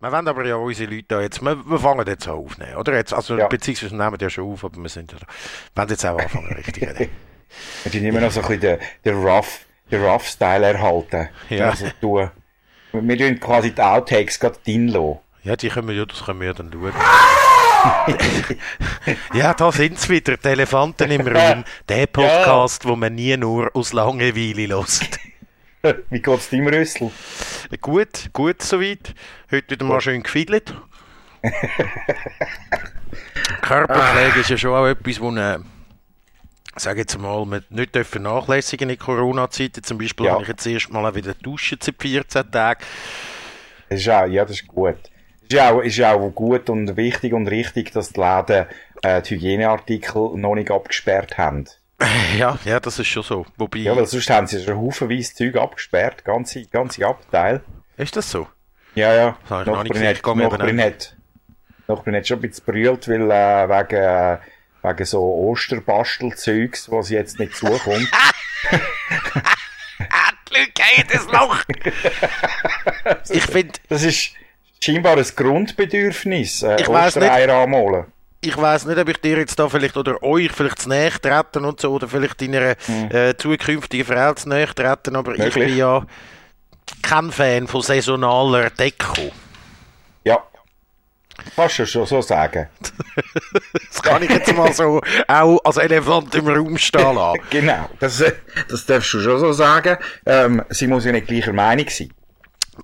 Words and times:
Wir 0.00 0.12
wollen 0.12 0.28
aber 0.28 0.44
ja 0.46 0.56
unsere 0.56 0.90
Leute 0.92 1.04
da 1.08 1.20
jetzt, 1.20 1.42
wir, 1.42 1.56
wir 1.68 1.78
fangen 1.78 2.06
jetzt 2.06 2.26
an 2.28 2.34
aufnehmen, 2.34 2.76
oder? 2.76 2.94
Jetzt, 2.94 3.12
also, 3.14 3.36
Ja. 3.36 3.46
beziehungsweise 3.48 3.92
wir 3.96 4.04
nehmen 4.04 4.18
ja 4.20 4.30
schon 4.30 4.52
auf, 4.52 4.64
aber 4.64 4.76
wir 4.82 4.88
sind 4.88 5.12
ja 5.12 5.18
da. 5.18 5.26
Wir 5.26 5.82
wollen 5.82 5.88
jetzt 5.90 6.06
auch 6.06 6.18
anfangen, 6.18 6.52
richtig 6.56 6.82
reden. 6.88 7.10
Wir 7.84 7.92
tun 7.92 8.04
immer 8.04 8.20
noch 8.20 8.30
so 8.30 8.40
ein 8.40 8.46
bisschen 8.46 8.60
den, 8.60 8.78
den 9.04 9.22
Rough, 9.22 9.60
den 9.90 10.02
Rough-Style 10.04 10.66
erhalten. 10.66 11.28
Ja. 11.50 11.70
Also, 11.70 11.86
tun. 12.00 12.30
Wir 12.92 13.18
tun 13.18 13.40
quasi 13.40 13.72
die 13.74 13.80
Outtakes 13.82 14.38
gerade 14.40 14.58
drin 14.64 14.88
lassen. 14.88 15.18
Ja, 15.44 15.56
die 15.56 15.68
können 15.68 15.88
wir 15.88 15.94
ja, 15.94 16.04
das 16.06 16.24
können 16.24 16.40
wir 16.40 16.48
ja 16.48 16.52
dann 16.54 16.70
schauen. 16.72 16.92
ja, 19.34 19.54
da 19.54 19.72
sind 19.72 19.98
sie 19.98 20.08
wieder, 20.10 20.36
die 20.36 20.48
Elefanten 20.48 21.10
im 21.10 21.26
Raum. 21.26 21.64
Der 21.88 22.06
Podcast, 22.06 22.84
wo 22.86 22.94
man 22.96 23.14
nie 23.14 23.36
nur 23.36 23.70
aus 23.74 23.92
Langeweile 23.92 24.66
lässt. 24.66 25.18
Wie 26.10 26.20
geht's 26.20 26.50
deinem 26.50 26.68
Rüssel? 26.68 27.10
Gut, 27.80 28.30
gut 28.32 28.62
soweit. 28.62 29.14
Heute 29.50 29.70
wieder 29.70 29.84
mal 29.84 30.00
schön 30.00 30.22
gefiedelt. 30.22 30.74
Körperpflege 33.62 34.40
ist 34.40 34.50
ja 34.50 34.56
schon 34.56 34.72
auch 34.72 34.86
etwas, 34.86 35.20
wo 35.20 35.28
eine, 35.28 35.64
sag 36.76 36.96
jetzt 36.98 37.18
mal, 37.18 37.44
man 37.44 37.64
nicht 37.70 37.94
dürfen 37.94 38.22
nachlässigen 38.22 38.90
in 38.90 38.98
Corona-Zeiten. 38.98 39.82
Zum 39.82 39.98
Beispiel 39.98 40.26
Ja. 40.26 40.32
habe 40.32 40.42
ich 40.42 40.48
jetzt 40.48 40.66
erst 40.66 40.92
mal 40.92 41.04
auch 41.04 41.14
wieder 41.14 41.34
duschen 41.34 41.78
seit 41.80 41.96
14 42.00 42.50
Tagen. 42.50 42.80
Das 43.88 44.00
ist 44.00 44.08
auch, 44.08 44.26
ja, 44.26 44.44
das 44.44 44.52
ist 44.52 44.68
gut. 44.68 44.96
Ist 45.42 45.52
ja 45.52 45.70
auch, 45.72 45.80
ist 45.80 45.96
ja 45.96 46.12
auch 46.14 46.30
gut 46.30 46.70
und 46.70 46.96
wichtig 46.96 47.32
und 47.32 47.48
richtig, 47.48 47.92
dass 47.92 48.12
die 48.12 48.20
Läden 48.20 48.66
äh, 49.02 49.20
die 49.22 49.34
Hygieneartikel 49.34 50.30
noch 50.36 50.54
nicht 50.54 50.70
abgesperrt 50.70 51.36
haben. 51.38 51.66
Ja, 52.38 52.58
ja, 52.64 52.80
das 52.80 52.98
ist 52.98 53.06
schon 53.08 53.22
so. 53.22 53.46
Wobei, 53.56 53.78
Ja, 53.78 53.96
weil 53.96 54.06
sonst 54.06 54.30
haben 54.30 54.46
sie 54.46 54.62
schon 54.62 54.76
haufenweise 54.76 55.34
Zeug 55.34 55.56
abgesperrt, 55.56 56.24
ganze, 56.24 56.64
ganze 56.66 57.06
Abteil. 57.06 57.62
ist 57.96 58.16
das 58.16 58.30
so? 58.30 58.48
Ja, 58.94 59.14
ja. 59.14 59.36
Das 59.42 59.50
habe 59.50 59.62
ich 59.62 59.66
noch 59.66 59.82
nicht 59.82 59.92
gesehen. 59.92 60.12
Ich 60.12 60.22
hat, 60.22 60.68
eben 60.68 60.80
hat, 60.80 61.16
Nachbarin 61.88 62.16
hat 62.16 62.26
schon 62.26 62.38
ein 62.38 62.42
bisschen 62.42 62.64
brüllt, 62.64 63.08
weil 63.08 63.30
äh, 63.30 63.68
wegen, 63.68 64.02
äh, 64.02 64.38
wegen 64.82 65.04
so 65.04 65.22
Osterbastelzeugs, 65.22 66.90
was 66.90 67.10
jetzt 67.10 67.38
nicht 67.38 67.56
zukommt. 67.56 68.08
Gehen 70.52 71.06
das 71.10 71.26
Loch! 71.28 71.62
ich 73.30 73.42
finde, 73.44 73.72
Das 73.88 74.02
ist 74.02 74.32
scheinbar 74.82 75.16
ein 75.16 75.26
Grundbedürfnis, 75.34 76.62
äh, 76.62 76.74
Ich 76.74 76.88
nicht. 76.88 76.88
Ostereier 76.88 77.54
anmalen. 77.54 78.12
Ich 78.44 78.56
weiß 78.56 78.86
nicht, 78.86 78.98
ob 78.98 79.08
ich 79.08 79.18
dir 79.18 79.38
jetzt 79.38 79.58
da 79.58 79.68
vielleicht 79.68 79.96
oder 79.96 80.22
euch 80.22 80.50
vielleicht 80.50 80.82
zu 80.82 80.88
näher 80.88 81.12
treten 81.12 81.64
und 81.64 81.80
so, 81.80 81.92
oder 81.92 82.08
vielleicht 82.08 82.40
deiner 82.40 82.74
äh, 83.10 83.36
zukünftigen 83.36 84.04
Frau 84.04 84.34
zu 84.34 84.48
näher 84.48 84.74
treten, 84.74 85.14
aber 85.14 85.32
ich 85.32 85.38
Möglich. 85.38 85.66
bin 85.66 85.76
ja 85.76 86.04
kein 87.02 87.30
Fan 87.30 87.68
von 87.68 87.82
saisonaler 87.82 88.70
Deko. 88.70 89.30
Ja. 90.24 90.42
Kannst 91.56 91.78
du 91.78 91.86
schon 91.86 92.06
so 92.06 92.20
sagen. 92.20 92.68
Das 93.90 94.02
kann 94.02 94.22
ich 94.22 94.30
jetzt 94.30 94.54
mal 94.56 94.72
so 94.72 95.00
auch 95.28 95.60
als 95.64 95.76
Elefant 95.76 96.34
im 96.34 96.48
Raum 96.48 96.76
stehen 96.78 97.14
lassen. 97.14 97.40
Genau, 97.50 97.88
das, 98.00 98.20
äh, 98.20 98.32
das 98.68 98.86
darfst 98.86 99.12
du 99.12 99.20
schon 99.20 99.38
so 99.38 99.52
sagen. 99.52 99.98
Ähm, 100.26 100.64
sie 100.70 100.86
muss 100.86 101.04
ja 101.04 101.12
nicht 101.12 101.28
gleicher 101.28 101.52
Meinung 101.52 101.86
sein. 101.88 102.10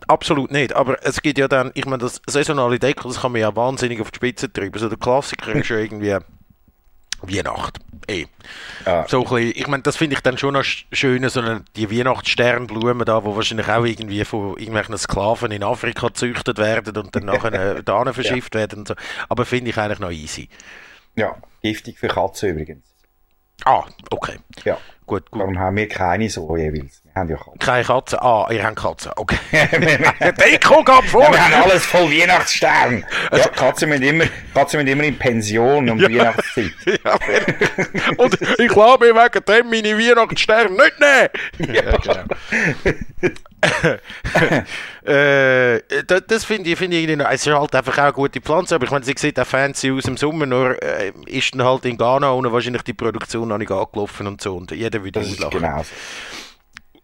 Absolut 0.06 0.50
nicht, 0.50 0.74
aber 0.74 1.02
es 1.04 1.22
gibt 1.22 1.38
ja 1.38 1.48
dann, 1.48 1.70
ich 1.74 1.86
meine, 1.86 1.98
das 2.02 2.20
saisonale 2.26 2.78
Deko, 2.78 3.08
das 3.08 3.20
kann 3.22 3.32
man 3.32 3.40
ja 3.40 3.54
wahnsinnig 3.56 4.00
auf 4.00 4.10
die 4.10 4.16
Spitze 4.16 4.52
treiben. 4.52 4.78
So 4.78 4.88
der 4.88 4.98
Klassiker 4.98 5.52
ist 5.54 5.68
ja 5.70 5.76
irgendwie 5.78 6.16
Weihnacht. 7.22 7.78
Eh. 8.06 8.26
Ja. 8.86 9.06
So 9.08 9.18
ein 9.24 9.28
bisschen, 9.28 9.52
ich 9.56 9.66
meine, 9.66 9.82
das 9.82 9.96
finde 9.96 10.14
ich 10.14 10.20
dann 10.20 10.38
schon 10.38 10.54
noch 10.54 10.62
sch- 10.62 10.84
schön, 10.92 11.28
so 11.28 11.40
eine, 11.40 11.64
die 11.74 11.90
Weihnachtssternblumen 11.90 13.04
da, 13.04 13.24
wo 13.24 13.34
wahrscheinlich 13.34 13.68
auch 13.68 13.84
irgendwie 13.84 14.24
von 14.24 14.56
irgendwelchen 14.56 14.96
Sklaven 14.96 15.50
in 15.50 15.64
Afrika 15.64 16.08
gezüchtet 16.08 16.58
werden 16.58 16.96
und 16.96 17.14
dann 17.16 17.24
nachher 17.24 17.52
äh, 17.78 17.82
da 17.82 18.12
verschifft 18.12 18.54
werden 18.54 18.80
und 18.80 18.88
so. 18.88 18.94
Aber 19.28 19.44
finde 19.46 19.70
ich 19.70 19.78
eigentlich 19.78 19.98
noch 19.98 20.10
easy. 20.12 20.48
Ja, 21.16 21.36
giftig 21.62 21.98
für 21.98 22.08
Katzen 22.08 22.50
übrigens. 22.50 22.84
Ah, 23.64 23.84
okay. 24.10 24.36
Ja, 24.64 24.78
Gut, 25.08 25.30
gut. 25.30 25.40
darum 25.40 25.58
haben 25.58 25.76
wir 25.76 25.88
keine 25.88 26.28
so 26.28 26.54
jeweils. 26.54 27.00
Wir 27.02 27.14
haben 27.14 27.30
ja 27.30 27.36
Katzen. 27.36 27.58
Keine 27.58 27.84
Katze. 27.84 28.22
Ah, 28.22 28.46
ihr 28.50 28.62
habt 28.62 28.76
Katze. 28.76 29.10
Okay. 29.16 29.38
Deko 30.52 30.84
geht 30.84 31.04
vor! 31.06 31.22
Ja, 31.22 31.32
wir 31.32 31.40
haben 31.40 31.62
alles 31.62 31.86
voll 31.86 32.10
Weihnachtsstern. 32.10 33.06
Ja, 33.32 33.48
Katzen 33.48 33.88
müssen 33.88 34.02
immer, 34.02 34.24
Katzen 34.52 34.78
müssen 34.82 34.92
immer 34.92 35.04
in 35.04 35.18
Pension 35.18 35.88
um 35.88 35.98
Weihnachtszeit. 36.02 36.72
Ja, 37.02 37.18
und 38.18 38.38
ich 38.58 38.68
glaube, 38.68 39.06
wegen 39.06 39.44
dem 39.44 39.70
meine 39.70 39.98
Weihnachtssterne 39.98 40.70
nicht 40.70 41.00
nehmen. 41.00 41.74
Ja, 41.74 41.96
genau. 41.96 42.24
äh, 45.04 45.80
das 46.06 46.22
das 46.28 46.44
finde 46.44 46.70
ich, 46.70 46.78
finde 46.78 46.96
ich 46.96 47.16
noch, 47.16 47.28
es 47.30 47.46
ist 47.46 47.52
halt 47.52 47.74
einfach 47.74 47.98
auch 47.98 48.02
eine 48.02 48.12
gute 48.12 48.40
Pflanze, 48.40 48.74
aber 48.76 48.84
ich 48.84 48.90
meine, 48.90 49.04
sie 49.04 49.14
sieht 49.16 49.40
auch 49.40 49.46
fancy 49.46 49.90
aus 49.90 50.04
im 50.04 50.16
Sommer, 50.16 50.46
nur 50.46 50.80
äh, 50.82 51.12
ist 51.26 51.54
dann 51.54 51.64
halt 51.64 51.84
in 51.84 51.96
Ghana 51.96 52.30
und 52.30 52.52
wahrscheinlich 52.52 52.82
die 52.82 52.92
Produktion 52.94 53.48
noch 53.48 53.58
nicht 53.58 53.72
angelaufen 53.72 54.28
und 54.28 54.40
so 54.40 54.56
und 54.56 54.70
jeder 54.70 54.97
würde 55.04 55.20
Das 55.20 55.28
ist 55.28 55.42
auslachen. 55.42 55.60
genau 55.60 55.82
so. 55.82 55.90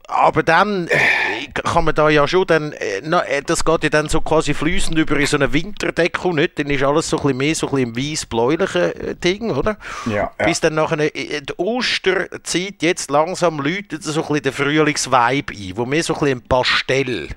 Aber 0.06 0.43
dann 0.43 0.87
äh, 0.88 1.49
kann 1.65 1.87
man 1.87 1.94
da 1.94 2.10
ja 2.10 2.28
schon 2.28 2.47
dann, 2.47 2.72
äh, 2.72 2.99
äh, 2.99 3.43
das 3.43 3.65
geht 3.65 3.84
ja 3.84 3.88
dann 3.88 4.10
so 4.10 4.21
quasi 4.21 4.53
fließend 4.53 4.99
über 4.99 5.16
in 5.16 5.25
so 5.27 5.38
eine 5.38 5.50
Winterdecke 5.55 6.34
nicht, 6.34 6.59
dann 6.59 6.69
ist 6.69 6.83
alles 6.83 7.09
so 7.09 7.16
ein 7.16 7.22
bisschen 7.22 7.38
mehr 7.38 7.54
so 7.54 7.69
ein 7.69 7.93
bisschen 7.94 8.04
im 8.04 8.12
weiß-bläulichen 8.12 9.19
Ding, 9.21 9.50
oder? 9.50 9.78
Ja, 10.04 10.31
ja. 10.38 10.44
Bis 10.44 10.60
dann 10.60 10.75
nachher 10.75 10.99
äh, 11.00 11.41
die 11.41 11.54
Osterzeit 11.56 12.83
jetzt 12.83 13.10
langsam 13.10 13.59
läutet 13.60 14.03
so 14.04 14.21
ein 14.21 14.27
bisschen 14.28 14.43
der 14.43 14.53
Frühlingsvibe 14.53 15.54
ein, 15.54 15.72
wo 15.77 15.87
mehr 15.87 16.03
so 16.03 16.12
ein 16.15 16.21
bisschen 16.21 16.38
ein 16.38 16.49
Pastell, 16.49 17.28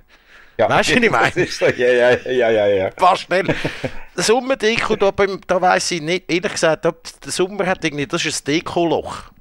Ja. 0.58 0.70
Weißt 0.70 0.90
du, 0.90 0.96
was 0.96 1.04
ich 1.04 1.12
meine? 1.12 1.32
Das 1.46 1.58
so, 1.58 1.66
ja, 1.68 1.88
ja, 1.88 2.18
ja, 2.30 2.50
ja, 2.50 2.68
ja. 2.68 2.90
Pastell, 2.90 3.46
das 4.16 4.28
Sommerdeko, 4.28 4.98
da, 4.98 5.12
da 5.48 5.62
weiss 5.62 5.90
ich 5.92 6.02
nicht, 6.02 6.30
ehrlich 6.30 6.52
gesagt, 6.52 6.86
ob 6.86 7.02
der 7.22 7.32
Sommer 7.32 7.66
hat 7.66 7.86
irgendwie, 7.86 8.08
das 8.08 8.26
ist 8.26 8.42
ein 8.46 8.54
Dekoloch. 8.56 9.32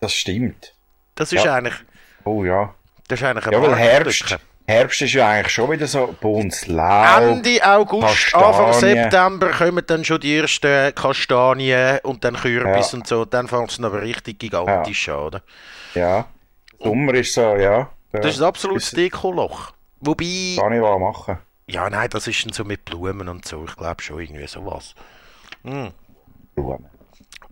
Das 0.00 0.12
stimmt. 0.12 0.74
Das 1.14 1.32
ist 1.32 1.44
Ja. 1.44 1.54
eigentlich, 1.56 1.74
Oh 2.24 2.44
ja. 2.44 2.74
das 3.08 3.20
ist 3.20 3.26
eigentlich 3.26 3.46
eine 3.46 3.56
Ja, 3.56 3.62
weil. 3.62 3.76
Herbst, 3.76 4.38
Herbst 4.66 5.00
ist 5.02 5.12
ja 5.14 5.28
eigentlich 5.28 5.52
schon 5.54 5.70
wieder 5.70 5.86
so 5.86 6.14
bei 6.20 6.28
uns 6.28 6.66
Laub. 6.66 7.20
Ende 7.20 7.60
August, 7.64 8.32
Kastanien. 8.32 8.44
Anfang 8.48 8.72
September 8.80 9.50
kommen 9.52 9.84
dann 9.86 10.04
schon 10.04 10.20
die 10.20 10.36
ersten 10.36 10.94
Kastanien 10.94 12.00
und 12.02 12.24
dann 12.24 12.34
Kürbis 12.36 12.92
Ja. 12.92 12.98
und 12.98 13.06
so. 13.06 13.24
Dann 13.24 13.46
fängt 13.48 13.70
es 13.70 13.80
aber 13.82 14.02
richtig 14.02 14.38
gigantisch 14.40 15.08
an, 15.08 15.14
oder? 15.18 15.42
Ja. 15.94 16.26
Sommer 16.82 17.14
ist 17.14 17.32
so, 17.32 17.54
ja. 17.56 17.90
Das 18.12 18.26
ist 18.26 18.40
ein 18.40 18.46
absolutes 18.48 18.90
Dekoloch. 18.90 19.72
Wobei, 20.00 20.56
Kann 20.58 20.72
ich 20.74 20.82
was 20.82 20.98
machen. 21.00 21.38
ja 21.68 21.88
nein, 21.88 22.08
das 22.10 22.26
ist 22.26 22.44
dann 22.44 22.52
so 22.52 22.64
mit 22.64 22.84
Blumen 22.84 23.28
und 23.28 23.46
so. 23.46 23.64
Ich 23.66 23.76
glaube 23.76 24.02
schon 24.02 24.20
irgendwie 24.20 24.46
sowas. 24.46 24.94
Blumen. 25.62 25.92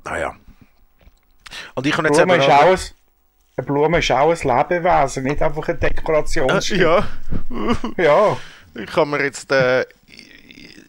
Naja. 0.05 0.35
Und 1.75 1.87
ich 1.87 1.97
habe 1.97 2.09
jetzt 2.09 2.17
Blume 2.19 2.35
eben 2.35 2.75
ist 2.75 2.95
eine 3.57 3.67
Blume 3.67 3.99
ist 3.99 4.11
auch 4.11 4.31
ein 4.31 4.37
Lebewesen, 4.37 5.25
nicht 5.25 5.41
einfach 5.41 5.69
ein 5.69 5.79
Dekorationsstück. 5.79 6.79
Ja, 6.79 7.07
ja. 7.97 8.37
ich 8.75 8.97
habe 8.97 9.07
mir 9.07 9.23
jetzt... 9.23 9.51
Äh, 9.53 9.85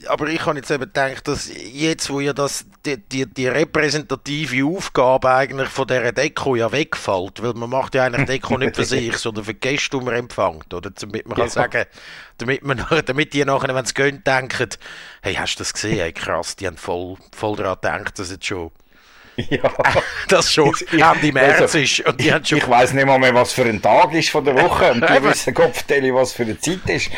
aber 0.08 0.28
ich 0.28 0.46
habe 0.46 0.58
jetzt 0.58 0.72
eben 0.72 0.84
gedacht, 0.84 1.28
dass 1.28 1.50
jetzt, 1.54 2.10
wo 2.10 2.20
ja 2.20 2.34
das, 2.34 2.66
die, 2.86 2.98
die, 2.98 3.26
die 3.26 3.48
repräsentative 3.48 4.66
Aufgabe 4.66 5.34
eigentlich 5.34 5.70
von 5.70 5.88
dieser 5.88 6.12
Deko 6.12 6.56
ja 6.56 6.72
wegfällt, 6.72 7.42
weil 7.42 7.54
man 7.54 7.70
macht 7.70 7.96
ja 7.96 8.06
eigentlich 8.06 8.28
Deko 8.28 8.58
nicht 8.58 8.76
für 8.76 8.86
sich, 8.86 9.18
sondern 9.18 9.46
für 9.46 9.54
die 9.54 9.60
Gäste, 9.60 9.98
die 9.98 10.06
man 10.06 10.14
empfängt, 10.16 10.74
oder? 10.74 10.92
Damit 10.92 11.28
man 11.28 11.36
kann 11.38 11.46
Ja. 11.46 11.52
sagen, 11.52 11.86
damit, 12.38 12.64
man, 12.64 12.86
damit 13.06 13.34
die 13.34 13.46
nachher, 13.46 13.74
wenn 13.74 13.86
sie 13.86 13.94
gehen, 13.94 14.24
denken, 14.24 14.70
hey, 15.22 15.36
hast 15.36 15.56
du 15.56 15.60
das 15.60 15.74
gesehen? 15.74 15.98
Hey, 15.98 16.14
krass, 16.14 16.56
die 16.56 16.68
haben 16.68 16.78
voll, 16.78 17.16
voll 17.36 17.56
daran 17.56 17.76
gedacht, 17.76 18.20
dass 18.20 18.32
jetzt 18.32 18.46
schon, 18.46 18.72
ja. 19.50 19.60
dass 20.28 20.52
schon 20.54 20.70
Ich- 20.70 20.94
ich- 20.94 21.02
Ende 21.04 21.32
März 21.34 21.62
also, 21.62 21.78
ist 21.78 22.00
und 22.02 22.20
die 22.20 22.32
haben 22.34 22.46
schon 22.46 22.58
Ich 22.58 22.70
weiss 22.70 22.94
nicht 22.94 23.06
mal 23.06 23.20
mehr, 23.20 23.34
was 23.34 23.54
für 23.54 23.64
ein 23.64 23.82
Tag 23.82 24.14
ist 24.14 24.30
von 24.30 24.44
der 24.46 24.56
Woche 24.56 24.92
und 24.92 25.02
die 25.08 25.14
Eben. 25.14 25.26
wissen 25.26 25.54
Kopfteile, 25.54 26.14
was 26.14 26.34
für 26.34 26.44
eine 26.44 26.60
Zeit 26.60 26.88
ist. 26.88 27.10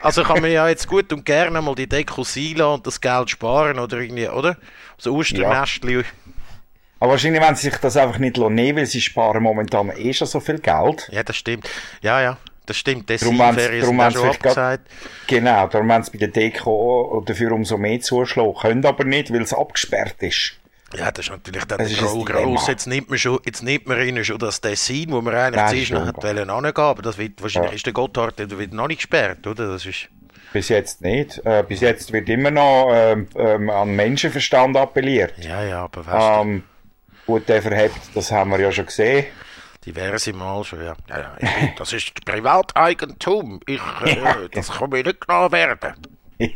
Also 0.00 0.22
kann 0.22 0.40
man 0.40 0.50
ja 0.50 0.68
jetzt 0.68 0.86
gut 0.88 1.12
und 1.12 1.24
gerne 1.24 1.60
mal 1.60 1.74
die 1.74 1.88
Deko 1.88 2.22
sein 2.24 2.60
und 2.60 2.86
das 2.86 3.00
Geld 3.00 3.30
sparen 3.30 3.78
oder 3.78 3.98
irgendwie, 3.98 4.28
oder? 4.28 4.56
So 4.98 5.14
Osternestli. 5.16 6.04
Aber 7.00 7.10
wahrscheinlich 7.12 7.42
wollen 7.42 7.54
sie 7.56 7.68
sich 7.70 7.78
das 7.78 7.96
einfach 7.96 8.18
nicht 8.18 8.36
nehmen, 8.38 8.78
weil 8.78 8.86
sie 8.86 9.00
sparen 9.00 9.42
momentan 9.42 9.90
eh 9.96 10.12
schon 10.12 10.26
so 10.28 10.40
viel 10.40 10.58
Geld. 10.60 11.08
Ja, 11.12 11.22
das 11.22 11.36
stimmt. 11.36 11.68
Ja, 12.00 12.22
ja, 12.22 12.38
das 12.66 12.76
stimmt. 12.78 13.10
Das 13.10 13.20
Darum 13.20 13.36
Ferien 13.54 13.80
darum 13.96 14.12
schon 14.12 14.30
abgesagt. 14.30 14.86
Genau, 15.26 15.66
darum 15.66 15.88
wollen 15.88 16.02
sie 16.02 16.12
bei 16.12 16.18
der 16.18 16.28
Deko 16.28 17.22
dafür 17.26 17.52
umso 17.52 17.76
mehr 17.76 18.00
zuschlagen. 18.00 18.54
Können 18.54 18.86
aber 18.86 19.04
nicht, 19.04 19.32
weil 19.32 19.42
es 19.42 19.52
abgesperrt 19.52 20.22
ist. 20.22 20.54
Ja, 20.96 21.10
das 21.10 21.26
ist 21.26 21.30
natürlich 21.30 21.64
dann 21.64 21.78
Das 21.78 21.90
ist 21.90 21.98
groß. 22.00 22.66
Jetzt 22.68 22.86
nimmt 22.86 23.10
man 23.10 23.18
schon, 23.18 23.38
jetzt 23.44 23.62
nimmt 23.62 23.86
man 23.86 24.00
ihnen 24.00 24.24
schon 24.24 24.38
das 24.38 24.60
Dessin, 24.60 25.10
wo 25.10 25.20
man 25.20 25.34
eigentlich 25.34 25.66
zuerst 25.86 25.90
noch 25.92 26.06
hat 26.06 26.22
wollen 26.22 26.50
angehen, 26.50 26.74
aber 26.76 27.02
das 27.02 27.18
wird, 27.18 27.42
wahrscheinlich 27.42 27.72
Ja. 27.72 27.76
ist 27.76 27.86
der 27.86 27.92
Gotthard 27.92 28.38
der 28.38 28.50
wird 28.50 28.72
noch 28.72 28.86
nicht 28.88 28.98
gesperrt, 28.98 29.46
oder? 29.46 29.68
Das 29.72 29.84
ist, 29.86 30.08
Bis 30.52 30.68
jetzt 30.68 31.00
nicht. 31.02 31.38
Äh, 31.44 31.64
bis 31.66 31.80
jetzt 31.80 32.12
wird 32.12 32.28
immer 32.28 32.50
noch 32.50 32.90
ähm, 32.92 33.28
ähm, 33.36 33.70
an 33.70 33.90
Menschenverstand 33.96 34.76
appelliert. 34.76 35.34
ja, 35.38 35.62
ja, 35.64 35.82
aber 35.84 36.06
weißt 36.06 36.42
Ähm, 36.46 36.62
gut, 37.26 37.48
der 37.48 37.60
verhebt, 37.60 37.96
das 38.14 38.30
haben 38.30 38.50
wir 38.50 38.60
ja 38.60 38.70
schon 38.70 38.86
gesehen. 38.86 39.26
diverse 39.84 40.32
Mal 40.32 40.62
schon, 40.64 40.78
ja. 40.84 40.94
ja, 41.08 41.18
ja 41.18 41.36
ich, 41.40 41.74
das 41.76 41.92
ist 41.92 42.24
Privateigentum. 42.24 43.60
Ich, 43.66 43.80
äh, 44.04 44.48
das 44.52 44.70
kann 44.70 44.90
mir 44.90 45.02
nicht 45.02 45.20
genommen 45.26 45.50
werden. 45.52 45.94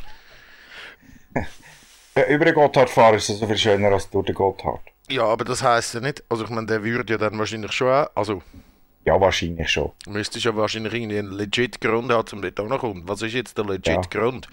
Über 2.27 2.45
den 2.45 2.55
Gotthard 2.55 2.91
fahren 2.91 3.15
ist 3.17 3.29
es 3.29 3.39
so 3.39 3.47
viel 3.47 3.57
schöner 3.59 3.89
als 3.93 4.09
durch 4.11 4.27
den 4.27 4.35
Gotthard. 4.35 4.81
Ja, 5.11 5.25
aber 5.25 5.45
das 5.45 5.63
heisst 5.63 5.95
ja 5.95 6.01
nicht, 6.01 6.23
also 6.29 6.45
ich 6.45 6.51
meine, 6.51 6.67
der 6.67 6.83
würde 6.85 7.13
ja 7.13 7.19
dann 7.19 7.39
wahrscheinlich 7.39 7.73
schon 7.73 7.89
auch, 7.89 8.09
also 8.15 8.43
Ja, 9.05 9.19
wahrscheinlich 9.21 9.71
schon. 9.71 9.93
müsstest 10.07 10.45
ja 10.45 10.55
wahrscheinlich 10.55 10.93
irgendwie 10.93 11.19
einen 11.19 11.33
legit 11.33 11.81
Grund 11.81 12.13
haben, 12.13 12.29
um 12.33 12.43
dort 12.43 12.61
anzukommen. 12.61 13.03
Was 13.07 13.23
ist 13.23 13.33
jetzt 13.35 13.57
der 13.57 13.65
legit 13.65 13.87
Ja. 13.87 14.01
Grund? 14.21 14.49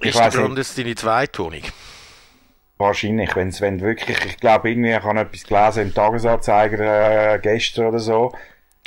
Ich 0.00 0.08
Ist 0.10 0.18
der 0.18 0.30
Grund 0.30 0.58
jetzt 0.58 0.76
deine 0.78 0.94
Zweitwohnung? 0.96 1.62
Wahrscheinlich, 2.78 3.36
wenn's, 3.36 3.60
wenn 3.60 3.80
wirklich, 3.80 4.18
ich 4.24 4.36
glaube 4.38 4.70
irgendwie, 4.70 4.90
ich 4.90 5.02
habe 5.02 5.20
etwas 5.20 5.44
gelesen 5.44 5.82
im 5.88 5.94
Tagesanzeiger 5.94 7.34
äh, 7.34 7.38
gestern 7.38 7.86
oder 7.86 8.00
so, 8.00 8.32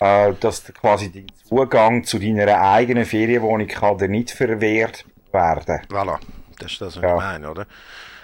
äh, 0.01 0.33
dass 0.41 0.63
der 0.65 0.75
quasi 0.75 1.09
der 1.09 1.23
Zugang 1.47 2.03
zu 2.03 2.19
deiner 2.19 2.59
eigenen 2.59 3.05
Ferienwohnung 3.05 3.67
kann 3.67 3.97
dir 3.97 4.09
nicht 4.09 4.31
verwehrt 4.31 5.05
werden. 5.31 5.79
Voilà, 5.89 6.17
das 6.55 6.71
ist 6.73 6.81
das, 6.81 6.95
was 6.97 7.03
Ja. 7.03 7.09
ich 7.15 7.21
meine, 7.21 7.49
oder? 7.51 7.65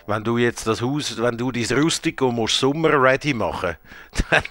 Wenn 0.08 0.24
du 0.24 0.38
jetzt 0.38 0.66
das 0.68 0.82
Haus, 0.82 1.22
wenn 1.22 1.38
du 1.38 1.52
dein 1.52 1.66
Rustico 1.78 2.32
musst 2.32 2.58
Sommer 2.60 3.02
ready 3.02 3.34
machen, 3.34 3.76
dann, 4.32 4.44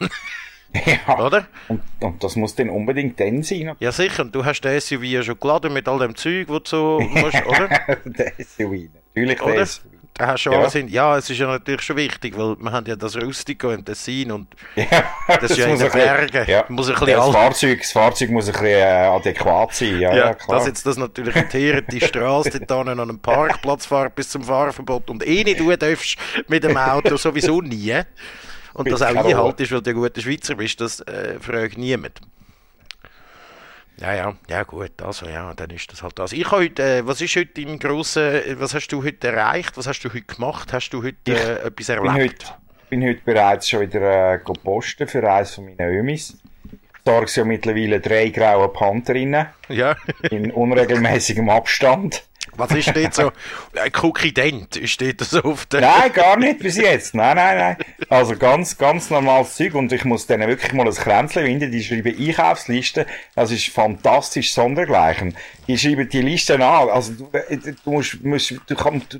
ja. 0.86 1.18
oder? 1.18 1.46
Und, 1.68 1.82
und 2.00 2.22
das 2.22 2.36
muss 2.36 2.54
dann 2.54 2.70
unbedingt 2.70 3.18
dann 3.18 3.42
sein. 3.42 3.74
Ja 3.80 3.90
sicher, 3.92 4.22
und 4.22 4.34
du 4.34 4.44
hast 4.44 4.60
den 4.62 4.80
SUV 4.80 5.02
ja 5.02 5.22
schon 5.22 5.38
geladen 5.40 5.72
mit 5.72 5.88
all 5.88 5.98
dem 5.98 6.14
Zeug, 6.14 6.48
wo 6.48 6.58
du 6.60 6.68
so 6.68 7.00
musst, 7.10 7.44
oder? 7.44 7.68
der 8.04 8.32
SUV, 8.38 8.88
natürlich 9.14 9.42
Oder? 9.42 9.54
der 9.54 9.66
SUV. 9.66 9.82
Da 10.14 10.26
hast 10.26 10.44
du 10.44 10.50
Ja. 10.50 10.58
alles 10.60 10.72
hin. 10.72 10.88
Ja, 10.88 11.16
es 11.16 11.30
ist 11.30 11.38
ja 11.38 11.46
natürlich 11.46 11.80
schon 11.82 11.96
wichtig, 11.96 12.36
weil 12.36 12.56
wir 12.58 12.72
haben 12.72 12.86
ja 12.86 12.96
das 12.96 13.16
Rustico 13.16 13.70
im 13.70 13.84
Tessin 13.84 14.32
und 14.32 14.48
Ja, 14.76 14.86
Das 15.40 15.50
ist 15.52 15.56
ja 15.58 15.66
in 15.66 15.78
den 15.78 15.90
Bergen. 15.90 16.44
Ja. 16.50 16.64
Muss 16.68 16.88
ein 16.88 16.94
bisschen 16.94 17.08
ja, 17.08 17.16
das, 17.16 17.30
Fahrzeug, 17.34 17.78
das 17.80 17.92
Fahrzeug 17.92 18.30
muss 18.30 18.46
ein 18.46 18.52
bisschen 18.52 18.66
äh, 18.66 18.82
adäquat 18.82 19.74
sein. 19.74 20.00
Ja, 20.00 20.14
ja, 20.14 20.34
klar. 20.34 20.58
dass 20.58 20.66
jetzt 20.66 20.84
das 20.84 20.96
natürlich 20.98 21.34
eine 21.34 21.48
teerte 21.48 22.00
Straße 22.00 22.60
dort 22.66 22.88
an 22.88 23.00
einem 23.00 23.18
Parkplatz 23.18 23.86
fährt 23.86 24.14
bis 24.14 24.28
zum 24.28 24.42
Fahrverbot 24.44 25.08
und 25.08 25.26
eh 25.26 25.42
nicht 25.44 25.60
du 25.60 25.74
darfst 25.74 26.16
mit 26.48 26.64
dem 26.64 26.76
Auto 26.76 27.16
sowieso 27.16 27.60
nie. 27.62 28.00
Und 28.74 28.90
das 28.90 29.02
auch 29.02 29.08
einhaltest, 29.08 29.72
weil 29.72 29.82
du 29.82 29.90
ein 29.90 29.96
guter 29.96 30.20
Schweizer 30.20 30.54
bist, 30.54 30.80
das 30.80 31.00
äh, 31.00 31.38
fragt 31.40 31.76
niemand. 31.78 32.20
Ja, 34.00 34.14
ja, 34.14 34.34
ja 34.48 34.62
gut, 34.62 35.02
also 35.02 35.26
ja, 35.26 35.52
dann 35.54 35.70
ist 35.70 35.92
das 35.92 36.02
halt 36.02 36.18
das. 36.18 36.32
Ich 36.32 36.50
heute, 36.50 36.82
äh, 36.82 37.06
was 37.06 37.20
ist 37.20 37.36
heute 37.36 37.62
dein 37.62 37.78
grosser, 37.78 38.40
was 38.58 38.74
hast 38.74 38.88
du 38.88 39.04
heute 39.04 39.28
erreicht? 39.28 39.76
Was 39.76 39.86
hast 39.86 40.00
du 40.02 40.08
heute 40.08 40.22
gemacht? 40.22 40.72
Hast 40.72 40.90
du 40.90 41.02
heute 41.02 41.16
äh, 41.32 41.66
etwas 41.66 41.88
Ich 41.90 41.96
bin 42.00 42.06
erlebt? 42.06 42.44
heute, 42.46 42.54
bin 42.88 43.04
heute 43.06 43.20
bereits 43.24 43.68
schon 43.68 43.80
wieder 43.82 44.34
äh, 44.34 44.38
go 44.38 44.54
posten 44.54 45.06
für 45.06 45.30
eines 45.30 45.54
von 45.54 45.66
meinen 45.66 45.80
Ömis. 45.94 46.38
Ich 46.72 46.78
sorge 47.04 47.30
ja 47.34 47.44
mittlerweile 47.44 48.00
drei 48.00 48.30
graue 48.30 48.68
Pantherinnen 48.70 49.46
Ja. 49.68 49.94
in 50.30 50.50
unregelmäßigem 50.50 51.48
Abstand. 51.50 52.24
Was 52.56 52.72
ist 52.72 52.94
dort 52.94 53.14
so? 53.14 53.32
Ein 53.80 53.92
Cookie 54.02 54.32
Dent 54.32 54.76
ist 54.76 55.00
dort 55.00 55.20
so 55.20 55.42
auf 55.42 55.66
der... 55.66 55.80
Nein, 55.80 56.12
gar 56.12 56.36
nicht 56.36 56.58
bis 56.58 56.76
jetzt. 56.76 57.14
Nein, 57.14 57.36
nein, 57.36 57.56
nein. 57.56 57.76
Also 58.08 58.36
ganz, 58.36 58.76
ganz 58.76 59.10
normales 59.10 59.54
Zeug 59.54 59.74
und 59.74 59.92
ich 59.92 60.04
muss 60.04 60.26
denen 60.26 60.48
wirklich 60.48 60.72
mal 60.72 60.86
ein 60.86 60.94
Kränzchen 60.94 61.44
finden. 61.44 61.70
Die 61.70 61.82
schreiben 61.82 62.16
Einkaufslisten. 62.18 63.06
Das 63.34 63.50
ist 63.50 63.68
fantastisch 63.68 64.52
sondergleichen. 64.52 65.36
Die 65.68 65.78
schreiben 65.78 66.08
die 66.08 66.22
Listen 66.22 66.62
an. 66.62 66.88
Also 66.88 67.12
du, 67.12 67.30
äh, 67.32 67.56
du 67.56 67.90
musst, 67.90 68.22
musst 68.22 68.54
du 68.66 68.74
kannst, 68.74 69.14
du, 69.14 69.18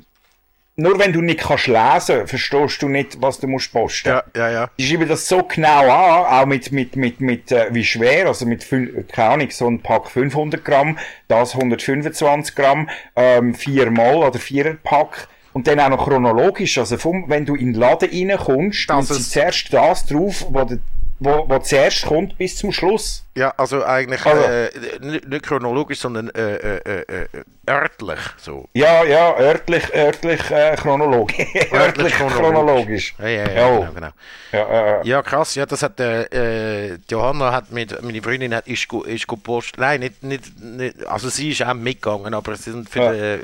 nur 0.81 0.99
wenn 0.99 1.13
du 1.13 1.21
nicht 1.21 1.39
kannst 1.41 1.67
lesen, 1.67 2.27
verstehst 2.27 2.81
du 2.81 2.89
nicht, 2.89 3.21
was 3.21 3.39
du 3.39 3.47
musst 3.47 3.71
posten. 3.71 4.09
Ja, 4.09 4.23
ja, 4.35 4.49
ja. 4.51 4.69
Die 4.77 4.85
schreiben 4.85 5.07
das 5.07 5.27
so 5.27 5.43
genau 5.43 5.89
an, 5.89 6.41
auch 6.41 6.45
mit, 6.45 6.71
mit, 6.71 6.95
mit, 6.95 7.21
mit, 7.21 7.51
äh, 7.51 7.67
wie 7.71 7.83
schwer, 7.85 8.27
also 8.27 8.45
mit, 8.45 8.67
keine 9.11 9.29
Ahnung, 9.29 9.47
so 9.51 9.67
ein 9.67 9.79
Pack 9.81 10.09
500 10.09 10.63
Gramm, 10.65 10.97
das 11.27 11.53
125 11.55 12.55
Gramm, 12.55 12.89
ähm, 13.15 13.53
viermal 13.55 14.15
oder 14.17 14.39
vierer 14.39 14.73
Pack. 14.83 15.27
Und 15.53 15.67
dann 15.67 15.79
auch 15.81 15.89
noch 15.89 16.05
chronologisch, 16.05 16.77
also 16.77 16.97
vom, 16.97 17.25
wenn 17.27 17.45
du 17.45 17.55
in 17.55 17.73
den 17.73 17.81
Laden 17.81 18.09
reinkommst, 18.29 18.89
dann 18.89 18.99
ist- 19.01 19.31
zuerst 19.31 19.73
das 19.73 20.05
drauf, 20.05 20.45
wo, 20.49 20.63
de, 20.63 20.79
wo, 21.19 21.45
wo 21.49 21.59
zuerst 21.59 22.05
kommt 22.05 22.37
bis 22.37 22.55
zum 22.55 22.71
Schluss. 22.71 23.25
Ja, 23.33 23.53
also 23.55 23.85
eigentlich 23.85 24.25
Also- 24.25 24.43
äh, 24.43 24.69
nicht, 24.99 25.43
chronologisch, 25.43 25.99
sondern 25.99 26.29
äh, 26.31 26.55
äh, 26.55 26.77
äh, 26.83 27.01
äh, 27.23 27.27
örtlich 27.69 28.19
so. 28.37 28.67
Ja, 28.73 29.05
ja, 29.05 29.37
örtlich, 29.37 29.83
örtlich, 29.95 30.51
äh, 30.51 30.75
chronologisch. 30.81 31.47
örtlich 31.71 32.13
chronologisch. 32.13 33.15
Ja, 33.19 33.27
ja, 33.27 33.49
ja, 33.49 33.53
Ja. 33.53 33.77
genau, 33.77 33.91
genau. 33.93 34.09
Ja, 34.51 35.03
Ja, 35.03 35.21
krass, 35.21 35.55
ja, 35.55 35.65
das 35.65 35.81
hat 35.81 35.97
die 35.99 36.97
Johanna 37.09 37.53
hat 37.53 37.71
mit, 37.71 38.01
meine 38.01 38.21
Freundin 38.21 38.53
hat, 38.53 38.67
ist, 38.67 38.91
ist 39.05 39.27
gepostet, 39.27 39.79
nein, 39.79 40.01
nicht, 40.01 40.23
nicht, 40.23 40.59
nicht, 40.59 41.05
also 41.07 41.29
sie 41.29 41.51
ist 41.51 41.63
auch 41.63 41.73
mitgegangen, 41.73 42.33
aber 42.33 42.55
sie 42.57 42.71
sind 42.71 42.89
für 42.89 43.39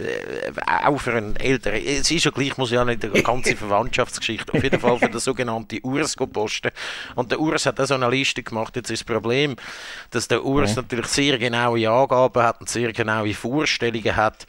auch 0.85 0.97
für 0.99 1.13
einen 1.13 1.35
älteren, 1.37 1.81
es 1.85 2.11
ist 2.11 2.25
ja 2.25 2.31
gleich, 2.31 2.57
muss 2.57 2.71
ja 2.71 2.83
nicht 2.83 3.05
eine 3.05 3.23
ganze 3.23 3.55
Verwandtschaftsgeschichte, 3.55 4.53
auf 4.53 4.61
jeden 4.63 4.79
Fall 4.81 4.97
für 4.99 5.09
den 5.09 5.19
sogenannten 5.19 5.79
Urs 5.83 6.15
posten. 6.17 6.71
Und 7.15 7.31
der 7.31 7.39
Urs 7.39 7.65
hat 7.65 7.79
auch 7.79 7.85
so 7.85 7.93
eine 7.93 8.09
Liste 8.09 8.43
gemacht, 8.43 8.75
jetzt 8.75 8.91
ist 8.91 9.07
das 9.07 9.15
Problem, 9.15 9.55
dass 10.11 10.27
der 10.27 10.43
Urs 10.43 10.75
natürlich 10.75 11.07
sehr 11.07 11.37
genaue 11.37 11.89
Angaben 11.89 12.43
hat 12.43 12.59
und 12.61 12.69
sehr 12.69 12.91
genaue 12.93 13.33
Vorstellungen 13.33 14.15
hat, 14.15 14.45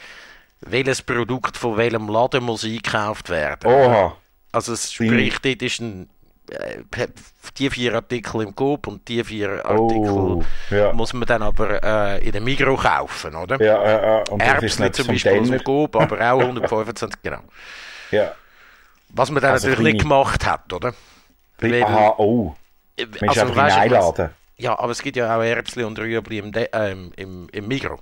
welches 0.61 1.03
Produkt 1.03 1.57
von 1.57 1.77
welchem 1.77 2.09
Laden 2.09 2.43
muss 2.45 2.65
eingekauft 2.65 3.29
werden. 3.31 3.71
oha. 3.71 4.17
Also 4.53 4.73
es 4.73 4.93
sprich, 4.93 5.39
dort 5.41 5.63
ist 5.63 5.81
ein, 5.81 6.09
äh, 6.51 7.07
die 7.59 7.69
vier 7.71 7.95
Artikel 7.95 8.41
im 8.43 8.55
Coop 8.57 8.87
und 8.87 9.07
die 9.07 9.23
vier 9.23 9.65
Artikel 9.65 10.11
Oh, 10.11 10.43
ja. 10.71 10.93
muss 10.95 11.13
man 11.13 11.27
dann 11.27 11.43
aber 11.43 11.83
äh, 11.83 12.25
in 12.25 12.33
der 12.33 12.41
Migro 12.41 12.75
kaufen, 12.77 13.35
oder? 13.37 13.61
Ja, 13.63 13.83
äh, 13.83 14.21
äh, 14.23 14.31
und 14.31 14.41
das 14.41 14.49
ist 14.49 14.81
Erbsen 14.81 14.83
nicht 14.85 14.95
zum 14.97 15.07
Beispiel 15.09 15.33
aus 15.39 15.47
Denner. 15.49 15.59
dem 15.59 15.65
Coop, 15.65 15.97
aber 15.97 16.17
auch 16.33 16.41
125, 16.41 17.23
genau. 17.23 17.41
Ja. 18.11 18.33
Was 19.11 19.31
man 19.31 19.43
dann 19.43 19.53
Also 19.53 19.69
natürlich 19.69 19.93
nicht 19.95 20.03
gemacht 20.03 20.45
hat, 20.47 20.73
oder? 20.73 20.95
Weil- 21.61 21.83
Aha, 21.83 22.15
oh. 22.19 22.55
Äh, 22.97 23.05
Man 23.07 23.15
ist 23.31 23.39
also, 23.39 23.41
einfach 23.43 23.49
in 23.53 23.55
du, 23.55 23.61
was- 23.61 23.77
einladen. 24.17 24.31
Ja, 24.58 24.78
aber 24.78 24.93
es 24.93 25.02
gibt 25.02 25.16
ja 25.16 25.37
auch 25.37 25.43
Erbsli 25.43 25.84
und 25.84 25.99
Rüebli 25.99 26.38
im, 26.38 26.52
De 26.52 26.69
ähm, 26.72 27.12
im, 27.16 27.49
im 27.50 27.69
Migro. 27.69 27.99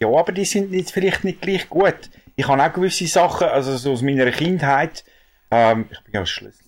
Ja, 0.00 0.08
aber 0.08 0.32
die 0.32 0.44
sind 0.44 0.72
nicht, 0.72 0.90
vielleicht 0.90 1.22
nicht 1.22 1.40
gleich 1.40 1.68
gut. 1.68 2.10
Ich 2.34 2.48
habe 2.48 2.62
auch 2.62 2.72
gewisse 2.72 3.06
Sachen, 3.06 3.46
also 3.46 3.76
so 3.76 3.92
aus 3.92 4.02
meiner 4.02 4.30
Kindheit, 4.32 5.04
ähm, 5.50 5.86
ich 5.90 6.00
bin 6.02 6.14
ja 6.14 6.26
Schlüssel. 6.26 6.66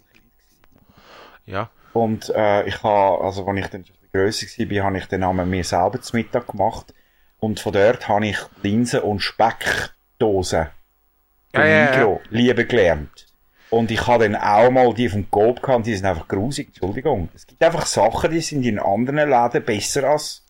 Ja. 1.46 1.70
Und 1.92 2.31
äh, 2.31 2.66
ich 2.66 2.82
habe, 2.82 3.25
also 3.25 3.46
als 3.46 3.58
ich 3.58 3.66
dann 3.66 3.84
schon 3.84 3.96
ein 3.96 4.08
grösser 4.12 4.46
war, 4.46 4.84
habe 4.84 4.98
ich 4.98 5.06
dann 5.06 5.25
einmal 5.25 5.46
mir 5.46 5.64
selber 5.64 6.00
zum 6.00 6.19
Mittag 6.19 6.46
gemacht. 6.46 6.94
Und 7.40 7.60
von 7.60 7.72
dort 7.72 8.08
habe 8.08 8.26
ich 8.26 8.38
Linsen- 8.62 9.00
und 9.00 9.20
Speckdosen 9.20 10.69
Ja, 11.53 11.62
im 11.62 11.69
ja, 11.69 12.00
ja. 12.00 12.20
Lieben 12.31 12.69
gelernt. 12.69 13.23
Und 13.74 13.90
ich 13.90 14.06
habe 14.06 14.28
dann 14.28 14.36
auch 14.40 14.70
mal 14.70 14.94
die 14.94 15.08
vom 15.08 15.28
Coop 15.31 15.60
gehabt, 15.60 15.86
die 15.86 15.96
sind 15.96 16.06
einfach 16.06 16.28
grusig, 16.28 16.69
Entschuldigung. 16.69 17.28
Es 17.34 17.44
gibt 17.46 17.62
einfach 17.62 17.86
Sachen, 17.86 18.31
die 18.31 18.40
sind 18.40 18.64
in 18.64 18.78
anderen 18.78 19.28
Läden 19.28 19.64
besser 19.64 20.04
als 20.04 20.44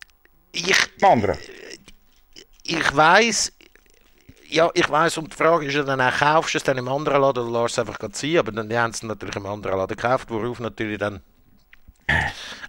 Ich, 0.51 0.75
die 1.01 1.03
anderen. 1.03 1.37
ich 2.63 2.95
weiß, 2.95 3.51
ja, 4.49 4.69
ich 4.75 4.87
weiß, 4.89 5.17
und 5.17 5.33
die 5.33 5.37
Frage 5.37 5.65
ist 5.65 5.73
ja 5.73 5.81
dann 5.83 6.01
auch, 6.01 6.15
kaufst 6.17 6.53
du 6.53 6.57
es 6.59 6.63
dann 6.63 6.77
im 6.77 6.87
anderen 6.87 7.19
Laden 7.21 7.47
oder 7.47 7.63
lässt 7.63 7.77
es 7.77 7.87
einfach 7.87 7.97
ziehen? 8.11 8.37
Aber 8.37 8.51
dann 8.51 8.69
die 8.69 8.77
haben 8.77 8.91
es 8.91 9.01
natürlich 9.01 9.35
im 9.35 9.45
anderen 9.47 9.77
Laden 9.77 9.97
gekauft, 9.97 10.29
worauf 10.29 10.59
natürlich 10.59 10.99
dann 10.99 11.21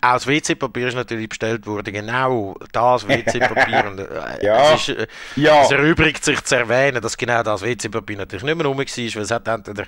auch 0.01 0.15
das 0.15 0.27
WC-Papier 0.27 0.89
ist 0.89 0.95
natürlich 0.95 1.29
bestellt 1.29 1.67
worden, 1.67 1.93
genau 1.93 2.55
das 2.73 3.07
WC-Papier. 3.07 4.39
äh, 4.41 4.47
Ja. 4.47 4.73
es, 4.75 4.89
ist, 4.89 4.97
äh, 4.97 5.07
Ja. 5.37 5.63
es 5.65 5.71
erübrigt 5.71 6.25
sich 6.25 6.43
zu 6.45 6.57
erwähnen, 6.57 7.03
dass 7.03 7.17
genau 7.19 7.43
das 7.43 7.63
WC-Papier 7.63 8.17
natürlich 8.17 8.45
nicht 8.45 8.57
mehr 8.57 8.67
rum 8.67 8.79
war, 8.79 8.85
weil 8.87 9.23
es 9.23 9.31
hat 9.31 9.47
entweder, 9.49 9.85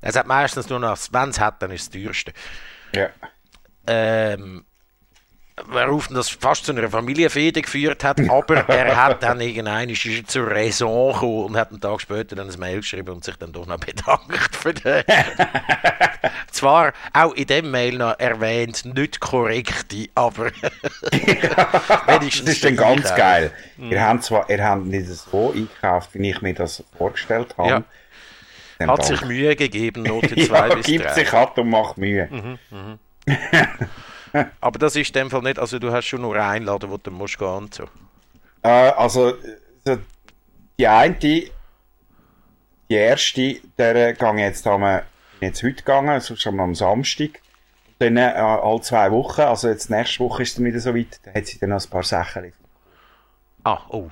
es 0.00 0.16
hat 0.16 0.26
meistens 0.26 0.68
nur 0.68 0.78
noch, 0.78 0.98
wenn 1.12 1.30
es 1.30 1.40
hat, 1.40 1.62
dann 1.62 1.70
ist 1.70 1.82
es 1.82 1.90
das 1.90 2.02
teuerste. 2.02 2.32
Ja. 2.94 3.08
ähm, 3.86 4.64
worauf 5.66 6.08
das 6.08 6.28
fast 6.28 6.64
zu 6.64 6.72
einer 6.72 6.88
Familienfehde 6.88 7.62
geführt 7.62 8.04
hat, 8.04 8.20
aber 8.28 8.68
er 8.68 8.96
hat 8.96 9.22
dann 9.22 9.40
irgendein 9.40 9.90
ist 9.90 10.06
er 10.06 10.24
zur 10.26 10.50
Raison 10.50 11.12
gekommen 11.12 11.44
und 11.44 11.56
hat 11.56 11.70
einen 11.70 11.80
Tag 11.80 12.00
später 12.00 12.36
dann 12.36 12.50
ein 12.50 12.58
Mail 12.58 12.80
geschrieben 12.80 13.10
und 13.10 13.24
sich 13.24 13.36
dann 13.36 13.52
doch 13.52 13.66
noch 13.66 13.78
bedankt 13.80 14.56
für 14.56 14.74
den. 14.74 15.04
Zwar 16.50 16.92
auch 17.12 17.34
in 17.34 17.46
dem 17.46 17.70
Mail 17.70 17.96
noch 17.96 18.18
erwähnt, 18.18 18.84
nicht 18.84 19.20
korrekte, 19.20 20.08
aber 20.14 20.46
wenigstens 22.06 22.46
Das 22.46 22.54
ist 22.54 22.64
dann 22.64 22.76
ganz 22.76 23.14
geil. 23.14 23.52
Mhm. 23.76 23.92
Ihr 23.92 24.02
habt 24.02 24.24
zwar, 24.24 24.48
ihr 24.50 24.64
habt 24.64 24.86
nicht 24.86 25.06
so 25.08 25.52
eingekauft, 25.52 26.10
wie 26.14 26.30
ich 26.30 26.42
mir 26.42 26.54
das 26.54 26.82
vorgestellt 26.96 27.56
habe. 27.56 27.68
Ja. 27.68 27.82
Hat 28.88 29.04
sich 29.04 29.20
danke. 29.20 29.34
Mühe 29.34 29.56
gegeben, 29.56 30.02
Note 30.06 30.34
2 30.34 30.68
ja, 30.68 30.74
bis 30.74 30.86
gibt 30.86 31.04
3. 31.04 31.14
sich 31.14 31.32
ab 31.32 31.58
und 31.58 31.70
macht 31.70 31.98
Mühe. 31.98 32.28
Mhm. 32.30 32.98
Aber 34.60 34.78
das 34.78 34.96
ist 34.96 35.08
in 35.08 35.22
dem 35.22 35.30
Fall 35.30 35.42
nicht, 35.42 35.58
also 35.58 35.78
du 35.78 35.92
hast 35.92 36.06
schon 36.06 36.22
nur 36.22 36.36
einen 36.36 36.64
Laden, 36.64 36.90
wo 36.90 36.96
du 36.96 37.10
musst 37.10 37.38
gehen 37.38 37.48
und 37.48 37.74
so. 37.74 37.84
Äh, 38.62 38.68
also, 38.68 39.34
so, 39.84 39.98
die 40.78 40.86
eine, 40.86 41.14
die 41.14 41.50
erste, 42.88 43.60
der 43.78 44.14
gang 44.14 44.38
jetzt 44.38 44.64
bin 44.64 45.02
jetzt 45.40 45.62
heute 45.62 45.76
gegangen, 45.76 46.20
sonst 46.20 46.46
am 46.46 46.60
am 46.60 46.74
Samstag. 46.74 47.40
Dann 47.98 48.16
äh, 48.16 48.22
alle 48.22 48.80
zwei 48.80 49.10
Wochen, 49.10 49.42
also 49.42 49.68
jetzt 49.68 49.90
nächste 49.90 50.20
Woche 50.20 50.42
ist 50.42 50.56
dann 50.56 50.64
wieder 50.64 50.80
so 50.80 50.94
weit, 50.94 51.20
da 51.22 51.34
hat 51.34 51.46
sie 51.46 51.58
dann 51.58 51.70
noch 51.70 51.84
ein 51.84 51.90
paar 51.90 52.02
Sachen. 52.02 52.52
Ah, 53.64 53.80
oh. 53.90 54.08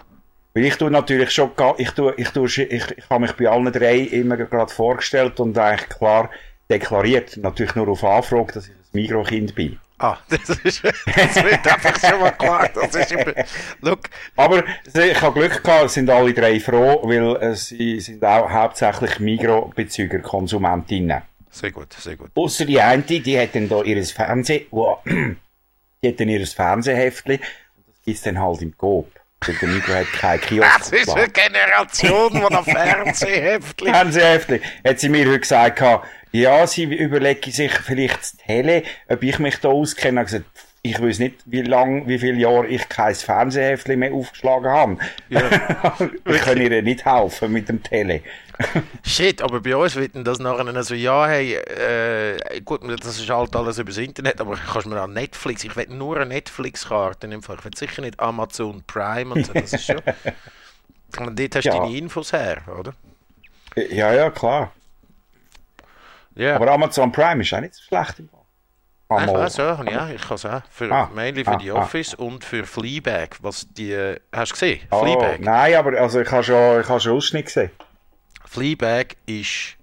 Weil 0.59 0.65
ich 0.65 0.75
tue 0.75 0.91
natürlich 0.91 1.31
schon, 1.31 1.53
ich 1.77 1.91
tue, 1.93 2.15
ich 2.17 2.31
tue, 2.31 2.47
ich, 2.47 2.91
ich 2.91 3.11
habe 3.11 3.21
mich 3.21 3.33
bei 3.35 3.49
allen 3.49 3.73
drei 3.73 3.99
immer 3.99 4.37
gerade 4.37 4.75
vorgestellt 4.75 5.39
und 5.39 5.57
eigentlich 5.57 5.89
klar 5.89 6.31
deklariert, 6.69 7.37
natürlich 7.37 7.77
nur 7.77 7.87
auf 7.87 8.03
Anfrage, 8.03 8.55
dass 8.55 8.67
ich 8.67 8.73
ein 8.73 8.85
Mikrokind 8.91 9.55
bin. 9.55 9.79
Ah, 9.99 10.17
das, 10.29 10.49
ist, 10.49 10.83
das 10.83 11.45
wird 11.45 11.65
einfach 11.65 12.01
schon 12.01 12.19
mal 12.19 12.33
klar. 12.33 12.69
Das 12.75 12.93
ist 12.93 13.13
immer, 13.13 13.35
look. 13.83 14.01
Aber 14.35 14.65
ich 14.93 15.23
habe 15.23 15.39
Glück 15.39 15.63
gehabt, 15.63 15.91
sind 15.91 16.11
alle 16.11 16.35
drei 16.35 16.59
froh, 16.59 17.03
weil 17.05 17.37
äh, 17.37 17.55
sie 17.55 18.01
sind 18.01 18.25
auch 18.25 18.51
hauptsächlich 18.51 19.21
Mikrobezüger, 19.21 20.19
Konsumentinnen. 20.19 21.23
Sehr 21.53 21.71
gut, 21.71 21.93
sehr 21.93 22.17
gut. 22.17 22.33
Außer 22.35 22.65
die 22.65 22.81
eine, 22.81 23.05
die 23.05 23.39
hat 23.39 23.55
dann 23.55 23.69
da 23.69 23.85
ihres 23.85 24.11
Fernseh, 24.11 24.67
wow, 24.73 24.99
die 26.03 26.09
hat 26.09 26.19
dann 26.19 26.29
ihres 26.29 26.53
Fernsehheftli 26.53 27.37
und 27.77 27.87
das 27.87 28.03
gibt's 28.05 28.23
dann 28.23 28.41
halt 28.41 28.61
im 28.63 28.77
Coop. 28.77 29.18
Der 29.47 29.69
Migros 29.69 29.95
hat 29.95 30.13
kein 30.13 30.41
Kiosk. 30.41 30.79
Das 30.79 30.93
ist 30.93 31.11
eine 31.11 31.29
Generation, 31.29 32.33
die 32.33 32.41
noch 32.55 32.65
Fernsehheftli. 32.65 33.91
Fernsehheftli. 33.91 34.61
Hat 34.85 35.01
sie 35.01 35.09
mir 35.09 35.27
heute 35.27 35.41
gesagt, 35.41 35.83
ja, 36.33 36.67
sie 36.67 36.85
überlege 36.85 37.51
sich 37.51 37.73
vielleicht 37.73 38.21
das 38.21 38.37
Tele, 38.37 38.83
ob 39.09 39.23
ich 39.23 39.39
mich 39.39 39.59
da 39.61 39.69
auskenne. 39.69 40.25
gesagt, 40.25 40.45
ich 40.91 41.01
weiß 41.01 41.19
nicht, 41.19 41.37
wie 41.45 41.63
lang, 41.63 42.07
wie 42.09 42.19
viele 42.19 42.39
Jahre 42.39 42.67
ich 42.67 42.89
kein 42.89 43.15
Fernsehheftchen 43.15 43.99
mehr 43.99 44.13
aufgeschlagen 44.13 44.71
habe. 44.71 44.99
Ja. 45.29 45.43
ich 46.25 46.41
kann 46.41 46.61
ihr 46.61 46.83
nicht 46.83 47.05
helfen 47.05 47.53
mit 47.53 47.69
dem 47.69 47.83
Tele. 47.83 48.23
Shit, 49.05 49.43
aber 49.43 49.61
bei 49.61 49.77
uns 49.77 49.95
wird 49.97 50.13
das 50.15 50.39
nachher 50.39 50.83
so, 50.83 50.95
ja, 50.95 51.27
hey, 51.27 51.55
äh, 51.55 52.61
gut, 52.63 52.81
das 52.85 53.19
ist 53.19 53.31
halt 53.31 53.55
alles 53.55 53.79
übers 53.79 53.99
Internet, 53.99 54.41
aber 54.41 54.57
kannst 54.57 54.87
du 54.87 54.91
mir 54.91 55.01
an 55.01 55.13
Netflix, 55.13 55.65
ich 55.65 55.77
will 55.77 55.87
nur 55.89 56.17
eine 56.17 56.27
Netflix-Karte 56.27 57.29
Fall, 57.43 57.57
ich 57.59 57.65
will 57.65 57.77
sicher 57.77 58.03
nicht 58.03 58.19
Amazon 58.19 58.83
Prime 58.87 59.35
und 59.35 59.47
so, 59.47 59.53
das 59.53 59.73
ist 59.73 59.85
schon... 59.85 59.97
und 61.19 61.39
dort 61.39 61.57
hast 61.57 61.65
du 61.65 61.69
ja. 61.69 61.79
deine 61.79 61.97
Infos 61.97 62.33
her, 62.33 62.63
oder? 62.79 62.95
Ja, 63.91 64.13
ja, 64.13 64.31
klar. 64.31 64.73
Yeah. 66.37 66.57
Aber 66.57 66.71
Amazon 66.71 67.11
Prime 67.11 67.43
ist 67.43 67.53
auch 67.53 67.61
nicht 67.61 67.75
so 67.75 67.83
schlecht 67.83 68.19
im 68.21 68.29
Fall. 69.09 69.45
Ach, 69.47 69.49
so, 69.49 69.63
ja, 69.63 70.11
ich 70.11 70.21
kann 70.21 70.35
es 70.35 70.45
auch. 70.45 70.63
Für, 70.71 70.93
ah, 70.93 71.11
mainly 71.15 71.45
für 71.45 71.53
ah, 71.53 71.57
die 71.57 71.71
ah. 71.71 71.77
Office 71.77 72.15
ah. 72.19 72.23
und 72.23 72.45
für 72.45 72.65
Fleabag. 72.65 73.37
Was 73.41 73.67
die, 73.71 74.17
hast 74.33 74.51
du 74.51 74.55
gesehen? 74.55 74.81
Oh, 74.91 75.03
Fleabag? 75.03 75.41
Nein, 75.41 75.75
aber 75.75 75.99
also 75.99 76.21
ich 76.21 76.31
habe 76.31 76.45
schon, 76.45 76.81
ich 76.81 76.89
habe 76.89 77.01
schon 77.01 77.17
Ausschnitt 77.17 77.47
gesehen. 77.47 77.71
Fleabag 78.45 79.17
ist, 79.27 79.77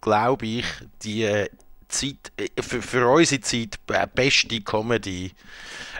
glaube 0.00 0.46
ich, 0.46 0.66
die 1.02 1.48
Zeit, 1.88 2.32
äh, 2.36 2.48
für, 2.60 2.82
für 2.82 3.08
unsere 3.08 3.40
Zeit 3.40 3.78
äh, 3.90 4.06
beste 4.12 4.60
Comedy. 4.60 5.32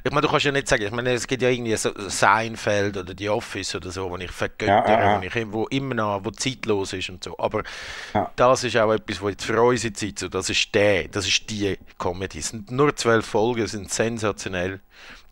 Ich 0.07 0.11
meine, 0.11 0.27
du 0.27 0.29
kannst 0.29 0.45
ja 0.45 0.53
nicht 0.53 0.69
sagen, 0.69 0.83
ich 0.83 0.91
meine, 0.91 1.15
es 1.15 1.27
gibt 1.27 1.41
ja 1.41 1.49
irgendwie 1.49 1.75
so 1.77 1.91
Seinfeld 1.97 2.95
oder 2.95 3.15
The 3.17 3.31
Office 3.31 3.75
oder 3.75 3.91
so, 3.91 4.11
wo 4.11 4.19
ich 4.19 4.31
vergöttere, 4.31 4.69
ja, 4.69 5.23
ja, 5.23 5.23
ja. 5.23 5.53
wo 5.53 5.67
immer 5.69 5.95
noch, 5.95 6.21
wo 6.23 6.31
zeitlos 6.31 6.93
ist 6.93 7.09
und 7.09 7.25
so. 7.25 7.35
Aber 7.39 7.63
das 8.37 8.65
ist 8.65 8.77
auch 8.77 8.93
etwas, 8.93 9.23
wo 9.23 9.31
jetzt 9.31 9.47
für 9.47 9.59
unsere 9.63 9.95
Zeit 9.95 10.19
so, 10.19 10.29
das 10.29 10.51
ist 10.51 10.75
der, 10.75 11.09
das 11.09 11.27
ist 11.27 11.49
die 11.49 11.79
Comedy. 11.99 12.41
Es 12.41 12.49
sind 12.49 12.71
nur 12.71 12.95
zwölf 12.95 13.25
Folgen, 13.25 13.67
sind 13.67 13.91
sensationell. 13.91 14.81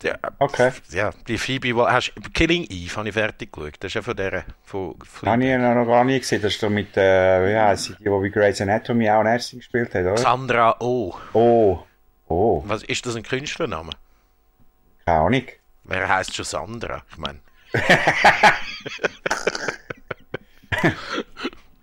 Ja, 0.01 0.17
okay. 0.39 0.71
Ja, 0.89 1.11
die 1.27 1.37
Phoebe, 1.37 1.91
hast, 1.91 2.11
Killing 2.33 2.65
Eve 2.67 2.95
habe 2.95 3.09
ich 3.09 3.13
fertig 3.13 3.53
geschaut. 3.53 3.75
Das 3.79 3.89
ist 3.89 3.93
ja 3.93 4.01
von 4.01 4.15
der. 4.15 4.43
Von, 4.63 4.95
von 5.05 5.29
habe 5.29 5.45
ich 5.45 5.55
noch 5.55 5.85
gar 5.85 6.03
nie 6.03 6.19
gesehen. 6.19 6.41
Das 6.41 6.51
ist 6.51 6.63
doch 6.63 6.71
mit, 6.71 6.97
äh, 6.97 7.47
wie 7.47 7.55
heisst 7.55 7.83
sie, 7.85 7.93
die, 7.99 8.05
die 8.05 8.09
bei 8.09 8.29
Grey's 8.29 8.59
Anatomy 8.59 9.07
auch 9.11 9.23
Nursing 9.23 9.59
gespielt 9.59 9.93
hat, 9.93 10.01
oder? 10.01 10.17
Sandra 10.17 10.75
Oh. 10.79 11.13
Oh. 11.33 11.83
Oh. 12.27 12.63
Was, 12.65 12.81
ist 12.83 13.05
das 13.05 13.15
ein 13.15 13.23
Künstlername? 13.23 13.91
Keine 15.05 15.19
Ahnung. 15.19 15.43
Wer 15.83 16.07
heißt 16.07 16.35
schon 16.35 16.45
Sandra? 16.45 17.03
Ich 17.09 17.17
meine. 17.17 17.39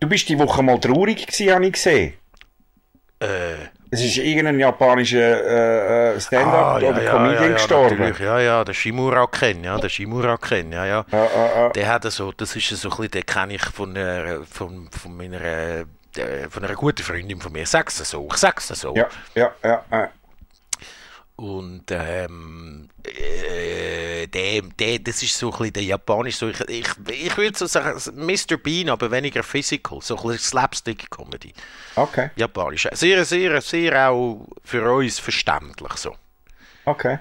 du 0.00 0.08
bist 0.08 0.28
die 0.28 0.38
Woche 0.38 0.62
mal 0.62 0.78
traurig 0.80 1.26
gewesen, 1.26 1.54
habe 1.54 1.66
ich 1.66 1.72
gesehen. 1.72 2.14
Äh. 3.20 3.54
Es 3.92 4.04
ist 4.04 4.18
irgendein 4.18 4.60
japanischer 4.60 5.18
äh, 5.18 6.14
äh 6.14 6.20
Stand-up 6.20 6.54
ah, 6.54 6.78
ja, 6.78 6.90
oder 6.90 7.02
ja, 7.02 7.10
Comedian 7.10 7.44
ja, 7.44 7.52
gestorben. 7.54 7.98
Natürlich. 7.98 8.20
Ja, 8.20 8.38
ja, 8.38 8.64
der 8.64 8.72
Shimura 8.72 9.26
Ken, 9.26 9.64
ja, 9.64 9.78
der 9.78 9.88
Shimura 9.88 10.36
Ken, 10.36 10.72
ja, 10.72 10.86
ja. 10.86 11.04
ja 11.10 11.70
der 11.70 11.88
hat 11.88 12.04
so, 12.04 12.30
das 12.30 12.54
ist 12.54 12.68
so 12.68 12.88
ein 12.88 12.96
bisschen, 12.96 13.10
den 13.10 13.26
kenne 13.26 13.54
ich 13.54 13.64
von, 13.64 13.96
äh, 13.96 14.44
von, 14.44 14.88
von 14.92 15.16
meiner, 15.16 15.40
äh, 15.40 15.86
von 16.48 16.64
einer 16.64 16.76
guten 16.76 17.02
Freundin 17.02 17.40
von 17.40 17.52
mir. 17.52 17.66
Sag's 17.66 17.98
so, 17.98 18.28
ich 18.30 18.36
sag's 18.36 18.68
so. 18.68 18.94
Ja, 18.94 19.08
ja, 19.34 19.52
ja. 19.64 19.82
Und 21.40 21.84
ähm, 21.90 22.90
äh, 23.02 24.26
der, 24.26 24.60
der, 24.60 24.98
das 24.98 25.22
ist 25.22 25.38
so 25.38 25.50
ein 25.50 25.56
bisschen 25.56 25.72
der 25.72 25.82
japanisch, 25.84 26.36
so, 26.36 26.50
ich, 26.50 26.60
ich, 26.68 26.86
ich 27.08 27.34
würde 27.34 27.56
so 27.56 27.64
sagen, 27.64 27.98
Mr. 28.14 28.58
Bean, 28.58 28.90
aber 28.90 29.10
weniger 29.10 29.42
physical, 29.42 30.02
so 30.02 30.18
ein 30.18 30.22
bisschen 30.22 30.38
Slapstick-Comedy. 30.38 31.54
Okay. 31.96 32.28
Japanisch. 32.36 32.88
Sehr, 32.92 33.24
sehr, 33.24 33.58
sehr 33.62 34.10
auch 34.10 34.46
für 34.62 34.92
uns 34.92 35.18
verständlich 35.18 35.94
so. 35.94 36.14
Okay. 36.84 37.18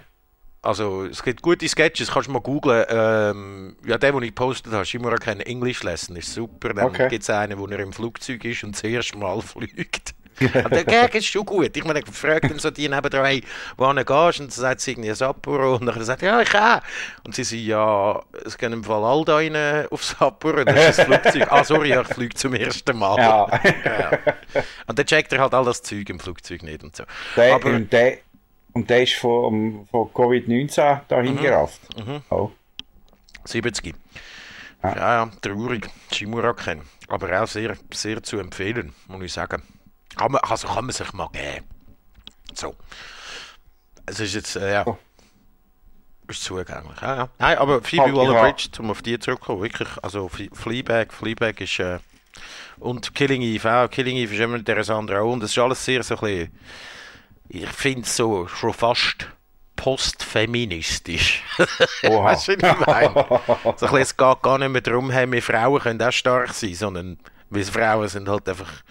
Also, 0.63 1.05
es 1.05 1.23
gibt 1.23 1.41
gute 1.41 1.69
Sketches, 1.69 2.11
kannst 2.11 2.27
du 2.27 2.33
mal 2.33 2.41
googlen. 2.41 2.83
Ähm, 2.89 3.77
ja, 3.85 3.97
der, 3.97 4.11
den 4.11 4.23
ich 4.23 4.31
gepostet 4.31 4.73
habe, 4.73 4.85
immer 4.91 5.15
kein 5.15 5.39
English 5.39 5.83
Lesson, 5.83 6.17
ist 6.17 6.33
super. 6.33 6.73
Dann 6.73 6.88
okay. 6.88 7.07
gibt 7.07 7.23
es 7.23 7.29
einen, 7.29 7.57
wo 7.57 7.67
er 7.67 7.79
im 7.79 7.93
Flugzeug 7.93 8.43
ist 8.43 8.65
und 8.65 8.75
das 8.75 8.83
erste 8.83 9.17
Mal 9.17 9.41
fliegt. 9.41 10.13
der 10.72 10.86
Gag 10.86 11.15
ist 11.15 11.25
schon 11.25 11.46
gut. 11.46 11.75
Ich 11.75 11.84
meine, 11.84 12.00
ich 12.00 12.05
frage 12.05 12.48
dann 12.48 12.60
so 12.60 12.72
die 12.72 12.88
nebenan, 12.88 13.41
wohin 13.77 13.96
gehst 13.98 14.10
du? 14.10 14.13
Und 14.13 14.39
dann 14.39 14.50
sagt 14.50 14.81
sie 14.81 14.91
irgendwie 14.91 15.13
Sapporo. 15.13 15.75
Und 15.75 15.86
dann 15.86 16.03
sagt 16.03 16.22
ja, 16.22 16.41
ich 16.41 16.55
auch. 16.55 16.81
Und 17.24 17.36
sie 17.36 17.43
sagen, 17.43 17.63
ja, 17.63 18.22
es 18.46 18.58
gehen 18.58 18.74
im 18.74 18.84
Fall 18.84 19.03
all 19.03 19.24
da 19.25 19.36
rein 19.36 19.88
auf 19.89 20.03
Sapporo. 20.03 20.63
Das 20.63 20.89
ist 20.89 21.00
das 21.00 21.05
Flugzeug. 21.05 21.51
ah, 21.51 21.63
sorry, 21.63 21.93
ich 21.93 22.08
fliege 22.08 22.36
zum 22.36 22.53
ersten 22.53 22.98
Mal. 22.98 23.17
Ja. 23.17 23.62
ja. 23.86 24.19
Und 24.88 24.98
dann 24.98 25.05
checkt 25.05 25.34
er 25.34 25.39
halt 25.39 25.53
all 25.53 25.65
das 25.65 25.81
Zeug 25.81 26.10
im 26.10 26.19
Flugzeug 26.19 26.63
nicht 26.63 26.84
und 26.84 26.96
so. 26.96 27.03
Der, 27.36 27.55
Aber, 27.55 27.69
und, 27.69 27.91
der, 27.91 28.19
und 28.74 28.89
der 28.89 29.03
ist 29.03 29.13
von, 29.15 29.88
von 29.89 30.08
Covid-19 30.08 31.01
dahin 31.08 31.36
mhm. 31.36 31.41
gerafft. 31.41 31.81
Mhm. 31.98 32.22
Oh. 32.29 32.51
70. 33.46 33.96
Ja, 34.84 34.96
ja, 34.96 35.25
ja 35.25 35.31
traurig. 35.41 35.89
Shimura 36.12 36.53
kennen. 36.53 36.84
Aber 37.08 37.41
auch 37.41 37.48
sehr, 37.48 37.75
sehr 37.91 38.22
zu 38.24 38.39
empfehlen, 38.39 38.93
muss 39.08 39.24
ich 39.24 39.34
sagen. 39.34 39.63
Kann 40.19 40.33
man, 40.33 40.41
also 40.41 40.67
kann 40.67 40.83
man 40.83 40.93
sich 40.93 41.13
mal 41.13 41.29
geben. 41.29 41.65
So. 42.53 42.75
Es 44.05 44.19
ist 44.19 44.35
jetzt, 44.35 44.57
äh, 44.57 44.73
ja. 44.73 44.85
Oh. 44.85 44.97
Ist 46.27 46.43
zugänglich. 46.43 47.01
Ja, 47.01 47.15
ja. 47.15 47.29
Nein, 47.38 47.57
aber 47.57 47.81
Phoebe 47.81 48.13
Waller-Bridge, 48.13 48.67
um 48.79 48.91
auf 48.91 49.01
die 49.01 49.17
zurückzukommen, 49.17 49.61
wirklich, 49.61 49.88
also 50.01 50.27
Fleabag, 50.27 51.13
Fleabag 51.13 51.61
ist, 51.61 51.79
äh, 51.79 51.99
und 52.79 53.15
Killing 53.15 53.41
Eve 53.41 53.71
auch. 53.71 53.89
Killing 53.89 54.17
Eve 54.17 54.35
ist 54.35 54.41
immer 54.41 54.59
der 54.59 54.89
andere 54.89 55.21
auch. 55.21 55.31
Und 55.31 55.41
es 55.41 55.51
ist 55.51 55.57
alles 55.57 55.85
sehr 55.85 56.03
so 56.03 56.15
ein 56.15 56.19
bisschen, 56.19 56.59
ich 57.47 57.69
finde 57.69 58.01
es 58.01 58.17
so 58.17 58.45
schon 58.45 58.73
fast 58.73 59.25
postfeministisch. 59.77 61.43
weißt 61.57 62.03
du, 62.03 62.11
was 62.11 62.47
ich 62.49 62.85
meine? 62.85 63.13
so 63.47 63.67
ein 63.67 63.73
bisschen, 63.77 63.97
es 63.99 64.17
geht 64.17 64.41
gar 64.41 64.57
nicht 64.57 64.69
mehr 64.69 64.81
darum, 64.81 65.11
hey, 65.11 65.31
wir 65.31 65.41
Frauen 65.41 65.79
können 65.79 66.01
auch 66.01 66.11
stark 66.11 66.53
sein, 66.53 66.75
sondern 66.75 67.19
wir 67.49 67.65
Frauen 67.65 68.09
sind 68.09 68.27
halt 68.27 68.49
einfach 68.49 68.83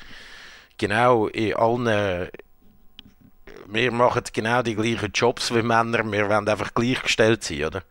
genau 0.78 1.26
in 1.28 1.54
allen. 1.54 2.28
Wir 3.66 3.92
machen 3.92 4.22
genau 4.32 4.62
die 4.62 4.74
gleichen 4.74 5.10
Jobs 5.12 5.54
wie 5.54 5.62
Männer, 5.62 6.10
wir 6.10 6.28
wollen 6.28 6.48
einfach 6.48 6.72
gleichgestellt 6.72 7.44
sein, 7.44 7.64
oder? 7.64 7.82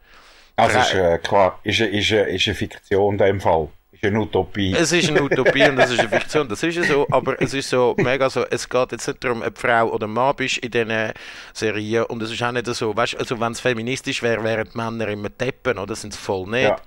Also 0.55 0.79
ist 0.79 0.93
äh, 0.95 1.19
klar, 1.19 1.59
ist, 1.63 1.79
ist, 1.79 2.11
ist 2.11 2.47
eine 2.47 2.55
Fiktion 2.55 3.13
in 3.13 3.17
dem 3.19 3.39
Fall. 3.39 3.69
Ist 3.91 4.03
eine 4.03 4.19
Utopie. 4.19 4.73
Es 4.73 4.91
ist 4.91 5.09
eine 5.09 5.21
Utopie 5.21 5.69
und 5.69 5.77
es 5.77 5.91
ist 5.91 5.99
eine 5.99 6.09
Fiktion, 6.09 6.49
das 6.49 6.63
ist 6.63 6.75
ja 6.75 6.83
so, 6.83 7.07
aber 7.11 7.39
es 7.39 7.53
ist 7.53 7.69
so 7.69 7.95
mega 7.97 8.27
so, 8.29 8.43
es 8.43 8.67
geht 8.67 8.91
jetzt 8.91 9.07
nicht 9.07 9.23
darum, 9.23 9.43
ob 9.43 9.57
Frau 9.57 9.89
oder 9.89 10.07
Mann 10.07 10.35
bist 10.35 10.57
in 10.57 10.71
diesen 10.71 11.13
Serien 11.53 12.05
und 12.05 12.23
es 12.23 12.31
ist 12.31 12.41
auch 12.41 12.51
nicht 12.51 12.65
so, 12.65 12.95
weißt 12.95 13.13
du, 13.13 13.17
also 13.17 13.39
wenn 13.39 13.51
es 13.51 13.59
feministisch 13.59 14.23
wäre, 14.23 14.43
wären 14.43 14.67
die 14.71 14.77
Männer 14.77 15.07
immer 15.09 15.29
Deppen, 15.29 15.77
oder? 15.77 15.95
Sind 15.95 16.13
es 16.13 16.19
voll 16.19 16.47
nicht. 16.47 16.63
Ja. 16.63 16.77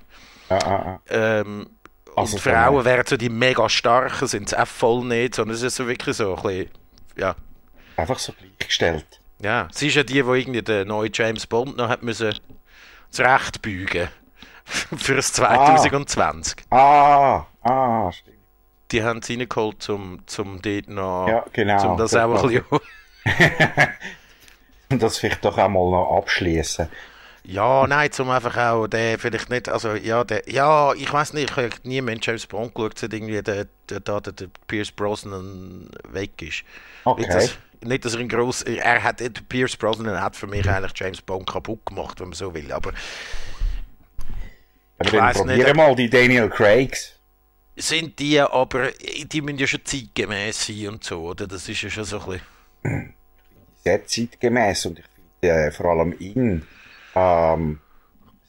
Ja, 0.49 0.59
ja, 0.59 0.99
ähm, 1.09 1.69
also 2.15 2.35
und 2.35 2.41
Frauen 2.41 2.85
wären 2.85 3.05
so 3.05 3.17
die 3.17 3.29
mega 3.29 3.67
starken, 3.69 4.27
sind 4.27 4.47
es 4.47 4.53
auch 4.53 4.67
voll 4.67 5.05
nicht, 5.05 5.35
sondern 5.35 5.55
es 5.55 5.61
ist 5.61 5.75
so 5.75 5.87
wirklich 5.87 6.17
so 6.17 6.35
ein 6.35 6.41
bisschen, 6.41 6.69
ja. 7.17 7.35
Einfach 7.97 8.19
so 8.19 8.33
gleichgestellt. 8.33 9.05
Ja, 9.41 9.67
sie 9.71 9.87
ist 9.87 9.95
ja 9.95 10.03
die, 10.03 10.13
die 10.13 10.19
irgendwie 10.19 10.61
den 10.61 10.87
neuen 10.87 11.11
James 11.13 11.47
Bond 11.47 11.77
noch 11.77 11.89
hat 11.89 12.03
müssen 12.03 12.33
zurechtbügen 13.09 14.09
fürs 14.65 15.33
2020. 15.33 16.63
Ah, 16.69 17.45
ah, 17.61 17.69
ah, 17.69 18.11
stimmt. 18.11 18.37
Die 18.91 19.03
haben 19.03 19.21
sie 19.21 19.35
reingeholt, 19.35 19.81
zum, 19.81 20.21
zum 20.27 20.61
dort 20.61 20.89
noch, 20.89 21.27
ja, 21.27 21.45
genau, 21.53 21.91
um 21.91 21.97
das 21.97 22.13
auch 22.15 22.43
ein 22.43 22.63
bisschen... 23.23 23.79
das 24.99 25.17
vielleicht 25.17 25.45
doch 25.45 25.57
auch 25.57 25.69
mal 25.69 25.89
noch 25.89 26.17
abschließen. 26.17 26.89
Ja, 27.43 27.87
nein, 27.87 28.11
zum 28.11 28.29
einfach 28.29 28.55
auch, 28.55 28.87
der 28.87 29.17
vielleicht 29.17 29.49
nicht, 29.49 29.67
also 29.67 29.95
ja, 29.95 30.23
der, 30.23 30.47
ja, 30.47 30.93
ich 30.93 31.11
weiß 31.11 31.33
nicht, 31.33 31.49
ich 31.49 31.57
habe 31.57 31.69
nie 31.83 32.01
mehr 32.01 32.17
James 32.21 32.45
Bond 32.45 32.75
geschaut, 32.75 32.99
seit 32.99 33.13
irgendwie 33.13 33.41
der, 33.41 33.65
der, 33.89 33.99
der, 33.99 34.21
der 34.21 34.47
Pierce 34.67 34.91
Brosnan 34.91 35.89
weg 36.09 36.39
ist. 36.41 36.63
Okay. 37.03 37.21
Nicht, 37.21 37.33
dass, 37.33 37.57
nicht, 37.83 38.05
dass 38.05 38.13
er 38.13 38.19
ein 38.19 38.29
gross, 38.29 38.61
er 38.61 39.03
hat, 39.03 39.21
Pierce 39.49 39.75
Brosnan 39.75 40.21
hat 40.21 40.35
für 40.35 40.47
mich 40.47 40.69
eigentlich 40.69 40.93
James 40.95 41.21
Bond 41.21 41.49
kaputt 41.49 41.85
gemacht, 41.85 42.19
wenn 42.19 42.27
man 42.27 42.35
so 42.35 42.53
will, 42.53 42.71
aber 42.71 42.93
Aber 44.99 45.11
dann 45.11 45.33
probieren 45.33 45.77
mal 45.77 45.95
die 45.95 46.09
Daniel 46.09 46.49
Craigs. 46.49 47.15
Sind 47.75 48.19
die 48.19 48.39
aber, 48.39 48.89
die 49.25 49.41
müssen 49.41 49.57
ja 49.57 49.65
schon 49.65 49.83
zeitgemäß 49.83 50.67
sein 50.67 50.89
und 50.89 51.03
so, 51.03 51.21
oder? 51.21 51.47
Das 51.47 51.67
ist 51.67 51.81
ja 51.81 51.89
schon 51.89 52.03
so 52.03 52.19
ein 52.19 52.39
bisschen... 52.83 53.15
Sehr 53.83 54.05
zeitgemäß 54.05 54.85
und 54.85 54.99
ich 54.99 55.05
finde 55.39 55.67
äh, 55.67 55.71
vor 55.71 55.87
allem 55.87 56.13
ihn 56.19 56.67
ähm, 57.15 57.79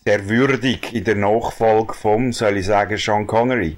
sehr 0.04 0.28
würdig 0.28 0.92
in 0.92 1.04
der 1.04 1.16
Nachfolge 1.16 1.94
vom, 1.94 2.32
soll 2.32 2.58
ich 2.58 2.66
sagen, 2.66 2.96
Sean 2.96 3.26
Connery. 3.26 3.76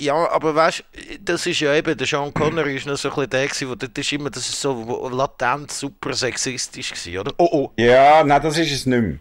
Ja, 0.00 0.28
aber 0.30 0.54
weißt 0.54 0.84
das 1.20 1.46
ist 1.46 1.60
ja 1.60 1.74
eben, 1.74 1.96
der 1.96 2.06
Sean 2.06 2.34
Connery 2.34 2.76
ist 2.76 2.86
noch 2.86 2.96
so 2.96 3.08
ein 3.08 3.14
bisschen 3.14 3.30
der 3.30 3.46
gewesen, 3.46 3.70
wo 3.70 3.74
das 3.74 3.90
ist 3.96 4.12
immer, 4.12 4.30
das 4.30 4.48
ist 4.48 4.60
so 4.60 5.08
latent 5.08 5.70
super 5.70 6.12
sexistisch 6.12 6.90
gewesen, 6.90 7.18
oder? 7.18 7.32
Oh, 7.38 7.48
oh. 7.52 7.70
Ja, 7.76 8.24
nein, 8.24 8.42
das 8.42 8.58
ist 8.58 8.72
es 8.72 8.86
nicht 8.86 9.02
mehr. 9.02 9.18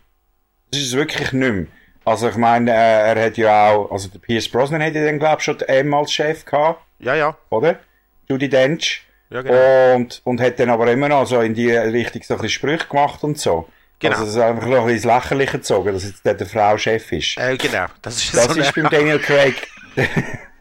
Das 0.72 0.82
ist 0.82 0.88
es 0.88 0.94
wirklich 0.94 1.32
nicht 1.32 1.54
mehr. 1.54 1.68
Also 2.06 2.28
ich 2.28 2.36
meine, 2.36 2.72
äh, 2.72 3.14
er 3.14 3.26
hat 3.26 3.38
ja 3.38 3.70
auch, 3.70 3.92
also 3.92 4.10
der 4.10 4.20
Pierce 4.20 4.50
Brosnan 4.50 4.82
hätte 4.82 5.06
dann 5.06 5.20
glaube 5.20 5.38
ich 5.38 5.46
schon 5.46 5.60
M 5.62 5.94
als 5.94 6.12
Chef 6.12 6.44
gehabt. 6.44 6.82
Ja, 7.00 7.16
ja. 7.16 7.38
Oder? 7.50 7.80
Judy 8.28 8.50
Dench. 8.50 9.04
Ja, 9.30 9.42
genau. 9.42 9.96
Und, 9.96 10.22
und 10.26 10.42
hat 10.42 10.60
dann 10.60 10.70
aber 10.70 10.92
immer 10.92 11.10
noch 11.10 11.26
so 11.26 11.42
in 11.42 11.54
die 11.54 11.72
Richtung 11.72 12.22
so 12.24 12.34
ein 12.34 12.42
bisschen 12.42 12.50
Sprüche 12.50 12.88
gemacht 12.88 13.24
und 13.24 13.40
so. 13.40 13.68
Genau. 14.04 14.16
Also 14.18 14.24
es 14.30 14.36
ist 14.36 14.42
einfach 14.42 14.68
noch 14.68 14.88
ins 14.88 15.04
Lächerliche 15.04 15.58
gezogen, 15.58 15.94
dass 15.94 16.04
jetzt 16.04 16.26
der, 16.26 16.46
Frau 16.46 16.78
Chef 16.78 17.12
ist. 17.12 17.38
Äh, 17.38 17.58
genau. 17.58 17.86
Das 18.02 18.18
ist, 18.18 18.36
Das 18.36 18.54
so 18.54 18.60
ist 18.60 18.76
beim 18.76 18.90
Daniel 18.90 19.20
Craig. 19.20 19.56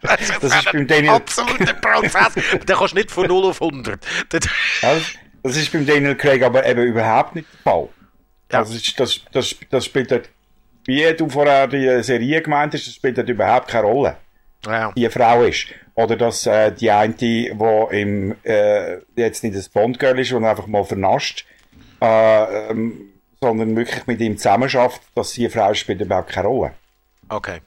das 0.00 0.42
ist 0.42 0.72
beim 0.72 0.86
Daniel, 0.86 1.10
absoluter 1.14 1.74
Prozess. 1.74 2.32
Da 2.66 2.74
kannst 2.74 2.92
du 2.94 2.98
nicht 2.98 3.10
von 3.10 3.26
0 3.26 3.44
auf 3.46 3.60
100. 3.60 4.00
Das- 4.30 4.40
Ja, 4.82 4.94
das- 4.94 5.02
das 5.44 5.56
ist 5.56 5.72
beim 5.72 5.84
Daniel 5.86 6.14
Craig 6.16 6.42
aber 6.42 6.64
eben 6.66 6.82
überhaupt 6.84 7.34
nicht 7.34 7.48
der 7.52 7.72
Fall. 7.72 7.88
Ja. 8.52 8.58
Also 8.60 8.74
das, 8.74 8.94
das, 8.94 9.20
das, 9.32 9.56
das 9.70 9.84
spielt 9.84 10.10
dort, 10.12 10.28
wie 10.84 11.12
du 11.14 11.28
vorher 11.28 11.66
die 11.66 12.02
Serie 12.02 12.42
gemeint 12.42 12.74
hast, 12.74 12.86
das 12.86 12.94
spielt 12.94 13.18
dort 13.18 13.28
überhaupt 13.28 13.68
keine 13.68 13.86
Rolle. 13.86 14.16
Ja. 14.66 14.92
Die 14.96 15.08
Frau 15.10 15.42
ist. 15.42 15.66
Oder 15.94 16.16
dass 16.16 16.46
äh, 16.46 16.70
die 16.72 16.90
eine, 16.90 17.12
die 17.14 17.48
im, 17.48 18.34
äh, 18.44 18.98
jetzt 19.16 19.42
nicht 19.42 19.56
das 19.56 19.68
Bond-Girl 19.68 20.18
ist 20.20 20.32
und 20.32 20.44
einfach 20.44 20.66
mal 20.66 20.84
vernascht, 20.84 21.44
äh, 22.00 22.70
ähm, 22.70 23.11
sondern 23.42 23.74
wirklich 23.74 24.06
mit 24.06 24.20
ihm 24.20 24.38
zusammenschafft, 24.38 25.02
dass 25.16 25.32
sie 25.32 25.42
eine 25.42 25.50
Frau 25.50 25.74
spielt 25.74 26.00
überhaupt 26.00 26.30
keine 26.30 26.46
Rolle. 26.46 26.72
Okay. 27.28 27.60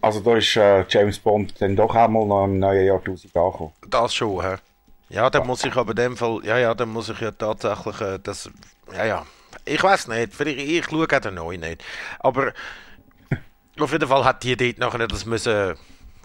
Also 0.00 0.20
da 0.20 0.36
ist 0.36 0.56
äh, 0.56 0.84
James 0.88 1.18
Bond 1.18 1.60
dann 1.60 1.74
doch 1.74 1.94
einmal 1.94 2.24
noch 2.26 2.44
im 2.44 2.58
neuen 2.60 2.86
Jahrtausend 2.86 3.36
angekommen. 3.36 3.72
Das 3.88 4.14
schon, 4.14 4.42
hä? 4.42 4.56
Ja, 5.08 5.28
dann 5.28 5.46
muss 5.46 5.64
ich 5.64 5.76
aber 5.76 5.90
in 5.90 5.96
dem 5.96 6.16
Fall, 6.16 6.40
ja, 6.44 6.56
ja, 6.56 6.74
dann 6.74 6.90
muss 6.90 7.08
ich 7.08 7.20
ja 7.20 7.32
tatsächlich, 7.32 8.00
äh, 8.00 8.18
das, 8.22 8.48
ja, 8.94 9.04
ja, 9.04 9.26
ich 9.64 9.82
weiß 9.82 10.08
nicht, 10.08 10.34
vielleicht, 10.34 10.58
ich 10.58 10.84
schaue 10.84 11.04
auch 11.04 11.20
den 11.20 11.34
neuen 11.34 11.60
nicht, 11.60 11.84
aber 12.20 12.52
auf 13.78 13.92
jeden 13.92 14.08
Fall 14.08 14.24
hat 14.24 14.42
die 14.44 14.56
dort 14.56 14.78
nachher 14.78 15.08
das 15.08 15.26
müssen, 15.26 15.74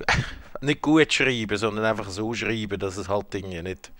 nicht 0.62 0.82
gut 0.82 1.12
schreiben, 1.12 1.58
sondern 1.58 1.86
einfach 1.86 2.10
so 2.10 2.34
schreiben, 2.34 2.80
dass 2.80 2.98
es 2.98 3.10
halt 3.10 3.34
irgendwie 3.34 3.62
nicht 3.62 3.92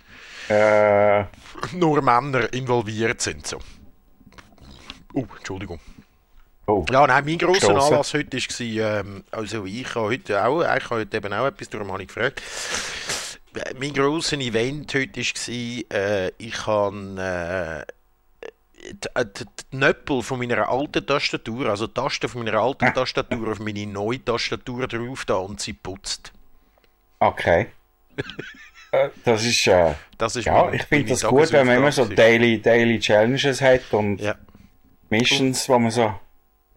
Äh, 0.48 1.24
nur 1.72 2.00
Männer 2.00 2.52
involviert 2.52 3.20
sind, 3.20 3.46
so. 3.46 3.58
Oh, 5.14 5.24
Entschuldigung. 5.36 5.80
oh. 6.66 6.84
Ja, 6.90 7.06
nein, 7.06 7.24
mein 7.24 7.38
grosser 7.38 7.54
Gestossen. 7.74 7.92
Anlass 7.92 8.14
heute 8.14 8.36
war, 8.36 9.00
ähm, 9.00 9.24
also 9.30 9.64
ich 9.64 9.94
habe 9.94 10.06
heute 10.08 10.44
auch, 10.44 10.60
ich 10.62 10.66
habe 10.84 10.88
heute 10.90 11.16
eben 11.16 11.32
auch 11.32 11.46
etwas, 11.46 11.68
darum 11.70 11.90
habe 11.92 12.02
ich 12.02 12.08
gefragt. 12.08 12.42
Mein 13.78 13.92
grosser 13.94 14.38
Event 14.38 14.94
heute 14.94 15.20
war, 15.20 15.98
äh, 15.98 16.32
ich 16.38 16.66
habe 16.66 17.86
äh, 17.86 18.92
die, 18.92 19.08
äh, 19.14 19.24
die, 19.24 19.76
Nöppel 19.76 20.22
von 20.22 20.38
meiner 20.38 20.68
alten 20.68 21.04
Tastatur, 21.04 21.66
also 21.66 21.86
die 21.86 21.94
Tasten 21.94 22.28
von 22.28 22.44
meiner 22.44 22.58
alten 22.60 22.92
Tastatur 22.94 23.52
auf 23.52 23.58
meine 23.58 23.86
neue 23.86 24.24
Tastatur 24.24 24.86
drauf 24.86 25.24
da 25.24 25.34
und 25.36 25.60
sie 25.60 25.72
putzt. 25.72 26.32
Okay. 27.18 27.66
Äh, 28.90 29.10
das 29.22 29.44
ist, 29.44 29.66
äh, 29.66 29.92
Das 30.16 30.34
ist 30.34 30.46
ja, 30.46 30.64
meine- 30.64 30.76
ich 30.76 30.82
finde 30.84 31.10
das 31.10 31.22
gut, 31.22 31.52
wenn 31.52 31.66
man 31.66 31.76
immer 31.76 31.92
so 31.92 32.06
Daily, 32.06 32.58
Daily 32.62 32.98
Challenges 32.98 33.60
hat 33.60 33.82
und 33.92 34.18
Ja. 34.18 34.34
Missions, 35.10 35.68
wo 35.68 35.78
man 35.78 35.90
so, 35.90 36.14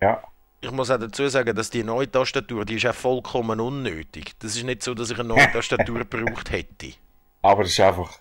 ja. 0.01 0.21
Ich 0.63 0.69
muss 0.71 0.91
auch 0.91 0.99
dazu 0.99 1.27
sagen, 1.27 1.55
dass 1.55 1.69
die 1.71 1.83
neue 1.83 2.09
Tastatur, 2.11 2.65
die 2.65 2.75
ist 2.75 2.85
auch 2.85 2.93
vollkommen 2.93 3.59
unnötig. 3.59 4.33
Das 4.39 4.55
ist 4.55 4.63
nicht 4.63 4.83
so, 4.83 4.93
dass 4.93 5.09
ich 5.09 5.17
eine 5.19 5.29
neue 5.29 5.51
Tastatur 5.53 5.99
gebraucht 6.05 6.51
hätte. 6.51 6.93
Aber 7.41 7.63
es 7.63 7.69
ist 7.71 7.79
einfach, 7.79 8.11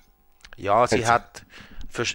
Ja, 0.57 0.87
sie 0.87 1.07
Hat- 1.07 1.45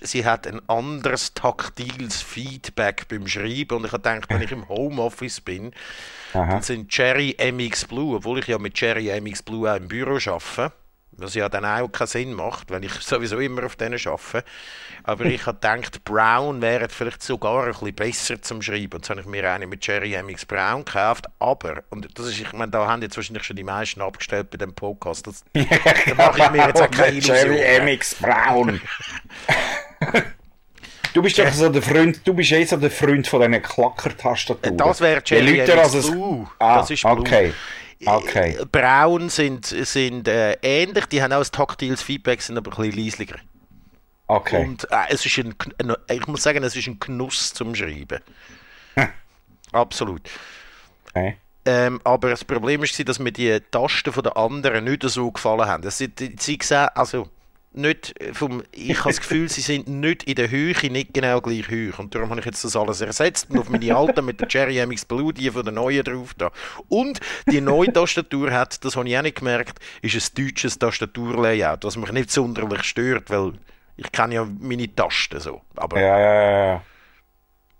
sie 0.01 0.25
hat 0.25 0.47
ein 0.47 0.67
anderes 0.69 1.33
taktiles 1.35 2.21
Feedback 2.21 3.07
beim 3.09 3.27
Schreiben 3.27 3.77
und 3.77 3.85
ich 3.85 3.91
habe 3.91 4.01
gedacht, 4.01 4.29
wenn 4.29 4.41
ich 4.41 4.51
im 4.51 4.67
Homeoffice 4.69 5.41
bin, 5.41 5.73
aha. 6.33 6.45
dann 6.53 6.61
sind 6.63 6.89
Cherry 6.89 7.35
MX 7.37 7.85
Blue, 7.85 8.15
obwohl 8.15 8.39
ich 8.39 8.47
ja 8.47 8.57
mit 8.57 8.73
Cherry 8.73 9.11
MX 9.21 9.43
Blue 9.43 9.69
auch 9.71 9.75
im 9.75 9.87
Büro 9.89 10.13
arbeite, 10.15 10.71
was 11.17 11.33
ja 11.33 11.49
dann 11.49 11.65
auch 11.65 11.87
keinen 11.87 12.07
Sinn 12.07 12.33
macht, 12.33 12.71
weil 12.71 12.83
ich 12.83 12.93
sowieso 13.01 13.39
immer 13.39 13.63
auf 13.65 13.75
denen 13.75 13.99
arbeite. 14.05 14.43
Aber 15.03 15.25
ich 15.25 15.45
habe 15.45 15.57
gedacht, 15.59 16.03
Brown 16.03 16.61
wäre 16.61 16.89
vielleicht 16.89 17.21
sogar 17.21 17.65
ein 17.65 17.71
bisschen 17.71 17.93
besser 17.93 18.41
zum 18.41 18.61
Schreiben. 18.61 18.93
Und 18.95 19.05
so 19.05 19.11
habe 19.11 19.21
ich 19.21 19.27
mir 19.27 19.51
eine 19.51 19.67
mit 19.67 19.81
Cherry 19.81 20.19
MX 20.21 20.45
Brown 20.45 20.83
gekauft. 20.83 21.27
Aber, 21.39 21.83
und 21.91 22.07
das 22.17 22.25
ist, 22.27 22.39
ich 22.39 22.51
meine, 22.53 22.71
da 22.71 22.87
haben 22.87 23.01
jetzt 23.03 23.15
wahrscheinlich 23.15 23.43
schon 23.43 23.55
die 23.55 23.63
meisten 23.63 24.01
abgestellt 24.01 24.49
bei 24.49 24.57
dem 24.57 24.73
Podcast. 24.73 25.27
Das, 25.27 25.43
da 25.53 26.15
mache 26.15 26.41
ich 26.41 26.49
mir 26.51 26.67
jetzt 26.67 26.81
auch 26.81 26.89
keine 26.89 27.19
Cherry 27.19 27.59
Illusionen. 27.59 27.85
MX 27.95 28.15
Brown. 28.15 28.81
du 31.13 31.21
bist 31.21 31.37
doch 31.37 31.51
so 31.51 31.69
der 31.69 31.81
Freund, 31.81 32.21
du 32.25 32.33
bist 32.33 32.51
eh 32.51 32.65
so 32.65 32.77
der 32.77 32.91
Freund 32.91 33.27
von 33.27 33.41
diesen 33.41 33.61
Klackertastaturen. 33.61 34.77
Das 34.77 35.01
wäre 35.01 35.17
Je 35.17 35.21
Cherry 35.21 35.57
lauter 35.59 35.75
MX 35.75 35.83
als 35.83 35.93
es- 35.93 36.11
Blue. 36.11 36.47
Ah, 36.59 36.77
das 36.77 36.89
ist 36.91 37.01
Blue. 37.03 37.11
okay. 37.19 37.53
Okay. 38.03 38.57
Äh, 38.59 38.65
Braun 38.65 39.29
sind, 39.29 39.65
sind 39.65 40.27
äh, 40.27 40.57
ähnlich, 40.61 41.05
die 41.05 41.21
haben 41.21 41.33
auch 41.33 41.43
ein 41.43 41.51
taktiles 41.51 42.01
Feedback, 42.01 42.41
sind 42.41 42.57
aber 42.57 42.71
ein 42.71 42.89
bisschen 42.89 43.05
leislicher. 43.05 43.37
Okay. 44.27 44.63
Und 44.63 44.85
äh, 44.91 45.05
es 45.09 45.25
ist 45.25 45.37
ein, 45.37 45.55
ein, 45.77 45.95
ich 46.09 46.27
muss 46.27 46.43
sagen, 46.43 46.63
es 46.63 46.75
ist 46.75 46.87
ein 46.87 46.99
Genuss 46.99 47.53
zum 47.53 47.75
Schreiben. 47.75 48.19
Hm. 48.95 49.09
Absolut. 49.71 50.29
okay. 51.09 51.37
Ähm, 51.67 51.99
aber 52.03 52.29
das 52.29 52.45
Problem 52.45 52.81
war, 52.81 53.05
dass 53.05 53.19
mir 53.19 53.31
die 53.31 53.59
Tasten 53.71 54.13
von 54.13 54.23
den 54.23 54.33
anderen 54.33 54.83
nicht 54.83 55.01
so 55.03 55.31
gefallen 55.31 55.65
haben. 55.65 55.83
Das 55.83 55.97
sind, 55.97 56.19
sie 56.19 56.59
sehen, 56.61 56.87
also 56.93 57.27
nicht 57.77 58.15
vom, 58.33 58.63
ich 58.71 58.97
habe 58.99 59.09
das 59.09 59.19
Gefühl, 59.19 59.49
sie 59.49 59.61
sind 59.61 59.87
nicht 59.87 60.23
in 60.23 60.35
der 60.35 60.49
Höhe 60.49 60.73
nicht 60.89 61.13
genau 61.13 61.41
gleich 61.41 61.67
hoch. 61.69 61.99
Und 61.99 62.15
darum 62.15 62.29
habe 62.29 62.39
ich 62.39 62.45
jetzt 62.45 62.63
das 62.63 62.75
alles 62.75 63.01
ersetzt 63.01 63.49
und 63.49 63.59
auf 63.59 63.69
meine 63.69 63.95
alten 63.95 64.25
mit 64.25 64.39
der 64.39 64.47
Cherry 64.47 64.85
MX 64.85 65.05
Blue, 65.05 65.33
die 65.33 65.49
von 65.49 65.63
der 65.63 65.73
neuen 65.73 66.03
drauf 66.03 66.33
da. 66.35 66.51
Und 66.87 67.19
die 67.47 67.61
neue 67.61 67.91
Tastatur 67.91 68.51
hat, 68.51 68.83
das 68.83 68.95
habe 68.95 69.07
ich 69.07 69.17
auch 69.17 69.21
nicht 69.21 69.39
gemerkt, 69.39 69.79
ist 70.01 70.15
ein 70.15 70.45
deutsches 70.45 70.79
Tastaturlayout, 70.79 71.83
was 71.83 71.97
mich 71.97 72.11
nicht 72.11 72.31
sonderlich 72.31 72.83
stört, 72.83 73.29
weil 73.29 73.53
ich 73.97 74.11
kenne 74.11 74.35
ja 74.35 74.47
meine 74.59 74.93
Tasten 74.93 75.39
so. 75.39 75.61
Aber 75.75 75.99
Ja, 75.99 76.19
ja, 76.19 76.65
ja. 76.67 76.81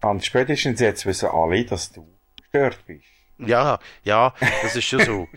Und 0.02 0.24
spätestens 0.24 0.80
jetzt 0.80 1.06
wissen 1.06 1.30
alle, 1.30 1.66
dass 1.66 1.92
du 1.92 2.08
gestört 2.38 2.80
bist. 2.86 3.15
Ja, 3.38 3.80
ja, 4.04 4.34
das 4.64 4.78
ist 4.78 4.86
schon 4.86 5.02
so. 5.02 5.28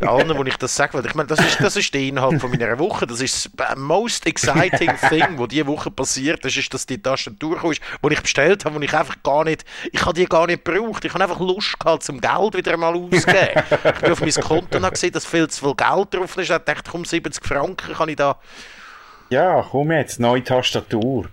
Allen, 0.06 0.36
wo 0.36 0.44
ich 0.44 0.56
das 0.58 0.76
sage, 0.76 0.94
weil 0.94 1.06
ich 1.06 1.14
meine, 1.14 1.28
das 1.28 1.40
ist, 1.40 1.58
das 1.60 1.76
ist 1.76 1.94
der 1.94 2.02
Inhalt 2.02 2.40
von 2.42 2.50
meiner 2.50 2.78
Woche. 2.78 3.06
Das 3.06 3.22
ist 3.22 3.50
das 3.56 3.74
most 3.76 4.26
exciting 4.26 4.90
thing, 5.08 5.38
wo 5.38 5.46
diese 5.46 5.66
Woche 5.66 5.90
passiert 5.90 6.44
ist, 6.44 6.58
ist, 6.58 6.74
dass 6.74 6.84
die 6.84 7.00
Tastatur 7.00 7.58
kam, 7.58 7.72
die 7.72 8.12
ich 8.12 8.20
bestellt 8.20 8.66
habe, 8.66 8.74
wo 8.74 8.80
ich 8.80 8.92
einfach 8.92 9.16
gar 9.22 9.44
nicht, 9.44 9.64
ich 9.90 10.02
habe 10.02 10.12
die 10.12 10.26
gar 10.26 10.46
nicht 10.46 10.62
gebraucht. 10.62 11.06
Ich 11.06 11.14
habe 11.14 11.24
einfach 11.24 11.40
Lust 11.40 11.80
gehabt, 11.80 12.02
zum 12.02 12.20
Geld 12.20 12.54
wieder 12.54 12.76
mal 12.76 12.94
auszugeben. 12.94 13.62
ich 13.70 14.00
bin 14.00 14.12
auf 14.12 14.20
mein 14.20 14.32
Konto 14.32 14.76
und 14.76 14.90
gesehen, 14.90 15.12
dass 15.12 15.24
viel 15.24 15.48
zu 15.48 15.64
viel 15.64 15.74
Geld 15.74 16.14
drauf 16.14 16.36
ist. 16.36 16.42
Ich 16.42 16.48
dachte, 16.48 16.90
komm, 16.90 17.06
70 17.06 17.42
Franken 17.42 17.94
kann 17.94 18.10
ich 18.10 18.16
da. 18.16 18.36
Ja, 19.30 19.62
komm 19.62 19.92
jetzt, 19.92 20.20
neue 20.20 20.44
Tastatur. 20.44 21.30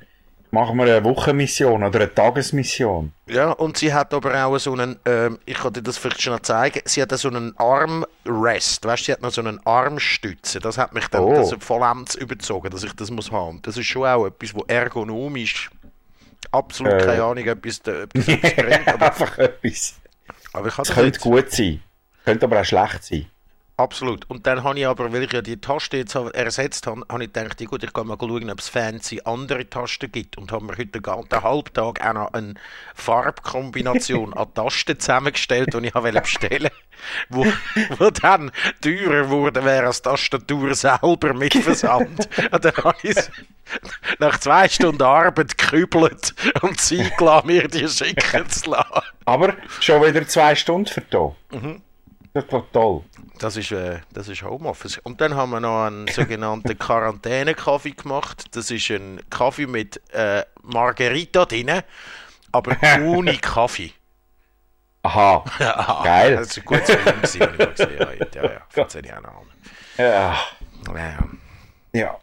Machen 0.55 0.77
wir 0.77 0.83
eine 0.85 1.03
Wochenmission 1.03 1.83
oder 1.83 1.99
eine 1.99 2.13
Tagesmission. 2.15 3.11
Ja, 3.27 3.51
und 3.51 3.77
sie 3.77 3.93
hat 3.93 4.13
aber 4.13 4.45
auch 4.45 4.57
so 4.57 4.71
einen, 4.71 4.97
ähm, 5.05 5.37
ich 5.45 5.57
kann 5.57 5.73
dir 5.73 5.81
das 5.81 5.97
vielleicht 5.97 6.21
schon 6.21 6.41
zeigen, 6.43 6.79
sie 6.85 7.01
hat 7.01 7.11
so 7.11 7.27
einen 7.27 7.53
Armrest, 7.57 8.85
weißt 8.85 9.01
du, 9.01 9.05
sie 9.05 9.11
hat 9.11 9.21
noch 9.21 9.31
so 9.31 9.41
einen 9.41 9.59
Armstütze. 9.65 10.59
Das 10.61 10.77
hat 10.77 10.93
mich 10.93 11.07
dann 11.09 11.23
Oh. 11.23 11.35
das 11.35 11.53
vollends 11.59 12.15
überzogen, 12.15 12.69
dass 12.71 12.83
ich 12.85 12.93
das 12.93 13.11
muss 13.11 13.31
haben. 13.31 13.61
Das 13.63 13.75
ist 13.75 13.87
schon 13.87 14.05
auch 14.07 14.27
etwas, 14.27 14.55
wo 14.55 14.63
ergonomisch 14.65 15.69
absolut 16.51 16.93
Äh. 16.93 17.05
keine 17.05 17.23
Ahnung, 17.23 17.45
etwas, 17.45 17.79
etwas, 17.79 18.25
bringt. 18.25 18.87
Aber, 18.93 19.05
Einfach 19.07 19.37
etwas. 19.37 19.95
aber 20.53 20.67
ich 20.69 20.75
das 20.75 20.89
könnte 20.89 21.19
gut 21.19 21.51
sein. 21.51 21.81
Könnte 22.23 22.45
aber 22.45 22.61
auch 22.61 22.65
schlecht 22.65 23.03
sein. 23.03 23.25
Absolut. 23.77 24.29
Und 24.29 24.47
dann 24.47 24.63
habe 24.63 24.79
ich 24.79 24.87
aber, 24.87 25.11
weil 25.11 25.23
ich 25.23 25.33
ja 25.33 25.41
die 25.41 25.59
Taste 25.59 25.97
jetzt 25.97 26.15
ersetzt 26.15 26.87
habe, 26.87 27.01
habe 27.09 27.25
ich 27.25 27.33
gedacht, 27.33 27.57
gut, 27.65 27.83
ich 27.83 27.91
kann 27.91 28.07
mal 28.07 28.17
schauen, 28.17 28.49
ob 28.49 28.59
es 28.59 28.69
fancy 28.69 29.21
andere 29.25 29.69
Tasten 29.69 30.09
gibt. 30.11 30.37
Und 30.37 30.53
habe 30.53 30.65
mir 30.65 30.77
heute 30.77 30.87
den 30.87 31.01
ganzen 31.01 31.43
Halbtag 31.43 32.05
auch 32.05 32.13
noch 32.13 32.33
eine 32.33 32.53
Farbkombination 32.93 34.33
an 34.33 34.53
Tasten 34.53 34.97
zusammengestellt, 34.99 35.73
die 35.73 35.87
ich 35.87 35.95
wollte 35.95 36.21
bestellen 36.21 36.71
wo, 37.29 37.45
wo 37.97 38.09
dann 38.09 38.51
teurer 38.81 39.29
wurde, 39.29 39.63
wäre 39.63 39.87
als 39.87 40.01
Tastatur 40.01 40.73
selber 40.75 41.33
mit 41.33 41.53
Versand. 41.63 42.29
Und 42.51 42.65
dann 42.65 42.77
habe 42.77 42.97
ich 43.03 43.15
nach 44.19 44.39
zwei 44.39 44.69
Stunden 44.69 45.01
Arbeit 45.01 45.57
gekübelt 45.57 46.33
und 46.61 46.79
sie 46.79 47.09
mir 47.43 47.67
die 47.67 47.87
schicken 47.87 48.49
zu 48.49 48.71
lassen. 48.71 49.01
Aber 49.25 49.55
schon 49.79 50.01
wieder 50.03 50.27
zwei 50.27 50.55
Stunden 50.55 50.87
für 50.87 51.01
da. 51.01 51.35
Mhm. 51.51 51.81
Das 52.33 52.47
doch 52.47 52.65
toll. 52.71 53.03
Das 53.39 53.57
ist, 53.57 53.71
äh, 53.71 53.99
das 54.13 54.27
ist 54.27 54.43
Homeoffice. 54.43 54.97
Und 54.99 55.21
dann 55.21 55.35
haben 55.35 55.51
wir 55.51 55.59
noch 55.59 55.85
einen 55.85 56.07
sogenannten 56.09 56.77
Quarantäne-Kaffee 56.77 57.91
gemacht. 57.91 58.45
Das 58.55 58.71
ist 58.71 58.89
ein 58.89 59.21
Kaffee 59.29 59.67
mit 59.67 60.01
äh, 60.13 60.43
Margarita 60.61 61.45
drin, 61.45 61.81
aber 62.51 62.77
ohne 63.03 63.37
Kaffee. 63.37 63.93
Aha. 65.03 65.43
Aha. 65.59 66.03
Geil. 66.03 66.35
Das 66.37 66.47
ist 66.47 66.57
ein 66.59 66.65
gutes 66.65 66.89
Film, 66.89 67.05
gewesen, 67.05 67.41
ich 67.41 67.69
gesehen 67.75 67.99
habe. 67.99 68.29
Ja, 68.33 68.43
ja, 68.43 68.61
verzeihe 68.69 69.03
ich 69.03 69.13
auch 69.13 69.21
noch. 69.21 69.45
Ja. 69.97 70.37
Ja. 70.93 71.17
ja. 71.93 72.19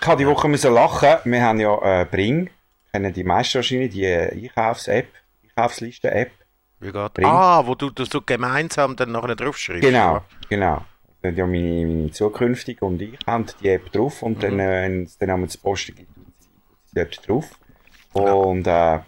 Ich 0.00 0.06
habe 0.06 0.16
die 0.16 0.26
Woche 0.26 0.48
müssen 0.48 0.74
lachen. 0.74 1.18
Wir 1.24 1.42
haben 1.42 1.60
ja 1.60 2.00
äh, 2.00 2.04
Bring, 2.04 2.50
kennen 2.92 3.12
die 3.12 3.22
meisten 3.24 3.56
wahrscheinlich, 3.56 3.92
die 3.92 4.04
äh, 4.04 4.32
Einkaufs-App, 4.32 5.08
Einkaufslisten-App. 5.44 6.32
Wie 6.80 6.90
geht 6.90 7.14
Bring. 7.14 7.26
Ah, 7.26 7.66
wo 7.66 7.74
du, 7.74 7.90
du 7.90 8.04
so 8.04 8.22
gemeinsam 8.22 8.96
dann 8.96 9.12
nachher 9.12 9.36
draufschreibst. 9.36 9.82
Genau, 9.82 10.14
ja. 10.14 10.24
genau. 10.48 10.84
Dann 11.22 11.36
ja 11.36 11.46
meine, 11.46 11.86
meine 11.86 12.10
zukünftige 12.10 12.84
und 12.84 13.00
ich 13.02 13.18
haben 13.26 13.44
die 13.60 13.68
App 13.68 13.92
drauf 13.92 14.22
und 14.22 14.38
mhm. 14.38 14.40
dann, 14.40 14.60
äh, 14.60 14.82
wenn 14.84 15.02
es 15.04 15.18
dann 15.18 15.30
einmal 15.30 15.46
das 15.46 15.58
Posten 15.58 15.94
gibt, 15.94 16.10
dort 16.94 17.28
drauf. 17.28 17.50
Und 18.14 18.66
äh, 18.66 19.00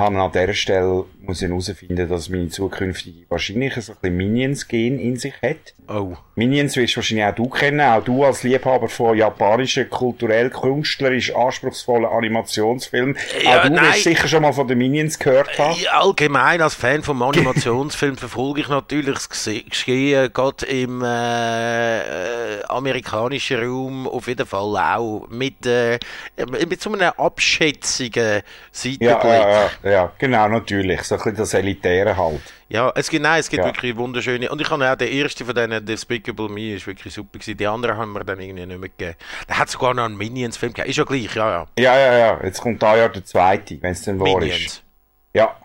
habe 0.00 0.18
an 0.18 0.32
dieser 0.32 0.54
Stelle 0.54 1.04
muss 1.20 1.42
ich 1.42 1.48
herausfinden, 1.48 2.08
dass 2.08 2.28
meine 2.28 2.48
zukünftige 2.48 3.26
wahrscheinlich 3.28 3.74
so 3.74 3.92
ein 3.92 3.98
bisschen 4.00 4.16
Minions-Gen 4.16 4.98
in 4.98 5.16
sich 5.16 5.34
hat. 5.42 5.74
Oh. 5.88 6.16
Minions 6.34 6.76
wirst 6.76 6.94
du 6.94 6.96
wahrscheinlich 6.96 7.26
auch 7.26 7.34
du 7.34 7.48
kennen, 7.48 7.80
auch 7.80 8.02
du 8.02 8.24
als 8.24 8.42
Liebhaber 8.42 8.88
von 8.88 9.16
japanischen, 9.16 9.88
kulturell, 9.90 10.50
künstlerisch 10.50 11.34
anspruchsvollen 11.34 12.06
Animationsfilmen. 12.06 13.16
Ja, 13.44 13.58
auch 13.58 13.62
du 13.64 13.70
nein. 13.70 13.84
wirst 13.86 14.04
sicher 14.04 14.26
schon 14.26 14.42
mal 14.42 14.52
von 14.52 14.66
den 14.66 14.78
Minions 14.78 15.18
gehört 15.18 15.58
haben. 15.58 15.76
Allgemein 15.92 16.62
als 16.62 16.74
Fan 16.74 17.02
vom 17.02 17.22
Animationsfilm 17.22 18.16
verfolge 18.16 18.62
ich 18.62 18.68
natürlich 18.68 19.14
das 19.14 19.28
Geschehen, 19.28 20.32
gerade 20.32 20.66
im 20.66 21.02
äh, 21.02 22.62
amerikanischen 22.64 23.62
Raum 23.62 24.08
auf 24.08 24.26
jeden 24.26 24.46
Fall 24.46 24.76
auch 24.76 25.26
mit, 25.28 25.66
äh, 25.66 25.98
mit 26.68 26.80
so 26.80 26.92
einem 26.92 27.12
abschätzigen 27.16 28.42
Seitenblick. 28.72 29.10
Ja, 29.10 29.70
ja, 29.82 29.89
ja 29.90 30.12
genau, 30.18 30.48
natürlich. 30.48 31.02
So 31.02 31.16
ein 31.16 31.18
bisschen 31.18 31.36
das 31.36 31.54
Elitäre 31.54 32.16
halt. 32.16 32.40
Ja, 32.68 32.92
es 32.94 33.10
gibt, 33.10 33.22
nein, 33.22 33.40
es 33.40 33.48
gibt 33.48 33.64
ja. 33.64 33.66
wirklich 33.66 33.96
wunderschöne. 33.96 34.50
Und 34.50 34.60
ich 34.60 34.70
habe 34.70 34.90
auch 34.90 34.96
den 34.96 35.12
ersten 35.12 35.44
von 35.44 35.54
denen, 35.54 35.84
Despicable 35.84 36.48
Me, 36.48 36.74
ist 36.74 36.86
wirklich 36.86 37.12
super 37.12 37.38
gewesen. 37.38 37.56
Die 37.56 37.66
anderen 37.66 37.96
haben 37.96 38.12
wir 38.12 38.24
dann 38.24 38.40
irgendwie 38.40 38.66
nicht 38.66 38.80
mehr 38.80 38.88
gegeben. 38.88 39.16
Da 39.48 39.58
hat 39.58 39.68
sogar 39.68 39.92
noch 39.92 40.04
einen 40.04 40.16
Minions-Film 40.16 40.72
gegeben. 40.72 40.88
Ist 40.88 40.96
ja 40.96 41.04
gleich, 41.04 41.34
ja, 41.34 41.50
ja. 41.50 41.66
Ja, 41.78 41.98
ja, 41.98 42.18
ja. 42.18 42.40
Jetzt 42.44 42.60
kommt 42.60 42.82
da 42.82 42.96
ja 42.96 43.08
der 43.08 43.24
zweite, 43.24 43.80
wenn 43.82 43.92
es 43.92 44.02
dann 44.02 44.20
wahr 44.20 44.42
ist. 44.42 44.82
Ja. 45.34 45.56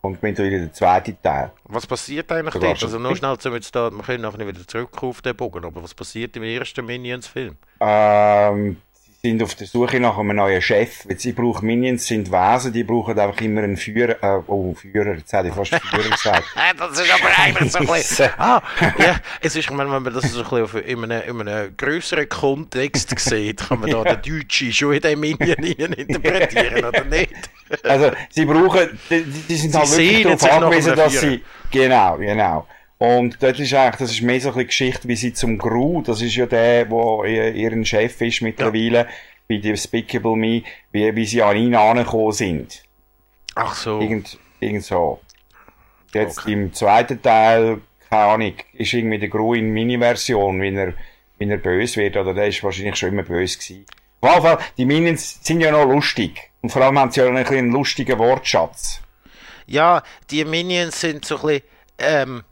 Kommt 0.00 0.22
mittlerweile 0.22 0.60
der 0.60 0.72
zweite 0.72 1.16
Teil. 1.22 1.50
Was 1.64 1.86
passiert 1.86 2.30
eigentlich 2.30 2.52
dort? 2.52 2.82
Also 2.82 2.98
noch 2.98 3.16
schnell, 3.16 3.38
zum 3.38 3.54
jetzt 3.54 3.74
da, 3.74 3.90
wir 3.90 4.02
können 4.02 4.22
nachher 4.22 4.46
wieder 4.46 4.66
zurück 4.66 5.02
auf 5.02 5.22
den 5.22 5.34
Bogen, 5.34 5.64
aber 5.64 5.82
was 5.82 5.94
passiert 5.94 6.36
im 6.36 6.42
ersten 6.42 6.84
Minions-Film? 6.84 7.56
Ähm, 7.80 8.76
sind 9.24 9.42
auf 9.42 9.54
der 9.54 9.66
Suche 9.66 9.98
nach 10.00 10.18
einem 10.18 10.36
neuen 10.36 10.60
Chef. 10.60 11.08
Weil 11.08 11.18
sie 11.18 11.32
brauchen 11.32 11.66
Minions, 11.66 12.06
sind 12.06 12.30
Wesen, 12.30 12.74
die 12.74 12.84
brauchen 12.84 13.18
einfach 13.18 13.40
immer 13.40 13.62
einen 13.62 13.78
Führer, 13.78 14.22
äh, 14.22 14.42
oh, 14.46 14.74
Führer, 14.74 15.14
jetzt 15.14 15.32
hätte 15.32 15.48
ich 15.48 15.54
fast 15.54 15.74
Führer 15.74 16.10
gesagt. 16.10 16.44
das 16.78 17.00
ist 17.00 17.10
aber 17.10 17.38
eigentlich 17.38 17.72
so 17.72 17.78
ein 17.78 17.86
bisschen, 17.92 18.28
ah, 18.36 18.62
ja, 18.98 19.16
es 19.40 19.56
ist, 19.56 19.70
wenn 19.70 19.88
man 19.88 20.04
das 20.04 20.30
so 20.30 20.42
ein 20.42 20.62
bisschen 20.66 20.82
in 20.82 21.10
einem, 21.10 21.40
in 21.40 21.48
einem 21.48 21.74
grösseren 21.74 22.28
Kontext 22.28 23.18
sieht, 23.18 23.66
kann 23.66 23.80
man 23.80 23.90
da 23.90 24.04
den 24.04 24.40
Deutschen 24.40 24.72
schon 24.74 24.92
in 24.92 25.00
den 25.00 25.18
Minion 25.18 25.56
interpretieren, 25.94 26.84
oder 26.84 27.04
nicht? 27.04 27.32
also, 27.82 28.10
sie 28.28 28.44
brauchen, 28.44 28.98
die, 29.08 29.22
die 29.24 29.56
sind 29.56 29.72
sie 29.72 29.78
halt 29.78 29.96
wirklich 29.96 30.22
darauf 30.22 30.64
angewiesen, 30.64 30.96
dass 30.96 31.18
sie, 31.18 31.42
genau, 31.70 32.18
genau. 32.18 32.66
Und 32.98 33.42
das 33.42 33.58
ist 33.58 33.74
eigentlich, 33.74 33.96
das 33.96 34.10
ist 34.12 34.22
mehr 34.22 34.40
so 34.40 34.52
eine 34.52 34.64
Geschichte, 34.64 35.08
wie 35.08 35.16
sie 35.16 35.32
zum 35.32 35.58
Gru, 35.58 36.02
das 36.02 36.22
ist 36.22 36.36
ja 36.36 36.46
der, 36.46 36.88
wo 36.90 37.24
ihren 37.24 37.84
Chef 37.84 38.20
ist 38.20 38.40
mittlerweile, 38.40 38.98
ja. 38.98 39.08
bei 39.48 39.56
Despicable 39.58 40.36
Me, 40.36 40.62
wie, 40.92 41.14
wie 41.14 41.26
sie 41.26 41.42
an 41.42 41.56
ihn 41.56 41.74
angekommen 41.74 42.32
sind. 42.32 42.82
Ach 43.56 43.74
so. 43.74 44.00
Irgend, 44.00 44.38
irgend 44.60 44.84
so. 44.84 45.20
Jetzt 46.12 46.38
okay. 46.38 46.52
im 46.52 46.72
zweiten 46.72 47.20
Teil, 47.20 47.80
keine 48.08 48.24
Ahnung, 48.24 48.54
ist 48.72 48.92
irgendwie 48.92 49.18
der 49.18 49.28
Gru 49.28 49.54
in 49.54 49.70
Mini-Version, 49.70 50.60
wie 50.62 50.74
er, 50.74 50.94
wie 51.38 51.50
er 51.50 51.58
böse 51.58 52.00
wird, 52.00 52.16
oder 52.16 52.32
der 52.32 52.46
ist 52.46 52.62
wahrscheinlich 52.62 52.96
schon 52.96 53.10
immer 53.10 53.24
böse 53.24 53.58
gewesen. 53.58 53.86
Auf 54.20 54.30
jeden 54.30 54.42
Fall, 54.42 54.58
die 54.78 54.86
Minions 54.86 55.40
sind 55.42 55.60
ja 55.60 55.70
noch 55.70 55.84
lustig. 55.84 56.50
Und 56.62 56.70
vor 56.70 56.80
allem 56.82 56.98
haben 56.98 57.10
sie 57.10 57.20
ja 57.20 57.26
einen, 57.26 57.44
einen 57.44 57.72
lustigen 57.72 58.18
Wortschatz. 58.18 59.00
Ja, 59.66 60.02
die 60.30 60.44
Minions 60.44 61.00
sind 61.00 61.24
so 61.24 61.36
ein 61.36 61.42
bisschen, 61.42 61.62
ähm, 61.98 62.44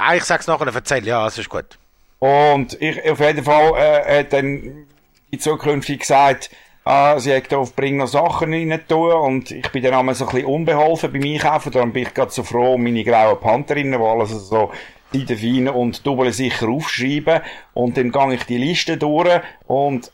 Ah, 0.00 0.14
ich 0.14 0.24
sag's 0.24 0.46
nachher, 0.46 0.72
erzähl, 0.74 1.06
ja, 1.06 1.26
es 1.26 1.38
ist 1.38 1.48
gut. 1.48 1.78
Und 2.18 2.80
ich, 2.80 3.10
auf 3.10 3.20
jeden 3.20 3.44
Fall, 3.44 3.74
äh, 3.76 4.20
hat 4.20 4.32
dann 4.32 4.86
die 5.32 5.38
zukünftig 5.38 6.00
gesagt, 6.00 6.50
ah, 6.84 7.18
sie 7.18 7.34
hat 7.34 7.52
auf 7.54 7.74
Bring 7.74 7.98
noch 7.98 8.08
Sachen 8.08 8.52
rein 8.52 8.80
tun 8.88 9.12
und 9.12 9.50
ich 9.50 9.68
bin 9.70 9.82
dann 9.82 9.94
einmal 9.94 10.14
so 10.14 10.26
ein 10.26 10.32
bisschen 10.32 10.48
unbeholfen 10.48 11.12
beim 11.12 11.22
Einkaufen, 11.22 11.72
darum 11.72 11.92
bin 11.92 12.04
ich 12.04 12.14
gerade 12.14 12.30
so 12.30 12.42
froh 12.42 12.74
um 12.74 12.82
meine 12.82 13.04
grauen 13.04 13.38
Pantherinnen, 13.40 14.00
die 14.00 14.06
alles 14.06 14.30
so 14.30 14.70
seitenfein 15.12 15.68
und 15.68 16.06
doppelt 16.06 16.34
sicher 16.34 16.68
aufschreiben 16.68 17.40
und 17.74 17.96
dann 17.96 18.12
gehe 18.12 18.34
ich 18.34 18.44
die 18.44 18.58
Liste 18.58 18.96
durch 18.96 19.40
und 19.66 20.12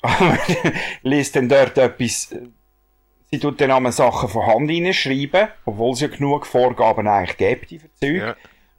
lese 1.02 1.32
dann 1.34 1.48
dort 1.48 1.78
etwas, 1.78 2.34
sie 3.30 3.38
tut 3.38 3.60
dann 3.60 3.70
einmal 3.70 3.92
Sachen 3.92 4.28
von 4.28 4.46
Hand 4.46 4.70
reinschreiben, 4.70 5.48
obwohl 5.64 5.92
es 5.92 6.00
ja 6.00 6.08
genug 6.08 6.46
Vorgaben 6.46 7.06
eigentlich 7.06 7.36
gibt, 7.36 7.70
die 7.70 7.78
Verzeuge. 7.78 8.18
Ja 8.18 8.36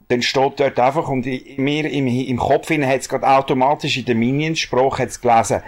dann 0.08 0.22
steht 0.22 0.60
dort 0.60 0.78
einfach, 0.78 1.08
und 1.08 1.26
mir 1.26 1.90
im, 1.90 2.06
im 2.06 2.36
Kopf 2.38 2.70
hat 2.70 3.00
es 3.00 3.08
gerade 3.08 3.28
automatisch 3.28 3.96
in 3.96 4.04
der 4.06 4.14
Minions-Sprache 4.14 5.06
gelesen, 5.06 5.62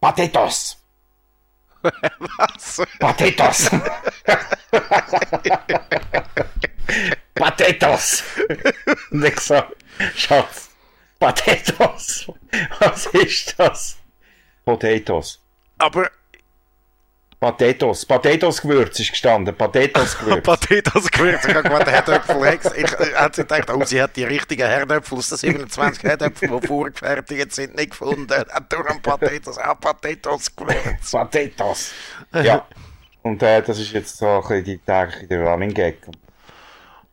Patetos. 0.00 0.82
Was? 1.82 2.82
Patetos. 2.98 3.70
Patetos. 7.34 8.24
Und 9.10 9.24
ich 9.24 9.40
so, 9.40 9.62
Schatz, 10.14 10.70
Patetos. 11.18 12.32
Was 12.80 13.06
ist 13.06 13.54
das? 13.58 13.98
Potatoes. 14.64 15.40
Aber 15.78 16.10
Patetos. 17.38 18.06
Patetos-Gewürz 18.06 18.98
ist 18.98 19.10
gestanden. 19.10 19.54
Patetos-Gewürz. 19.54 20.42
Patetos-Gewürz. 20.42 21.44
Ich 21.44 21.54
habe 21.54 21.68
gemeint, 21.68 21.90
Herdöpfel. 21.90 22.58
Ich, 22.74 22.84
ich 22.84 23.14
hat 23.14 23.36
gedacht, 23.36 23.70
oh, 23.70 23.84
sie 23.84 24.00
hat 24.00 24.16
die 24.16 24.24
richtigen 24.24 24.66
Herdöpfel 24.66 25.18
aus 25.18 25.28
den 25.28 25.38
27 25.38 26.02
Herdöpfeln, 26.02 26.60
die 26.60 26.66
vorgefertigt 26.66 27.54
sind, 27.54 27.76
nicht 27.76 27.90
gefunden. 27.90 28.26
Durch 28.68 28.90
ein 28.90 29.02
Patetos. 29.02 29.58
Ah, 29.58 29.74
Patetos-Gewürz. 29.74 31.10
Patetos. 31.10 31.92
Ja. 32.32 32.66
Und 33.22 33.42
äh, 33.42 33.60
das 33.60 33.78
ist 33.80 33.92
jetzt 33.92 34.16
so 34.18 34.26
ein 34.26 34.40
bisschen 34.42 34.64
die 34.64 34.78
tägliche 34.78 35.42
Running 35.42 35.74
Gag. 35.74 35.98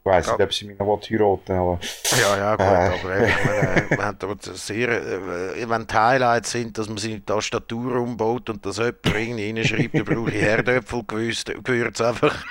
Ich 0.05 0.11
weiss 0.11 0.25
ja. 0.27 0.33
nicht, 0.33 0.41
ob 0.43 0.53
sie 0.53 0.65
mich 0.65 0.77
noch 0.77 1.01
heiraten 1.09 1.53
aber... 1.53 1.79
Ja, 2.19 2.37
ja, 2.37 2.55
gut, 2.57 2.65
äh. 2.65 2.99
aber 2.99 3.15
eben, 3.15 3.89
wir 3.89 4.05
haben 4.05 4.17
aber 4.21 4.35
sehr, 4.41 4.89
äh, 4.89 5.69
wenn 5.69 5.87
die 5.87 5.93
Highlights 5.93 6.51
sind, 6.51 6.77
dass 6.77 6.89
man 6.89 6.97
seine 6.97 7.23
Tastatur 7.23 7.95
umbaut 8.01 8.49
und 8.49 8.65
das 8.65 8.79
jemand 8.79 9.05
irgendwie 9.05 9.51
reinschreibt, 9.51 9.93
dann 9.93 10.03
brauche 10.03 10.29
ich 10.29 10.41
Herdöpfelgewürz 10.41 12.01
einfach, 12.01 12.43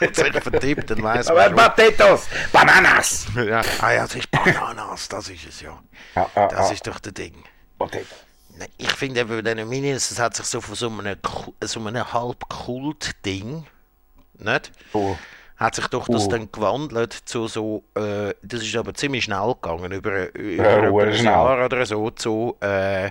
hat 0.00 0.16
sich 0.16 0.32
vertippt, 0.32 0.92
dann 0.92 1.02
weiss 1.02 1.28
man... 1.28 1.52
Aber 1.52 1.68
Potatoes! 1.68 2.26
Bananas! 2.50 3.26
Ja, 3.36 3.60
ah 3.80 3.92
ja, 3.92 4.02
das 4.04 4.14
ist 4.14 4.30
Bananas, 4.30 5.06
das 5.06 5.28
ist 5.28 5.46
es 5.46 5.60
ja. 5.60 5.78
ja, 6.14 6.30
ja 6.34 6.48
das 6.48 6.68
ja. 6.68 6.72
ist 6.72 6.86
doch 6.86 7.00
der 7.00 7.12
Ding. 7.12 7.34
Potatoes. 7.76 8.08
Ich 8.78 8.92
finde 8.92 9.20
eben 9.20 9.28
bei 9.28 9.42
diesen 9.42 9.68
Minions, 9.68 10.08
das 10.08 10.18
hat 10.18 10.36
sich 10.36 10.46
so 10.46 10.62
von 10.62 10.74
so 10.74 10.88
einem, 10.88 11.18
so 11.62 11.80
einem 11.80 12.12
halb 12.14 12.48
Kult-Ding, 12.48 13.66
nicht? 14.38 14.72
Oh 14.94 15.18
hat 15.56 15.74
sich 15.74 15.86
doch 15.88 16.08
das 16.08 16.26
uh. 16.26 16.28
dann 16.28 16.50
gewandelt 16.50 17.12
zu 17.12 17.46
so, 17.46 17.84
äh, 17.94 18.34
das 18.42 18.62
ist 18.62 18.76
aber 18.76 18.94
ziemlich 18.94 19.24
schnell 19.24 19.54
gegangen, 19.60 19.92
über, 19.92 20.34
über, 20.34 20.84
ja, 20.84 21.08
ein 21.08 21.24
Jahr 21.24 21.64
oder 21.64 21.86
so, 21.86 22.10
zu 22.10 22.56
äh, 22.60 23.10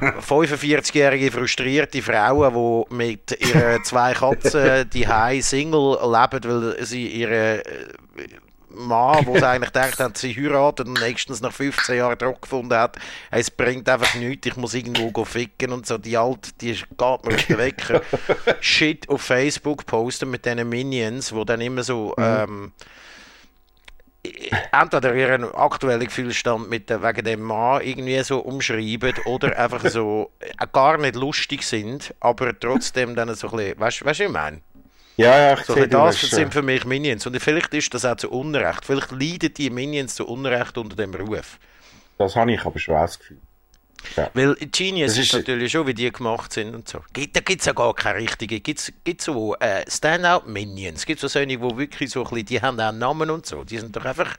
45-jährige 0.00 1.30
frustrierte 1.30 2.00
Frauen, 2.00 2.86
die 2.88 2.94
mit 2.94 3.38
ihren 3.38 3.84
zwei 3.84 4.14
Katzen 4.14 4.88
die 4.94 5.06
Single 5.42 5.98
leben, 6.00 6.44
weil 6.44 6.86
sie 6.86 7.06
ihre 7.08 7.62
Mann, 8.72 9.24
der 9.32 9.48
eigentlich 9.48 9.70
denkt, 9.70 9.98
hat 9.98 10.16
sie 10.16 10.34
heiratet 10.34 10.86
und 10.86 11.00
nächstens 11.00 11.40
nach 11.40 11.52
15 11.52 11.96
Jahren 11.96 12.18
Druck 12.18 12.42
gefunden 12.42 12.74
hat, 12.74 12.96
es 13.30 13.50
bringt 13.50 13.88
einfach 13.88 14.14
nichts, 14.14 14.46
ich 14.46 14.56
muss 14.56 14.74
irgendwo 14.74 15.24
ficken 15.24 15.72
und 15.72 15.86
so. 15.86 15.98
Die 15.98 16.16
alte, 16.16 16.52
die 16.60 16.72
geht 16.72 16.98
mir 16.98 17.34
aus 17.34 17.46
dem 17.46 17.58
Wecker. 17.58 18.02
Shit 18.60 19.08
auf 19.08 19.22
Facebook 19.22 19.86
posten 19.86 20.30
mit 20.30 20.46
diesen 20.46 20.68
Minions, 20.68 21.32
wo 21.32 21.44
dann 21.44 21.60
immer 21.60 21.82
so... 21.82 22.14
Ähm, 22.18 22.72
entweder 24.72 25.14
ihren 25.14 25.44
aktuellen 25.54 26.04
Gefühlsstand 26.04 26.68
mit 26.68 26.90
wegen 26.90 27.24
dem 27.24 27.40
Mann 27.40 27.80
irgendwie 27.82 28.22
so 28.22 28.40
umschreiben 28.40 29.14
oder 29.24 29.58
einfach 29.58 29.88
so 29.88 30.30
äh, 30.40 30.66
gar 30.72 30.98
nicht 30.98 31.16
lustig 31.16 31.62
sind, 31.62 32.14
aber 32.20 32.58
trotzdem 32.58 33.14
dann 33.14 33.34
so 33.34 33.48
ein 33.50 33.56
bisschen, 33.56 33.80
weißt 33.80 34.00
du, 34.02 34.04
was 34.04 34.20
ich 34.20 34.28
meine? 34.28 34.60
Ja, 35.20 35.38
ja, 35.38 35.54
ich 35.54 35.64
So, 35.64 35.74
sehe, 35.74 35.88
das 35.88 36.20
sind 36.34 36.52
für 36.52 36.62
mich 36.62 36.84
Minions. 36.84 37.26
Und 37.26 37.38
vielleicht 37.40 37.74
ist 37.74 37.92
das 37.94 38.04
auch 38.04 38.16
zu 38.16 38.30
Unrecht. 38.30 38.84
Vielleicht 38.84 39.10
leiden 39.12 39.52
die 39.54 39.70
Minions 39.70 40.14
zu 40.14 40.26
Unrecht 40.26 40.78
unter 40.78 40.96
dem 40.96 41.14
Ruf. 41.14 41.58
das 42.18 42.36
habe 42.36 42.52
ich 42.52 42.64
aber 42.64 42.78
schon 42.78 42.94
das 42.94 43.18
Gefühl. 43.18 43.40
Weil 44.32 44.54
Genius 44.56 45.18
ist, 45.18 45.18
ist- 45.18 45.32
natürlich 45.34 45.72
schon, 45.72 45.86
wie 45.86 45.94
die 45.94 46.10
gemacht 46.10 46.52
sind 46.52 46.74
und 46.74 46.88
so. 46.88 47.00
Da 47.12 47.40
gibt 47.40 47.60
es 47.60 47.66
ja 47.66 47.72
gar 47.72 47.94
keine 47.94 48.18
richtige. 48.20 48.60
Gibt 48.60 48.80
es 48.80 48.92
so 49.24 49.54
äh, 49.56 49.84
Standout-Minions? 49.90 51.04
Gibt 51.04 51.18
es 51.18 51.20
so 51.22 51.28
solche, 51.28 51.48
die 51.48 51.60
wirklich 51.60 52.10
so 52.10 52.24
ein 52.24 52.30
bisschen, 52.30 52.46
die 52.46 52.62
haben 52.62 52.80
auch 52.80 52.88
einen 52.88 52.98
Namen 52.98 53.30
und 53.30 53.44
so. 53.46 53.64
Die 53.64 53.78
sind 53.78 53.94
doch 53.94 54.04
einfach, 54.04 54.36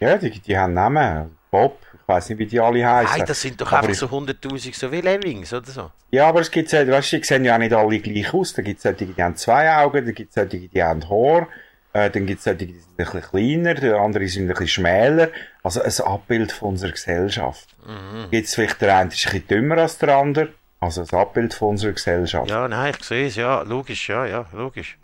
Ja, 0.00 0.16
die, 0.18 0.30
die 0.40 0.56
haben 0.58 0.74
Namen. 0.74 1.36
Bob, 1.50 1.78
ich 2.02 2.08
weiß 2.08 2.28
nicht, 2.30 2.38
wie 2.38 2.46
die 2.46 2.60
alle 2.60 2.84
heißen. 2.86 3.18
nein, 3.18 3.26
das 3.26 3.40
sind 3.40 3.60
doch 3.60 3.70
aber 3.72 3.88
einfach 3.88 3.94
so 3.94 4.06
100'000, 4.06 4.74
so 4.76 4.90
wie 4.92 5.00
Lemmings 5.00 5.52
oder 5.52 5.70
so. 5.70 5.90
Ja, 6.10 6.28
aber 6.28 6.40
es 6.40 6.50
gibt 6.50 6.68
solche, 6.68 6.90
weißt 6.92 7.12
du, 7.12 7.18
die 7.18 7.24
sehen 7.24 7.44
ja 7.44 7.54
auch 7.54 7.58
nicht 7.58 7.72
alle 7.72 7.98
gleich 8.00 8.34
aus. 8.34 8.52
Da 8.54 8.62
gibt 8.62 8.78
es 8.78 8.82
solche, 8.82 9.06
die 9.06 9.22
haben 9.22 9.36
zwei 9.36 9.74
Augen, 9.76 10.04
da 10.04 10.12
gibt 10.12 10.30
es 10.30 10.34
solche, 10.34 10.68
die 10.68 10.82
haben 10.82 11.08
Haar, 11.08 11.48
äh, 11.94 12.10
dann 12.10 12.26
gibt 12.26 12.38
es 12.38 12.44
solche, 12.44 12.66
die 12.66 12.74
sind 12.74 12.84
ein 12.98 13.04
bisschen 13.04 13.22
kleiner, 13.22 13.74
die 13.74 13.88
andere 13.90 14.28
sind 14.28 14.44
ein 14.44 14.48
bisschen 14.48 14.68
schmäler. 14.68 15.28
Also 15.62 15.80
ein 15.82 15.92
Abbild 16.06 16.52
von 16.52 16.70
unserer 16.70 16.90
Gesellschaft. 16.92 17.68
Mhm. 17.86 18.30
Gibt 18.30 18.46
es 18.48 18.54
vielleicht 18.54 18.80
der 18.80 18.96
eine 18.96 19.10
ist 19.10 19.26
ein 19.26 19.32
bisschen 19.32 19.48
dümmer 19.48 19.78
als 19.78 19.98
der 19.98 20.16
andere? 20.16 20.48
Also 20.80 21.02
ein 21.02 21.10
Abbild 21.18 21.54
von 21.54 21.68
unserer 21.68 21.92
Gesellschaft. 21.92 22.50
Ja, 22.50 22.66
nein, 22.66 22.92
ich 22.98 23.04
sehe 23.04 23.26
es, 23.28 23.36
ja, 23.36 23.62
logisch, 23.62 24.08
ja, 24.08 24.26
ja, 24.26 24.46
logisch. 24.52 24.98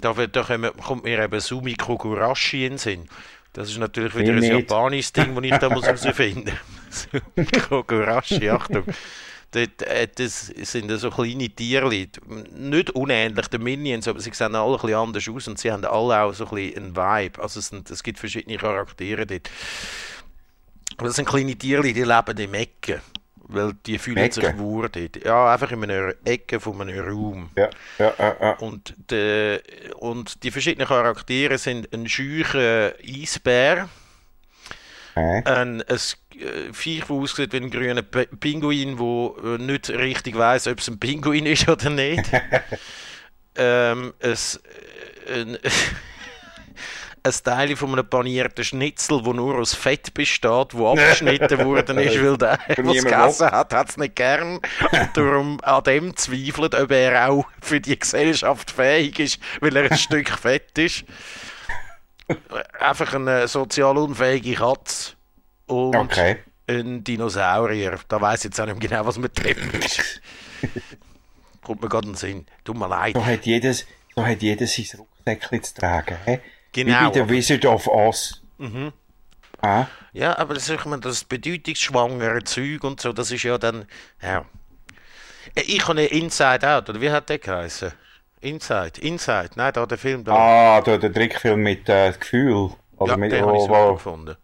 Da, 0.00 0.16
wird, 0.16 0.34
da 0.34 0.42
kommen- 0.42 0.76
kommt 0.84 1.04
mir 1.04 1.18
eben 1.22 1.40
Sumi 1.40 1.74
Kogurashi 1.74 2.66
in 2.66 2.72
den 2.72 2.78
Sinn. 2.78 3.08
Das 3.54 3.70
ist 3.70 3.78
natürlich 3.78 4.14
wieder 4.16 4.32
ein 4.32 4.42
japanisches 4.42 5.12
Ding, 5.12 5.34
das 5.34 5.44
ich 5.44 5.56
da 5.58 5.70
muss 5.70 5.86
herausfinden 5.86 6.52
muss. 6.88 7.08
Sumi 7.36 7.46
Kogurashi, 7.46 8.50
Achtung. 8.50 8.84
Äh, 9.54 10.08
das 10.16 10.46
sind 10.46 10.90
so 10.98 11.10
kleine 11.10 11.48
Tierli, 11.48 12.10
nicht 12.56 12.90
unähnlich 12.90 13.46
den 13.46 13.62
Minions, 13.62 14.08
aber 14.08 14.18
sie 14.18 14.32
sehen 14.32 14.56
alle 14.56 14.74
ein 14.74 14.80
bisschen 14.80 14.96
anders 14.96 15.28
aus 15.28 15.46
und 15.46 15.58
sie 15.60 15.70
haben 15.70 15.84
alle 15.84 16.20
auch 16.20 16.32
so 16.32 16.46
ein 16.46 16.54
bisschen 16.54 16.82
einen 16.82 16.96
Vibe. 16.96 17.40
Also 17.40 17.60
es, 17.60 17.68
sind, 17.68 17.88
es 17.88 18.02
gibt 18.02 18.18
verschiedene 18.18 18.56
Charaktere 18.56 19.24
dort. 19.24 19.48
Aber 20.96 21.06
das 21.06 21.16
sind 21.16 21.28
kleine 21.28 21.54
Tierli, 21.54 21.92
die 21.92 22.02
leben 22.02 22.38
im 22.38 22.54
Ecken, 22.54 23.00
weil 23.48 23.72
die 23.86 23.98
fühlen 23.98 24.30
sich 24.30 24.44
Ecke? 24.44 24.58
wohl 24.58 24.88
dort. 24.88 25.24
Ja, 25.24 25.52
einfach 25.52 25.70
in 25.70 25.84
einer 25.84 26.14
Ecke 26.24 26.60
von 26.60 26.80
einem 26.80 26.98
Raum. 27.06 27.50
Ja, 27.56 27.70
ja, 27.98 28.14
ja, 28.18 28.36
ja. 28.40 28.52
Und, 28.58 28.94
de, 29.10 29.60
und 29.96 30.42
die 30.42 30.50
verschiedenen 30.50 30.88
Charaktere 30.88 31.58
sind 31.58 31.92
ein 31.92 32.08
scheucher 32.08 32.94
Eisbär, 33.02 33.88
Okay. 35.16 35.42
ein, 35.44 35.80
ein 35.80 35.80
äh, 35.86 36.72
Viech, 36.72 37.02
das 37.02 37.10
aussieht 37.10 37.52
wie 37.52 37.58
ein 37.58 37.70
grüner 37.70 38.02
Pinguin, 38.02 38.96
der 38.96 39.58
nicht 39.58 39.90
richtig 39.90 40.36
weiß, 40.36 40.66
ob 40.66 40.80
es 40.80 40.88
ein 40.88 40.98
Pinguin 40.98 41.46
ist 41.46 41.68
oder 41.68 41.90
nicht. 41.90 42.24
ähm, 43.56 44.12
äh, 44.18 44.34
ein, 45.32 45.58
ein 47.26 47.32
Teil 47.42 47.74
von 47.74 47.92
einem 47.92 48.06
panierten 48.06 48.64
Schnitzel, 48.64 49.22
das 49.22 49.32
nur 49.34 49.58
aus 49.58 49.74
Fett 49.74 50.12
besteht, 50.12 50.74
wo 50.74 50.90
abgeschnitten 50.90 51.64
worden 51.64 51.96
ist, 51.98 52.16
weil 52.22 52.36
der, 52.36 52.58
der 52.68 52.78
es 52.84 53.02
gegessen 53.04 53.50
hat, 53.50 53.72
hat 53.72 53.88
es 53.88 53.96
nicht 53.96 54.14
gern. 54.14 54.56
Und 54.56 55.10
darum 55.14 55.58
an 55.62 55.82
dem 55.84 56.16
zweifelt, 56.16 56.74
ob 56.74 56.90
er 56.90 57.30
auch 57.30 57.46
für 57.62 57.80
die 57.80 57.98
Gesellschaft 57.98 58.70
fähig 58.70 59.18
ist, 59.18 59.40
weil 59.60 59.74
er 59.74 59.90
ein 59.90 59.96
Stück 59.96 60.28
Fett 60.38 60.76
ist. 60.76 61.04
Einfach 62.78 63.14
eine 63.14 63.48
sozial 63.48 63.96
unfähige 63.96 64.54
Katze 64.54 65.12
und 65.66 65.94
Okay. 65.96 66.38
ein 66.66 67.04
Dinosaurier. 67.04 67.98
Da 68.08 68.20
weiß 68.20 68.40
ich 68.40 68.44
jetzt 68.46 68.60
auch 68.60 68.66
nicht 68.66 68.80
genau, 68.80 69.06
was 69.06 69.18
mit 69.18 69.42
dem 69.42 69.70
ist. 69.80 70.20
Kommt 71.62 71.82
mir 71.82 71.88
gerade 71.88 72.06
in 72.06 72.12
den 72.12 72.18
Sinn. 72.18 72.46
Tut 72.64 72.76
mir 72.76 72.88
leid. 72.88 73.14
So 73.14 73.24
hat 73.24 73.46
jedes, 73.46 73.86
so 74.14 74.26
hat 74.26 74.42
jedes 74.42 74.74
sein 74.74 74.86
Rucksäckchen 74.98 75.62
zu 75.62 75.74
tragen. 75.74 76.16
He? 76.26 76.38
Genau, 76.74 77.00
Wie 77.00 77.04
bei 77.04 77.10
der 77.10 77.22
aber- 77.22 77.32
Wizard 77.32 77.64
of 77.64 77.86
Oz. 77.88 78.42
Ah, 79.62 79.86
Ja, 80.12 80.36
aber 80.38 80.54
das, 80.54 80.68
ich 80.68 80.84
meine, 80.84 81.00
das 81.00 81.24
bedeutungsschwangere 81.24 82.44
Zeug 82.44 82.84
und 82.84 83.00
so, 83.00 83.12
das 83.14 83.30
ist 83.30 83.44
ja 83.44 83.56
dann. 83.56 83.86
Ja. 84.20 84.44
Äh, 85.54 85.62
Ich 85.62 85.86
habe 85.88 86.02
Inside 86.04 86.68
Out, 86.68 86.90
oder 86.90 87.00
wie 87.00 87.10
hat 87.10 87.28
der 87.30 87.38
geheißen? 87.38 87.92
Inside, 88.40 89.00
Inside, 89.00 89.50
nein, 89.54 89.72
da 89.72 89.86
der 89.86 89.96
Film 89.96 90.22
da. 90.24 90.34
ah 90.34 90.80
der, 90.82 90.98
der 90.98 91.10
Trickfilm 91.12 91.60
mit 91.62 91.88
äh, 91.88 92.12
Gefühl. 92.12 92.70
Also 92.98 93.12
ja, 93.12 93.16
mit, 93.16 93.32
den 93.32 93.42
habe 93.44 93.56
ich 93.56 93.62
super 93.62 93.88
wo, 93.88 93.94
gefunden. 93.94 94.36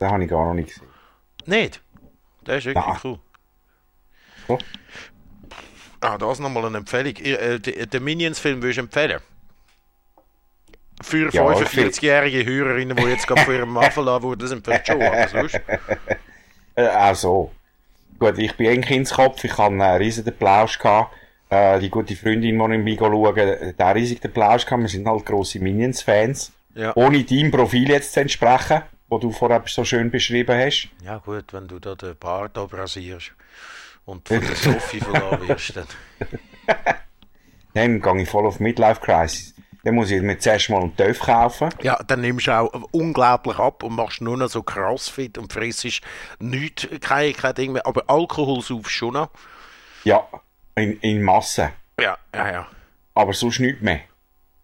den 0.00 0.08
habe 0.10 0.22
ich 0.24 0.30
gar 0.30 0.44
noch 0.46 0.54
nicht 0.54 0.68
gesehen. 0.68 0.86
Nicht? 1.46 1.80
Der 2.46 2.58
ist 2.58 2.66
wirklich 2.66 2.84
Nein. 2.86 2.98
cool. 3.02 3.18
So. 4.46 4.58
Ah, 6.00 6.16
das 6.18 6.38
nochmal 6.38 6.66
eine 6.66 6.78
Empfehlung. 6.78 7.16
Ihr, 7.16 7.40
äh, 7.40 7.58
den 7.60 7.90
den 7.90 8.04
Minions-Film 8.04 8.62
würde 8.62 8.70
ich 8.70 8.78
empfehlen. 8.78 9.20
Für 11.06 11.32
Ja, 11.32 11.46
45-jährige 11.46 12.44
Hörerinnen, 12.44 12.96
die 12.96 13.04
jetzt 13.04 13.28
gerade 13.28 13.42
von 13.42 13.54
ihrem 13.54 13.80
verlassen 13.92 14.22
wurden, 14.24 14.48
sind 14.48 14.64
vielleicht 14.64 14.88
schon, 14.88 15.00
aber 15.00 15.28
sonst. 15.28 15.60
Äh, 16.78 16.88
auch 16.88 17.14
so. 17.14 17.52
Gut, 18.18 18.36
ich 18.36 18.54
bin 18.54 18.66
eng 18.66 18.82
ins 18.82 19.14
Kopf, 19.14 19.42
ich 19.44 19.52
hatte 19.52 19.62
einen 19.72 19.80
riesigen 19.80 20.36
Plausch. 20.36 20.78
Gehabt. 20.78 21.10
Äh, 21.48 21.80
die 21.80 21.88
gute 21.88 22.14
Freundin, 22.14 22.58
die 22.58 22.74
ich 22.76 22.82
mich 22.82 22.98
schauen, 22.98 23.14
auch 23.14 23.94
riesigen 23.94 24.30
Plausch 24.30 24.66
gehabt. 24.66 24.82
Wir 24.82 24.88
sind 24.88 25.08
halt 25.08 25.24
grosse 25.24 25.58
Minions-Fans. 25.58 26.52
Ja. 26.74 26.94
Ohne 26.94 27.24
deinem 27.24 27.50
Profil 27.50 27.88
jetzt 27.88 28.12
zu 28.12 28.20
entsprechen, 28.20 28.82
wo 29.08 29.16
du 29.16 29.32
vorher 29.32 29.62
so 29.64 29.86
schön 29.86 30.10
beschrieben 30.10 30.54
hast. 30.54 30.90
Ja 31.02 31.16
gut, 31.16 31.50
wenn 31.54 31.66
du 31.66 31.78
da 31.78 31.94
den 31.94 32.14
Bart 32.18 32.58
abrasierst 32.58 33.32
und 34.04 34.28
von 34.28 34.40
der 34.40 34.54
Sophie 34.54 35.00
verlassen 35.00 35.48
wirst, 35.48 35.76
dann... 35.76 35.86
Dann 37.76 38.00
gehe 38.00 38.22
ich 38.22 38.28
voll 38.30 38.46
auf 38.46 38.58
Midlife 38.58 39.02
Crisis. 39.02 39.54
Dann 39.86 39.94
muss 39.94 40.10
ich 40.10 40.20
mir 40.20 40.36
zuerst 40.36 40.68
mal 40.68 40.80
einen 40.80 40.96
Töpf 40.96 41.20
kaufen. 41.20 41.68
Ja, 41.80 41.96
dann 42.04 42.20
nimmst 42.20 42.48
du 42.48 42.58
auch 42.58 42.72
unglaublich 42.90 43.56
ab 43.60 43.84
und 43.84 43.94
machst 43.94 44.20
nur 44.20 44.36
noch 44.36 44.48
so 44.48 44.64
Crossfit 44.64 45.38
und 45.38 45.52
frissest 45.52 46.00
nichts, 46.40 46.88
kein, 47.00 47.32
kein 47.34 47.54
Ding 47.54 47.70
mehr. 47.70 47.86
Aber 47.86 48.02
Alkohol 48.08 48.62
saufst 48.62 48.90
schon 48.90 49.14
noch. 49.14 49.30
Ja, 50.02 50.26
in, 50.74 50.98
in 51.02 51.22
Masse. 51.22 51.70
Ja, 52.00 52.18
ja, 52.34 52.50
ja. 52.50 52.66
Aber 53.14 53.32
sonst 53.32 53.60
nichts 53.60 53.80
mehr. 53.80 54.00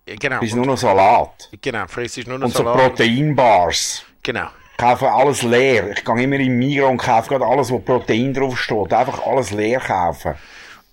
Genau. 0.06 0.38
Es 0.38 0.42
ist 0.42 0.52
Und, 0.54 0.58
nur 0.58 0.66
noch 0.66 0.76
Salat. 0.76 1.50
genau, 1.60 1.86
frissest 1.86 2.26
nur 2.26 2.40
noch 2.40 2.46
Und 2.46 2.52
so 2.54 2.64
Salat. 2.64 2.96
Proteinbars. 2.96 4.04
Genau. 4.24 4.48
Ich 4.72 4.76
kaufe 4.78 5.08
alles 5.08 5.42
leer. 5.42 5.92
Ich 5.92 6.04
gehe 6.04 6.20
immer 6.20 6.34
in 6.40 6.58
Migros 6.58 6.90
und 6.90 6.96
kaufe 6.98 7.28
gerade 7.28 7.46
alles, 7.46 7.70
wo 7.70 7.78
Protein 7.78 8.34
drauf 8.34 8.58
steht. 8.58 8.92
Einfach 8.92 9.24
alles 9.24 9.52
leer 9.52 9.78
kaufen. 9.78 10.34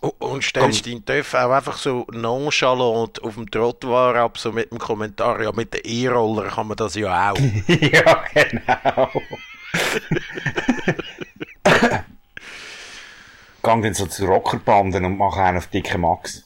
Und- 0.01 0.13
Und 0.21 0.43
stellst 0.45 0.85
deinen 0.87 1.03
Töff 1.03 1.33
auch 1.33 1.51
einfach 1.51 1.77
so 1.77 2.07
nonchalant 2.11 3.21
auf 3.21 3.35
dem 3.35 3.51
Trottoir 3.51 4.15
ab, 4.15 4.37
so 4.37 4.53
mit 4.53 4.71
dem 4.71 4.77
Kommentar, 4.79 5.41
ja, 5.41 5.51
mit 5.51 5.73
dem 5.73 5.81
E-Roller 5.83 6.47
kann 6.49 6.67
man 6.67 6.77
das 6.77 6.95
ja 6.95 7.31
auch. 7.31 7.37
ja, 7.67 8.23
genau. 8.33 9.09
Gang 13.61 13.83
dann 13.83 13.93
so 13.93 14.05
zu 14.05 14.25
Rockerbanden 14.25 15.03
und 15.05 15.17
mache 15.17 15.41
einen 15.41 15.57
auf 15.57 15.67
dicke 15.67 15.97
Max. 15.97 16.43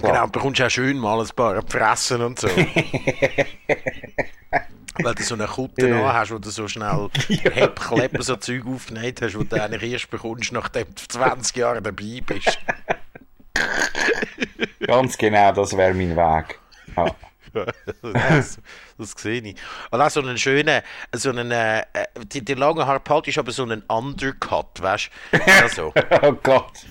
So. 0.00 0.06
Genau, 0.06 0.26
du 0.26 0.32
bekommst 0.32 0.62
auch 0.62 0.70
schön 0.70 0.96
mal 0.98 1.20
ein 1.20 1.28
paar 1.34 1.60
Fressen 1.66 2.22
und 2.22 2.38
so. 2.38 2.48
Weil 5.02 5.14
du 5.14 5.22
so 5.22 5.34
eine 5.34 5.46
Kutte 5.46 5.88
Ja. 5.88 6.08
an 6.10 6.14
hast, 6.14 6.30
wo 6.32 6.38
du 6.38 6.50
so 6.50 6.68
schnell 6.68 7.08
Heb, 7.28 7.80
Kleppen, 7.80 8.22
so 8.22 8.36
Zeug 8.36 8.64
aufgenäht 8.66 9.20
hast, 9.22 9.34
wo 9.36 9.42
du 9.42 9.60
eigentlich 9.60 9.90
erst 9.90 10.10
bekommst, 10.10 10.52
nachdem 10.52 10.86
du 10.94 11.02
20 11.08 11.56
Jahre 11.56 11.82
dabei 11.82 12.20
bist. 12.24 12.58
Ganz 14.92 15.16
genau, 15.16 15.52
das 15.52 15.74
wäre 15.74 15.94
mein 15.94 16.14
Weg. 16.14 16.58
Ja. 16.98 17.06
das, 18.02 18.58
das 18.98 19.10
sehe 19.16 19.40
ich. 19.40 19.56
Und 19.90 20.00
auch 20.02 20.10
so 20.10 20.20
einen 20.20 20.36
schönen, 20.36 20.82
so 21.14 21.30
einen, 21.30 21.50
äh, 21.50 21.84
die, 22.26 22.44
die 22.44 22.52
langen 22.52 22.86
Haare 22.86 23.00
behaltest, 23.00 23.38
aber 23.38 23.52
so 23.52 23.62
einen 23.62 23.80
Undercut, 23.88 24.82
weißt 24.82 25.10
du? 25.30 25.38
Ja, 25.46 25.68
so. 25.70 25.94
Oh 26.22 26.32
Gott. 26.42 26.84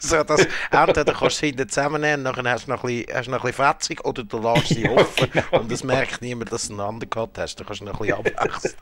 so 0.00 0.22
dass 0.22 0.46
entweder 0.70 1.14
kannst 1.14 1.22
du 1.22 1.40
sie 1.40 1.46
hinten 1.46 1.66
zusammennehmen, 1.70 2.24
nachher 2.24 2.44
hast 2.44 2.66
du 2.66 2.72
noch 2.72 2.84
ein 2.84 2.88
bisschen, 2.88 3.16
hast 3.16 3.28
noch 3.28 3.42
ein 3.42 3.50
bisschen 3.50 3.64
fetzig, 3.64 4.04
oder 4.04 4.22
du 4.22 4.38
lässt 4.38 4.68
sie 4.68 4.86
offen 4.90 5.30
und 5.52 5.72
es 5.72 5.82
merkt 5.82 6.20
niemand, 6.20 6.52
dass 6.52 6.68
du 6.68 6.74
einen 6.74 6.96
Undercut 6.96 7.38
hast. 7.38 7.56
Dann 7.56 7.66
kannst 7.66 7.80
du 7.80 7.86
noch 7.86 8.00
ein 8.00 8.06
bisschen 8.06 8.18
abwechseln. 8.18 8.74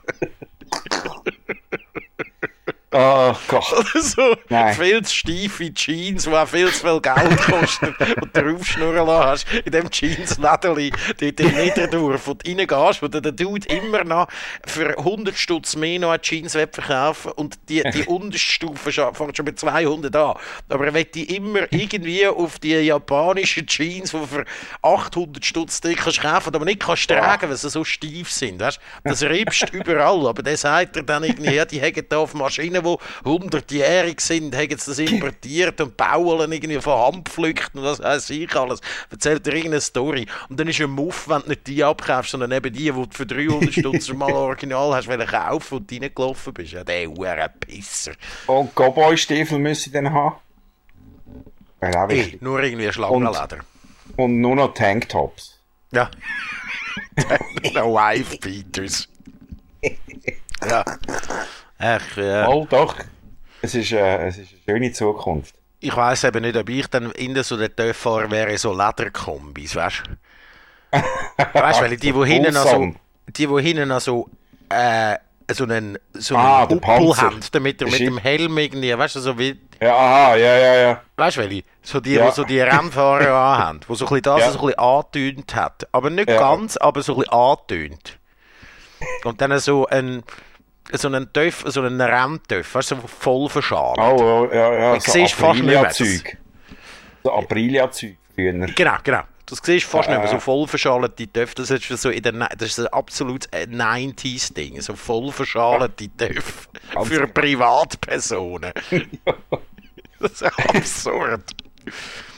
Oh 2.90 3.35
Gott. 3.48 3.64
so 4.01 4.35
Nein. 4.48 4.74
viel 4.74 5.03
zu 5.03 5.14
steife 5.14 5.74
Jeans, 5.74 6.24
die 6.24 6.31
auch 6.31 6.48
viel 6.48 6.72
zu 6.72 6.87
viel 6.87 7.01
Geld 7.03 7.38
kosten 7.42 7.94
und 8.22 8.35
du 8.35 8.57
aufschnurren 8.57 9.07
lassen 9.07 9.27
hast, 9.53 9.66
in 9.66 9.72
dem 9.72 9.90
Jeans-Lädeli, 9.90 10.90
dort 11.20 11.40
im 11.40 11.55
Niederdorf, 11.55 12.27
wo 12.27 12.33
du 12.33 12.48
reingehst, 12.51 13.03
wo 13.03 13.09
der 13.09 13.20
Dude 13.33 13.68
immer 13.68 14.05
noch 14.05 14.29
für 14.66 14.96
100 14.96 15.37
Stutz 15.37 15.77
mehr 15.77 15.98
noch 15.98 16.16
Jeans 16.16 16.53
verkaufen 16.53 17.33
und 17.33 17.59
die, 17.68 17.83
die 17.92 18.05
unterste 18.07 18.38
Stufe 18.38 18.90
schon- 18.90 19.14
fängt 19.14 19.37
schon 19.37 19.44
mit 19.44 19.61
200 19.61 20.16
an. 20.16 20.35
Aber 20.70 20.87
er 20.87 20.94
will 20.94 21.05
die 21.05 21.37
immer 21.37 21.70
irgendwie 21.70 22.27
auf 22.27 22.59
die 22.59 22.72
japanischen 22.72 23.66
Jeans, 23.66 24.12
die 24.12 24.27
für 24.27 24.46
800 24.81 25.44
Stutz 25.44 25.83
die 25.83 25.94
kannst 25.94 26.22
kaufen, 26.22 26.55
aber 26.55 26.64
nicht 26.64 26.81
kannst 26.81 27.11
tragen, 27.11 27.51
weil 27.51 27.57
sie 27.59 27.68
so 27.68 27.85
steif 27.85 28.31
sind. 28.31 28.61
Weißt? 28.61 28.81
Das 29.05 29.22
riebst 29.22 29.68
überall. 29.74 30.27
Aber 30.27 30.42
dann 30.42 30.57
sagt 30.57 30.96
er 30.96 31.03
dann 31.03 31.24
irgendwie, 31.24 31.53
ja, 31.55 31.66
die 31.66 31.83
haben 31.83 32.03
da 32.09 32.16
auf 32.18 32.33
Maschinen, 32.33 32.77
die 33.24 33.28
100-jährig 33.28 34.20
sind, 34.20 34.56
haben 34.56 34.68
sie 34.68 34.76
das 34.76 34.98
importiert 34.98 35.80
und 35.80 35.96
bauen 35.96 36.52
irgendwie 36.52 36.80
von 36.80 36.98
Hand 36.98 37.24
gepflückt 37.26 37.74
und 37.74 37.82
was 37.82 38.00
weiß 38.00 38.30
ich 38.30 38.54
alles. 38.54 38.80
Erzählt 39.10 39.46
er 39.46 39.54
irgendeine 39.54 39.80
Story. 39.80 40.26
Und 40.48 40.58
dann 40.58 40.68
ist 40.68 40.80
ein 40.80 40.90
Muff, 40.90 41.28
wenn 41.28 41.42
du 41.42 41.48
nicht 41.48 41.66
die 41.66 41.82
abkaufst, 41.84 42.32
sondern 42.32 42.52
eben 42.52 42.72
die, 42.72 42.84
die 42.84 42.92
du 42.92 43.06
für 43.10 43.26
300 43.26 43.72
Stutz 43.72 44.12
mal 44.12 44.32
original 44.32 44.94
hast, 44.94 45.08
weil 45.08 45.24
kaufen 45.26 45.78
und 45.78 45.92
reingelaufen 45.92 46.54
bist. 46.54 46.72
Ja, 46.72 46.84
der 46.84 47.08
Huren 47.08 47.50
Pisser. 47.60 48.12
Und 48.46 48.74
Cowboy-Stiefel 48.74 49.58
müssen 49.58 49.92
dann 49.92 50.12
haben. 50.12 50.36
Ey, 51.80 52.08
wichtig. 52.08 52.42
nur 52.42 52.60
irgendwie 52.60 52.92
Schlangenleder. 52.92 53.58
Und 54.16 54.40
nur 54.40 54.56
noch 54.56 54.74
Tanktops. 54.74 55.60
Ja. 55.92 56.10
no 57.74 57.94
Wife 57.94 58.38
Beaters. 58.38 59.08
ja. 60.68 60.84
Ach, 61.78 62.16
ja. 62.16 62.48
Oh, 62.48 62.66
doch. 62.68 62.96
Es 63.62 63.74
ist, 63.74 63.92
äh, 63.92 64.26
es 64.28 64.38
ist 64.38 64.52
eine 64.66 64.78
schöne 64.78 64.92
Zukunft. 64.92 65.54
Ich 65.80 65.96
weiß 65.96 66.24
eben 66.24 66.42
nicht, 66.42 66.56
ob 66.56 66.68
ich 66.68 66.86
dann 66.88 67.10
in 67.12 67.40
so 67.42 67.56
der 67.56 67.74
Töfffahrer 67.74 68.30
wäre, 68.30 68.56
so 68.58 68.72
Lederkombis, 68.76 69.76
weißt 69.76 70.02
du? 70.06 70.98
weißt 71.52 71.80
du, 71.80 71.84
weil 71.84 71.96
die, 71.96 72.12
die 72.12 72.24
hinten 72.26 72.54
noch 72.54 72.62
so, 72.62 72.68
Wholesome. 72.70 72.94
die, 73.28 73.46
die 73.46 73.62
hinten 73.62 73.88
noch 73.88 74.00
so, 74.00 74.28
äh, 74.70 75.16
so 75.52 75.64
einen, 75.64 75.98
so 76.14 76.34
Ah, 76.36 76.64
einen 76.66 76.80
der 76.80 76.96
Huppel 76.98 77.16
haben, 77.16 77.40
damit 77.52 77.80
er 77.80 77.88
mit 77.90 78.00
dem. 78.00 78.18
Helm 78.18 78.58
irgendwie, 78.58 78.96
weißt 78.96 79.16
du, 79.16 79.20
so 79.20 79.38
wie, 79.38 79.58
Ja, 79.80 79.94
aha, 79.94 80.36
ja, 80.36 80.56
ja, 80.58 80.74
ja. 80.76 81.02
weißt 81.16 81.36
du, 81.36 81.40
welche? 81.42 81.62
So 81.82 82.00
die, 82.00 82.14
Ja. 82.14 82.26
die 82.28 82.34
so 82.34 82.44
die 82.44 82.60
Rennfahrer 82.60 83.32
anhaben, 83.56 83.80
wo 83.86 83.94
so 83.94 84.04
ein 84.06 84.08
bisschen 84.08 84.22
das 84.22 84.40
Ja. 84.40 84.50
so 84.50 84.58
ein 84.60 84.66
bisschen 84.66 84.78
angetönt 84.80 85.54
hat. 85.54 85.88
Aber 85.92 86.10
nicht 86.10 86.28
Ja. 86.28 86.38
ganz, 86.38 86.76
aber 86.76 87.02
so 87.02 87.14
ein 87.14 87.18
bisschen 87.20 87.32
angetönt. 87.34 88.18
Und 89.24 89.40
dann 89.40 89.56
so 89.60 89.86
ein, 89.86 90.24
so 90.92 91.09
einen 91.09 91.33
Töff, 91.33 91.64
so 91.66 91.83
einen 91.83 92.01
Renntöff, 92.01 92.74
weißt 92.74 92.92
du, 92.92 92.96
so 92.96 93.07
voll 93.07 93.48
verschalt. 93.48 93.98
Oh, 93.98 94.48
ja, 94.53 94.72
ja. 94.72 94.94
Ich 94.96 95.03
sieh's 95.05 95.33
fast 95.33 95.61
nicht 95.61 95.66
mehr, 95.66 95.81
Aprilia-Zeug. 95.81 96.37
So 97.24 97.33
Aprilia-Zeug 97.33 98.16
früher. 98.35 98.53
Genau, 98.53 98.94
genau. 99.05 99.22
Das 99.46 99.61
siehst 99.62 99.87
du 99.87 99.90
fast 99.90 100.09
Äh. 100.09 100.12
nicht 100.12 100.20
mehr. 100.20 100.29
So 100.31 100.38
voll 100.40 100.66
verschalete 100.66 101.27
Töpfe, 101.27 101.55
das 101.57 101.70
ist 101.70 101.87
so 101.88 102.11
in 102.11 102.22
der, 102.22 102.33
Ne- 102.33 102.48
das 102.57 102.68
ist 102.70 102.81
ein 102.81 102.87
absolutes 102.88 103.48
äh, 103.53 103.66
90s-Ding. 103.66 104.81
So 104.81 104.94
voll 104.94 105.33
verschalete 105.33 106.09
Töpfe 106.16 106.68
Ganz 106.94 107.09
für 107.09 107.27
Privatpersonen. 107.27 108.72
das 110.20 110.33
ist 110.33 110.42
absurd. 110.42 111.42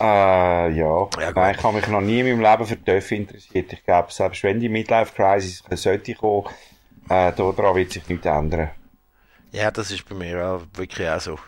Äh, 0.01 0.05
ja. 0.05 1.09
Ja. 1.19 1.33
Nein, 1.35 1.57
ich 1.59 1.65
habe 1.65 1.77
mich 1.77 1.89
noch 1.89 2.01
nie 2.01 2.21
in 2.21 2.27
meinem 2.39 2.41
Leben 2.53 2.67
für 2.67 2.83
Töpfe 2.85 3.17
interessiert. 3.17 3.73
Ich 3.73 3.85
glaube, 3.85 4.13
selbst 4.13 4.43
wenn 4.45 4.61
die 4.61 4.69
Midlife-Crisis 4.69 5.65
sollte 5.75 6.15
kommen, 6.15 6.47
äh, 7.09 7.33
daran 7.33 7.77
wird 7.77 7.93
sich 7.93 8.09
nichts 8.09 8.27
ändern. 8.27 8.71
Ja, 9.53 9.71
das 9.71 9.91
ist 9.91 10.09
bei 10.09 10.15
mir 10.15 10.45
auch 10.47 10.63
wirklich 10.75 11.09
auch 11.09 11.21
so. 11.21 11.39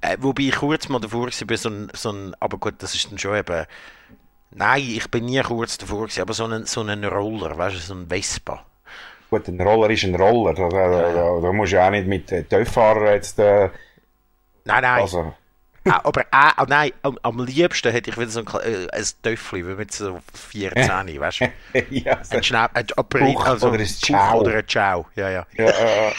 Äh, 0.00 0.16
wobei 0.20 0.44
ich 0.44 0.56
kurz 0.56 0.88
mal 0.88 1.00
davor 1.00 1.26
war, 1.26 1.56
so 1.56 1.68
ein, 1.68 1.90
so 1.94 2.10
ein, 2.10 2.34
aber 2.38 2.58
gut, 2.58 2.74
das 2.78 2.94
ist 2.94 3.10
dann 3.10 3.18
schon 3.18 3.36
eben, 3.36 3.66
nein, 4.50 4.82
ich 4.82 5.10
bin 5.10 5.24
nie 5.24 5.40
kurz 5.42 5.78
davor 5.78 6.02
gewesen, 6.02 6.20
aber 6.22 6.34
so 6.34 6.44
ein, 6.44 6.66
so 6.66 6.82
ein 6.82 7.04
Roller, 7.04 7.56
weißt 7.56 7.76
du, 7.76 7.80
so 7.80 7.94
ein 7.94 8.08
Vespa. 8.08 8.64
Gut, 9.30 9.48
ein 9.48 9.60
Roller 9.60 9.90
ist 9.90 10.04
ein 10.04 10.14
Roller. 10.14 10.54
Da, 10.54 10.68
da, 10.68 11.12
da, 11.12 11.40
da 11.40 11.52
musst 11.52 11.72
du 11.72 11.76
ja 11.76 11.86
auch 11.86 11.90
nicht 11.90 12.06
mit 12.06 12.30
äh, 12.30 12.44
Töpffahrern 12.44 13.14
jetzt... 13.14 13.38
Äh, 13.38 13.70
Nein, 14.66 14.82
nein, 14.82 15.02
also, 15.02 15.34
aber 15.84 16.24
ah, 16.30 16.52
ah, 16.56 16.66
nein, 16.66 16.92
am, 17.02 17.18
am 17.22 17.44
liebsten 17.44 17.92
hätte 17.92 18.10
ich 18.10 18.16
wieder 18.16 18.30
so 18.30 18.40
ein, 18.40 18.46
äh, 18.46 18.88
ein 18.90 19.04
Töffli, 19.22 19.66
wie 19.66 19.74
mit 19.74 19.92
so 19.92 20.20
14, 20.50 20.88
weißt 21.20 21.40
du? 21.40 21.46
ja, 21.90 22.20
so, 22.24 22.36
Ein 22.36 22.86
Bauch 22.96 23.46
also 23.46 23.68
oder 23.68 23.78
ein 23.78 23.86
Ciao. 23.86 24.40
Oder 24.40 24.56
ein 24.56 24.68
Ciao, 24.68 25.06
ja, 25.14 25.30
ja. 25.30 25.46
ja, 25.56 25.64
äh, 25.64 26.12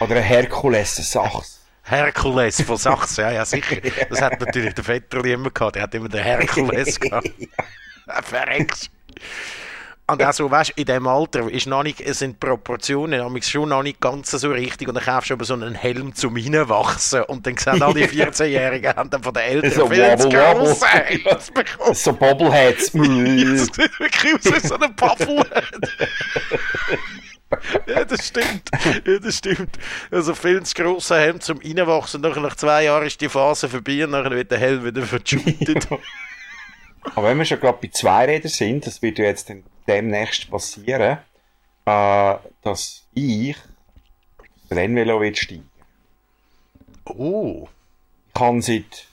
oder 0.00 0.16
ein 0.16 0.22
Herkules, 0.22 0.98
ein 0.98 1.04
Sachs. 1.04 1.60
Herkules 1.82 2.62
von 2.62 2.76
Sachs, 2.78 3.16
ja, 3.16 3.30
ja, 3.30 3.44
sicher. 3.44 3.76
Das 4.08 4.20
hat 4.20 4.40
natürlich 4.40 4.74
der 4.74 4.84
Vetter 4.84 5.24
immer 5.24 5.50
gehabt, 5.50 5.76
der 5.76 5.82
hat 5.84 5.94
immer 5.94 6.08
den 6.08 6.22
Herkules 6.22 6.98
gehabt. 7.00 7.30
Verreckst. 8.22 8.90
Und 10.10 10.24
auch 10.24 10.32
so, 10.32 10.50
weißt 10.50 10.70
in 10.70 10.86
dem 10.86 11.06
Alter 11.06 11.48
ist 11.48 11.66
noch 11.68 11.84
nicht, 11.84 12.02
sind 12.14 12.32
die 12.32 12.46
Proportionen 12.46 13.42
schon 13.42 13.68
noch 13.68 13.82
nicht 13.82 14.00
ganz 14.00 14.30
so 14.30 14.50
richtig 14.50 14.88
und 14.88 14.94
dann 14.94 15.04
kaufst 15.04 15.30
du 15.30 15.34
aber 15.34 15.44
so 15.44 15.54
einen 15.54 15.74
Helm 15.74 16.14
zum 16.14 16.34
Hineinwachsen 16.34 17.22
und 17.24 17.46
dann 17.46 17.56
sehen 17.56 17.80
alle 17.80 18.00
14-Jährigen 18.06 18.96
haben 18.96 19.10
dann 19.10 19.22
von 19.22 19.32
den 19.34 19.42
Eltern 19.42 19.70
So 19.70 19.88
viel 19.88 20.18
zu 20.18 20.28
grosse 20.28 20.86
Helms 20.86 21.50
bekommen. 21.54 21.94
So 21.94 22.12
Bobbleheads. 22.12 22.92
Das 22.92 23.66
sieht 23.66 24.00
wirklich 24.00 24.34
aus 24.34 24.44
wie 24.44 24.66
so 24.66 24.74
eine 24.74 24.88
Pappel. 24.88 25.44
ja, 27.86 28.04
das 28.04 28.26
stimmt. 28.26 28.70
Ja, 29.06 29.18
das 29.18 29.36
stimmt. 29.36 29.78
Also 30.10 30.34
viel 30.34 30.62
zu 30.64 30.74
grosser 30.74 31.20
Helm 31.20 31.40
zum 31.40 31.58
Reinwachsen. 31.58 32.20
Nachher 32.20 32.40
nach 32.40 32.56
zwei 32.56 32.84
Jahren 32.84 33.06
ist 33.06 33.20
die 33.20 33.28
Phase 33.28 33.68
vorbei 33.68 34.04
und 34.04 34.10
nachher 34.10 34.32
wird 34.32 34.50
der 34.50 34.58
Helm 34.58 34.84
wieder 34.84 35.02
verschüttet. 35.02 35.86
Aber 37.14 37.28
wenn 37.28 37.38
wir 37.38 37.44
schon 37.44 37.60
gerade 37.60 37.78
bei 37.80 37.88
Zweirädern 37.88 38.50
sind, 38.50 38.86
das 38.86 39.02
wird 39.02 39.18
ja 39.18 39.26
jetzt 39.26 39.48
dann 39.48 39.62
demnächst 39.90 40.50
passieren, 40.50 41.18
äh, 41.84 42.34
dass 42.62 43.04
ich 43.14 43.56
das 44.68 44.78
Rennvelo 44.78 45.20
will 45.20 45.34
steigen. 45.34 45.68
oh. 47.06 47.68
Ich 48.28 48.34
kann 48.34 48.62
seit 48.62 49.08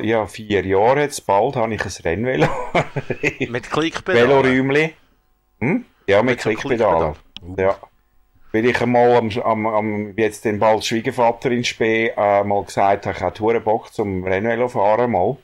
ja, 0.00 0.26
vier 0.26 0.64
Jahren 0.64 0.98
jetzt 0.98 1.26
bald 1.26 1.56
habe 1.56 1.74
ich 1.74 1.84
ein 1.84 1.92
Rennvelo. 2.02 2.48
Mit 3.50 3.70
Klickpedal. 3.70 4.22
Veloräumli. 4.22 4.94
Hm? 5.60 5.84
Ja, 6.06 6.22
mit, 6.22 6.40
so 6.40 6.48
Klickpedal. 6.48 7.14
Ja. 7.58 7.76
Weil 8.52 8.64
ich 8.64 8.80
einmal 8.80 9.16
am, 9.16 9.30
am, 9.30 9.66
am 9.66 10.14
jetzt 10.16 10.44
den 10.44 10.58
bald 10.58 10.84
Schwiegervater 10.84 11.50
in 11.50 11.64
Spee 11.64 12.08
äh, 12.16 12.42
mal 12.42 12.64
gesagt 12.64 13.06
habe, 13.06 13.16
ich 13.16 13.22
habe 13.22 13.60
Bock 13.60 13.92
zum 13.92 14.24
Rennvelo 14.24 14.68
fahren 14.68 15.10
mal. 15.10 15.36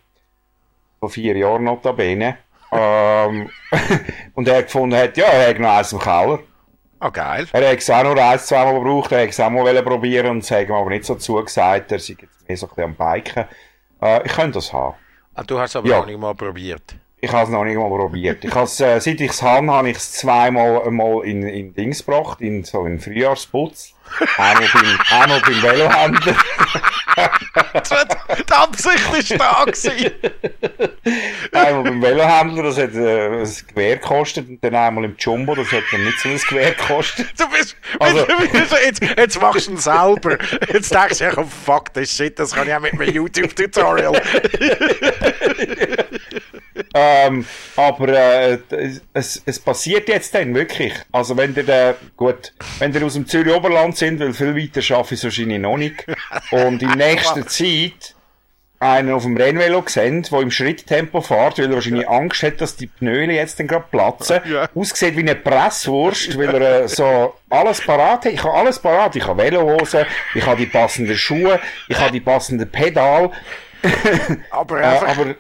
Vor 0.98 1.10
vier 1.10 1.36
Jahren 1.36 1.64
notabene. 1.64 2.38
Ähm, 2.72 3.50
und 4.34 4.48
er 4.48 4.62
gefunden 4.62 4.96
hat, 4.96 5.16
ja, 5.16 5.26
er 5.26 5.50
hat 5.50 5.58
noch 5.58 5.70
eins 5.76 5.92
im 5.92 5.98
Keller. 5.98 6.38
Ah, 7.00 7.10
geil. 7.10 7.46
Er 7.52 7.70
hat 7.70 7.78
es 7.78 7.90
auch 7.90 8.02
noch 8.02 8.16
eins, 8.16 8.46
zweimal 8.46 8.74
gebraucht, 8.74 9.12
er 9.12 9.22
hat 9.22 9.28
es 9.30 9.38
auch 9.40 9.50
mal 9.50 9.62
wollen 9.64 9.84
probieren 9.84 10.26
und 10.30 10.38
es 10.38 10.50
hat 10.50 10.68
ihm 10.68 10.72
aber 10.74 10.90
nicht 10.90 11.04
so 11.04 11.14
zugesagt, 11.14 11.92
er 11.92 11.98
sei 12.00 12.16
jetzt 12.20 12.48
mehr 12.48 12.56
so 12.56 12.66
ein 12.66 12.74
bisschen 12.74 12.84
am 12.84 13.14
Biken. 13.14 13.44
Äh, 14.02 14.26
ich 14.26 14.32
könnte 14.32 14.52
das 14.58 14.72
haben. 14.72 14.96
Ah, 15.34 15.42
du 15.44 15.58
hast 15.60 15.76
aber 15.76 15.88
Ja. 15.88 15.98
noch 16.00 16.06
nicht 16.06 16.18
mal 16.18 16.34
probiert. 16.34 16.96
Ich 17.20 17.32
habe 17.32 17.44
es 17.44 17.48
noch 17.50 17.64
nicht 17.64 17.76
mal 17.76 17.88
probiert. 17.88 18.44
Ich 18.44 18.54
has, 18.54 18.78
äh, 18.80 19.00
seit 19.00 19.20
ich 19.20 19.30
es 19.32 19.42
habe, 19.42 19.66
habe 19.72 19.90
ich 19.90 19.96
es 19.96 20.12
zweimal 20.12 20.88
mal 20.90 21.24
in, 21.24 21.42
in 21.42 21.74
Dings 21.74 22.06
gebracht, 22.06 22.40
in 22.40 22.62
so 22.62 22.82
einen 22.84 23.00
Frühjahrsputz. 23.00 23.94
Einmal 24.36 24.68
beim, 24.72 24.98
einmal 25.20 25.40
beim 25.40 25.62
Velohändler. 25.62 26.36
Die 28.48 28.52
Absicht 28.52 29.14
ist 29.18 29.38
da 29.40 29.64
gewesen. 29.64 30.12
Einmal 31.52 31.82
beim 31.82 32.00
Velohändler, 32.02 32.62
das 32.62 32.78
hat 32.78 32.94
äh, 32.94 33.40
ein 33.42 33.50
Gewehr 33.66 33.96
gekostet. 33.96 34.48
Und 34.48 34.62
dann 34.62 34.76
einmal 34.76 35.04
im 35.04 35.16
Jumbo, 35.18 35.56
das 35.56 35.72
hat 35.72 35.82
dann 35.90 36.04
nicht 36.04 36.20
so 36.20 36.28
ein 36.28 36.38
Gewehr 36.38 36.70
gekostet. 36.72 37.26
Du 37.36 37.48
bist, 37.50 37.76
Also- 37.98 38.26
jetzt, 38.86 39.02
jetzt 39.02 39.40
machst 39.42 39.66
du 39.66 39.72
ihn 39.72 39.76
selber. 39.78 40.38
Jetzt 40.72 40.94
denkst 40.94 41.18
du, 41.18 41.30
komm, 41.34 41.50
fuck 41.50 41.92
das 41.94 42.10
Shit, 42.10 42.38
das 42.38 42.54
kann 42.54 42.68
ich 42.68 42.74
auch 42.74 42.80
mit 42.80 42.92
einem 42.92 43.10
YouTube-Tutorial. 43.12 44.22
Ähm, 46.94 47.44
aber 47.76 48.08
äh, 48.08 48.58
es, 49.12 49.42
es 49.44 49.58
passiert 49.58 50.08
jetzt 50.08 50.34
dann 50.34 50.54
wirklich. 50.54 50.94
Also 51.12 51.36
wenn 51.36 51.54
ihr, 51.54 51.68
äh, 51.68 51.94
gut, 52.16 52.52
wenn 52.78 52.92
ihr 52.94 53.04
aus 53.04 53.14
dem 53.14 53.26
Zürich 53.26 53.54
Oberland 53.54 53.96
sind, 53.96 54.20
weil 54.20 54.32
viel 54.32 54.56
weiter 54.56 54.82
schaffe 54.82 55.14
ich 55.14 55.20
es 55.20 55.24
wahrscheinlich 55.24 55.58
noch 55.60 55.76
nicht. 55.76 56.04
Und 56.50 56.82
in 56.82 56.90
nächster 56.90 57.46
Zeit 57.46 58.14
einen 58.80 59.12
auf 59.12 59.24
dem 59.24 59.36
Rennvelo 59.36 59.82
gesehen, 59.82 60.22
der 60.22 60.40
im 60.40 60.50
Schritttempo 60.52 61.20
fährt, 61.20 61.58
weil 61.58 61.66
er 61.66 61.74
wahrscheinlich 61.74 62.08
Angst 62.08 62.42
hat, 62.44 62.60
dass 62.60 62.76
die 62.76 62.86
Pnöle 62.86 63.32
jetzt 63.32 63.58
dann 63.58 63.66
gerade 63.66 63.86
platzen. 63.90 64.40
Ja. 64.44 64.68
Aussieht 64.74 65.16
wie 65.16 65.20
eine 65.20 65.34
Presswurst, 65.34 66.38
weil 66.38 66.54
er 66.54 66.82
äh, 66.82 66.88
so 66.88 67.34
alles 67.50 67.80
parat 67.84 68.24
hat. 68.24 68.32
Ich 68.32 68.42
habe 68.42 68.54
alles 68.54 68.78
parat. 68.78 69.16
Ich 69.16 69.26
habe 69.26 69.42
Velohosen, 69.42 70.06
ich 70.34 70.46
habe 70.46 70.58
die 70.60 70.66
passenden 70.66 71.16
Schuhe, 71.16 71.58
ich 71.88 71.98
habe 71.98 72.12
die 72.12 72.20
passenden 72.20 72.70
Pedal. 72.70 73.32
Aber 74.50 74.80
Äh, 74.80 74.84
einfach, 74.84 75.08
aber 75.08 75.34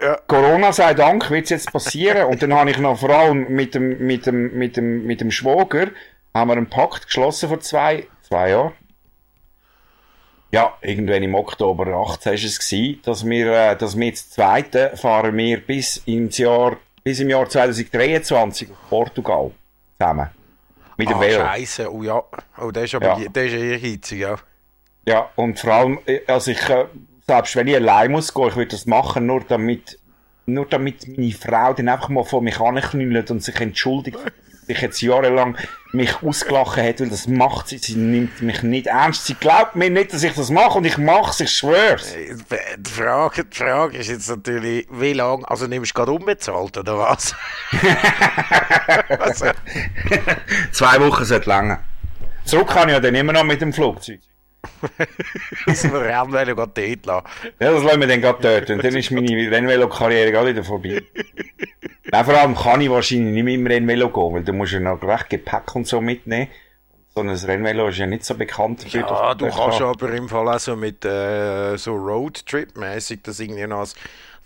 Ja. 0.00 0.16
Corona 0.26 0.72
sei 0.72 0.94
Dank 0.94 1.30
wird 1.30 1.44
es 1.44 1.50
jetzt 1.50 1.72
passieren. 1.72 2.26
Und 2.26 2.42
dann 2.42 2.52
habe 2.54 2.70
ich 2.70 2.78
noch 2.78 2.98
vor 2.98 3.10
allem 3.10 3.48
mit 3.54 3.74
dem, 3.74 3.98
mit 4.06 4.26
dem, 4.26 4.56
mit 4.56 4.76
dem, 4.76 5.04
mit 5.06 5.20
dem 5.20 5.30
Schwager 5.30 5.88
haben 6.34 6.48
wir 6.48 6.56
einen 6.56 6.70
Pakt 6.70 7.06
geschlossen 7.06 7.48
vor 7.48 7.60
zwei, 7.60 8.06
zwei 8.22 8.50
Jahren. 8.50 8.72
Ja, 10.50 10.74
irgendwann 10.82 11.22
im 11.22 11.34
Oktober 11.34 11.86
18 11.86 12.30
war 12.32 12.34
es 12.34 12.58
gewesen, 12.58 13.00
dass 13.04 13.24
wir, 13.26 13.52
äh, 13.52 13.76
dass 13.76 13.96
wir 13.96 14.06
jetzt 14.06 14.34
zweite 14.34 14.92
fahren 14.96 15.36
wir 15.36 15.60
bis 15.64 15.98
ins 16.04 16.36
Jahr, 16.38 16.76
bis 17.02 17.20
im 17.20 17.30
Jahr 17.30 17.48
2023 17.48 18.70
auf 18.70 18.76
Portugal 18.90 19.50
zusammen. 19.98 20.28
Mit 20.98 21.08
dem 21.08 21.16
Ah, 21.16 21.20
Velo. 21.20 21.40
Scheiße, 21.40 21.90
oh 21.92 22.02
ja. 22.02 22.22
Oh, 22.60 22.70
der 22.70 22.84
ist 22.84 22.94
aber 22.94 23.18
Ja. 23.18 23.28
der 23.30 23.44
ist 23.46 23.54
eher 23.54 23.78
hitzig, 23.78 24.20
ja. 24.20 24.36
Ja, 25.06 25.30
und 25.36 25.58
vor 25.58 25.72
allem, 25.72 25.98
äh, 26.06 26.20
also 26.26 26.50
ich, 26.50 26.68
äh, 26.68 26.84
selbst 27.26 27.56
wenn 27.56 27.68
ich 27.68 27.76
allein 27.76 28.10
muss 28.10 28.34
gehen, 28.34 28.48
ich 28.48 28.56
würde 28.56 28.72
das 28.72 28.86
machen, 28.86 29.26
nur 29.26 29.44
damit, 29.46 29.98
nur 30.46 30.66
damit 30.66 31.06
meine 31.16 31.32
Frau 31.32 31.72
dann 31.72 31.88
einfach 31.88 32.08
mal 32.08 32.24
vor 32.24 32.42
mich 32.42 32.60
anknüllt 32.60 33.30
und 33.30 33.42
sich 33.42 33.60
entschuldigt, 33.60 34.18
dass 34.24 34.32
ich 34.68 34.80
jetzt 34.80 35.00
jahrelang 35.02 35.56
mich 35.92 36.22
ausgelachen 36.22 36.84
hat, 36.84 37.00
weil 37.00 37.10
das 37.10 37.26
macht 37.26 37.68
sie, 37.68 37.78
sie 37.78 37.96
nimmt 37.96 38.42
mich 38.42 38.62
nicht 38.62 38.86
ernst, 38.86 39.26
sie 39.26 39.34
glaubt 39.34 39.76
mir 39.76 39.90
nicht, 39.90 40.12
dass 40.12 40.22
ich 40.22 40.34
das 40.34 40.50
mache 40.50 40.78
und 40.78 40.84
ich 40.84 40.98
mach's, 40.98 41.40
ich 41.40 41.50
schwör's. 41.50 42.14
Die 42.14 42.90
Frage, 42.90 43.44
die 43.44 43.56
Frage 43.56 43.98
ist 43.98 44.08
jetzt 44.08 44.28
natürlich, 44.28 44.86
wie 44.90 45.12
lange, 45.12 45.48
also 45.48 45.66
nimmst 45.66 45.90
du 45.90 45.94
gerade 45.94 46.12
unbezahlt, 46.12 46.76
oder 46.78 46.98
was? 46.98 47.34
also, 49.18 49.46
Zwei 50.72 51.00
Wochen 51.00 51.24
sollte 51.24 51.48
länger. 51.48 51.84
Zurück 52.44 52.68
kann 52.68 52.88
ich 52.88 52.94
ja 52.94 53.00
dann 53.00 53.14
immer 53.14 53.32
noch 53.32 53.44
mit 53.44 53.60
dem 53.60 53.72
Flugzeug. 53.72 54.20
das 55.66 55.84
Rennvelo 55.84 56.54
gerade 56.54 56.72
dort 56.74 57.06
lassen. 57.06 57.26
Ja, 57.60 57.72
das 57.72 57.82
lassen 57.82 58.00
wir 58.00 58.06
dann 58.06 58.20
gerade 58.20 58.42
dort. 58.42 58.70
Und 58.70 58.84
dann 58.84 58.96
ist 58.96 59.10
meine 59.10 59.50
Rennvelo-Karriere 59.50 60.32
gerade 60.32 60.50
wieder 60.50 60.64
vorbei. 60.64 61.02
Nein, 62.10 62.24
vor 62.24 62.34
allem 62.34 62.54
kann 62.54 62.80
ich 62.80 62.90
wahrscheinlich 62.90 63.32
nicht 63.34 63.44
mit 63.44 63.54
dem 63.54 63.66
Rennvelo 63.66 64.10
gehen, 64.10 64.34
weil 64.34 64.44
du 64.44 64.52
musst 64.52 64.72
ja 64.72 64.80
noch 64.80 65.02
recht 65.02 65.30
Gepäck 65.30 65.74
und 65.74 65.86
so 65.86 66.00
mitnehmen. 66.00 66.48
So 67.14 67.20
ein 67.20 67.28
Rennvelo 67.28 67.88
ist 67.88 67.98
ja 67.98 68.06
nicht 68.06 68.24
so 68.24 68.34
bekannt 68.34 68.84
dafür. 68.84 69.00
Ja, 69.00 69.34
du 69.34 69.48
kannst 69.50 69.78
kann. 69.78 69.88
aber 69.88 70.12
im 70.12 70.28
Fall 70.28 70.48
auch 70.48 70.58
so 70.58 70.76
mit 70.76 71.04
äh, 71.04 71.76
so 71.76 71.94
Roadtrip-mäßig 71.94 73.20
das 73.22 73.38
irgendwie 73.38 73.66
noch, 73.66 73.80
als, 73.80 73.94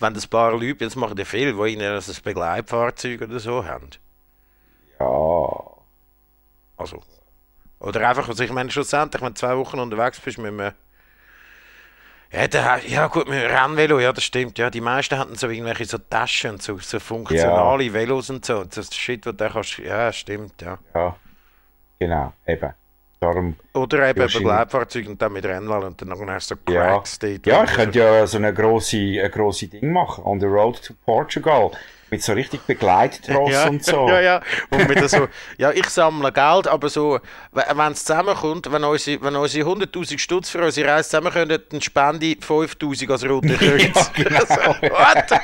wenn 0.00 0.14
das 0.14 0.26
ein 0.26 0.30
paar 0.30 0.52
Leute, 0.52 0.84
jetzt 0.84 0.96
machen 0.96 1.16
die 1.16 1.24
viel, 1.24 1.52
die 1.52 1.58
irgendwie 1.58 1.86
ein 1.86 2.16
Begleitfahrzeug 2.24 3.22
oder 3.22 3.38
so 3.38 3.64
haben. 3.64 3.90
Ja. 4.98 5.76
Also. 6.76 7.00
Oder 7.78 8.08
einfach, 8.08 8.28
also 8.28 8.42
ich 8.42 8.52
meine, 8.52 8.70
schlussendlich, 8.70 9.22
wenn 9.22 9.34
du 9.34 9.34
zwei 9.34 9.56
Wochen 9.56 9.78
unterwegs 9.78 10.20
bist 10.20 10.38
mit 10.38 10.48
einem. 10.52 10.72
Ja, 12.32 12.48
der, 12.48 12.80
ja 12.86 13.06
gut, 13.06 13.28
mit 13.28 13.40
dem 13.40 13.50
Rennvelo, 13.50 14.00
ja, 14.00 14.12
das 14.12 14.24
stimmt. 14.24 14.58
Ja, 14.58 14.68
die 14.68 14.80
meisten 14.80 15.16
hatten 15.18 15.36
so 15.36 15.48
irgendwelche 15.48 15.84
so 15.84 15.98
Taschen 15.98 16.52
und 16.52 16.62
so, 16.62 16.76
so 16.78 16.98
funktionale 16.98 17.92
Velos 17.92 18.30
und 18.30 18.44
so. 18.44 18.60
Und 18.60 18.76
das 18.76 18.94
Shit, 18.94 19.24
was 19.26 19.36
du 19.36 19.48
kannst. 19.48 19.78
Ja, 19.78 20.12
stimmt, 20.12 20.60
ja. 20.60 20.78
Ja. 20.94 21.16
Genau, 21.98 22.32
eben. 22.46 22.74
Darum, 23.18 23.56
Oder 23.72 24.10
eben 24.10 24.20
Wahrscheinlich. 24.20 24.48
Begleitfahrzeug 24.48 25.08
und 25.08 25.22
dann 25.22 25.32
mit 25.32 25.44
Rennwahl 25.46 25.84
und 25.84 26.00
dann 26.00 26.08
noch 26.08 26.40
so 26.40 26.54
ja. 26.68 26.82
Cracks 26.82 27.18
dort. 27.18 27.46
Ja, 27.46 27.60
wo 27.60 27.64
ich 27.64 27.72
könnte 27.72 27.98
ja 27.98 28.26
so 28.26 28.36
eine 28.36 28.52
grosse, 28.52 28.98
eine 28.98 29.30
grosse 29.30 29.68
Ding 29.68 29.90
machen. 29.90 30.24
On 30.24 30.38
the 30.38 30.46
road 30.46 30.82
to 30.82 30.92
Portugal. 31.06 31.70
Mit 32.08 32.22
so 32.22 32.34
richtig 32.34 32.60
Begleittross 32.62 33.50
ja, 33.50 33.68
und 33.68 33.84
so. 33.84 34.08
Ja, 34.08 34.20
ja. 34.20 34.40
Und 34.70 34.88
mit 34.88 35.10
so, 35.10 35.26
ja, 35.58 35.72
ich 35.72 35.88
sammle 35.88 36.30
Geld, 36.30 36.68
aber 36.68 36.88
so, 36.88 37.18
wenn 37.50 37.92
es 37.92 38.04
zusammenkommt, 38.04 38.70
wenn 38.70 38.84
unsere, 38.84 39.20
wenn 39.22 39.34
unsere 39.34 39.68
100.000 39.68 40.18
Stutz 40.18 40.50
für 40.50 40.64
unsere 40.64 40.88
Reise 40.88 41.08
zusammenkommen, 41.08 41.60
dann 41.68 41.80
spende 41.80 42.26
ich 42.26 42.38
5.000 42.38 43.10
als 43.10 43.28
Rote 43.28 43.54
Kreuz. 43.54 44.10
Ja, 44.16 44.24
genau. 44.24 44.36
Also, 44.46 44.60
what? 44.82 45.40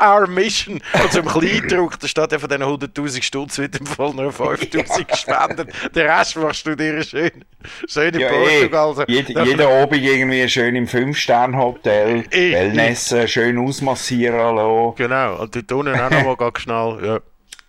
Our 0.00 0.26
mission. 0.28 0.80
Und 1.02 1.12
zum 1.12 1.26
Kleindruck, 1.26 1.98
da 1.98 2.06
steht 2.06 2.30
ja 2.32 2.38
von 2.38 2.48
diesen 2.48 2.62
100.000 2.62 3.22
Stutz 3.22 3.58
wird 3.58 3.76
im 3.80 3.86
Fall 3.86 4.14
nur 4.14 4.30
5.000 4.32 5.04
gespendet. 5.04 5.70
Den 5.94 6.06
Rest 6.06 6.36
machst 6.36 6.66
du 6.66 6.76
dir 6.76 7.02
schön, 7.02 7.44
schön 7.88 8.14
in 8.14 8.20
Ja, 8.20 8.28
Portugal. 8.28 8.90
eh. 8.90 8.94
So. 8.94 9.04
Jede, 9.08 9.32
Da- 9.34 9.44
jeden 9.44 9.60
Abend 9.66 10.02
irgendwie 10.02 10.48
schön 10.48 10.76
im 10.76 10.86
Fünf-Sterne-Hotel, 10.86 12.24
Eh, 12.30 12.52
Wellness, 12.52 13.10
äh, 13.12 13.26
schön 13.26 13.58
ausmassieren 13.58 14.56
lassen. 14.56 14.94
Genau, 14.96 15.42
und 15.42 15.54
dort 15.56 15.72
unten 15.72 15.98
auch 16.00 16.10
nochmal 16.10 16.36
ganz 16.36 16.60
schnell, 16.60 16.98
ja. 17.04 17.20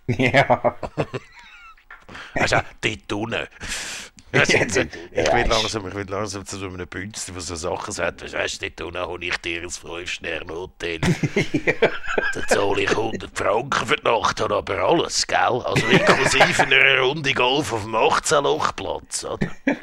Ja. 0.18 0.76
Also, 2.36 2.58
dort 2.82 3.14
unten. 3.14 3.48
Ja, 4.32 4.46
sie- 4.46 4.60
ich, 4.60 4.74
will 4.74 5.26
weisst. 5.34 5.50
langsam, 5.50 5.88
ich 5.88 5.96
will 5.96 6.06
langsam 6.10 6.46
zu 6.46 6.58
so 6.58 6.68
einem 6.68 6.88
Bünzli, 6.88 7.34
der 7.34 7.42
so 7.42 7.56
Sachen 7.56 7.92
sagt. 7.92 8.32
Weißt 8.34 8.62
du, 8.62 8.70
dort 8.72 8.96
habe 8.96 9.26
ich 9.26 9.38
dir 9.38 9.62
ein 9.62 9.70
5-Sterne-Hotel. 9.70 11.00
da 12.34 12.48
zahle 12.48 12.82
ich 12.82 12.90
100 12.92 13.30
Franken 13.38 13.88
für 13.88 13.96
die 13.96 14.04
Nacht, 14.04 14.40
habe 14.42 14.56
aber 14.56 14.78
alles, 14.84 15.26
gell? 15.26 15.38
Also 15.40 15.88
inklusive 15.88 16.64
einer 16.64 17.00
Runde 17.00 17.34
Golf 17.34 17.74
auf 17.74 17.84
dem 17.84 17.96
18-Loch-Platz, 17.96 19.26
oder? 19.26 19.48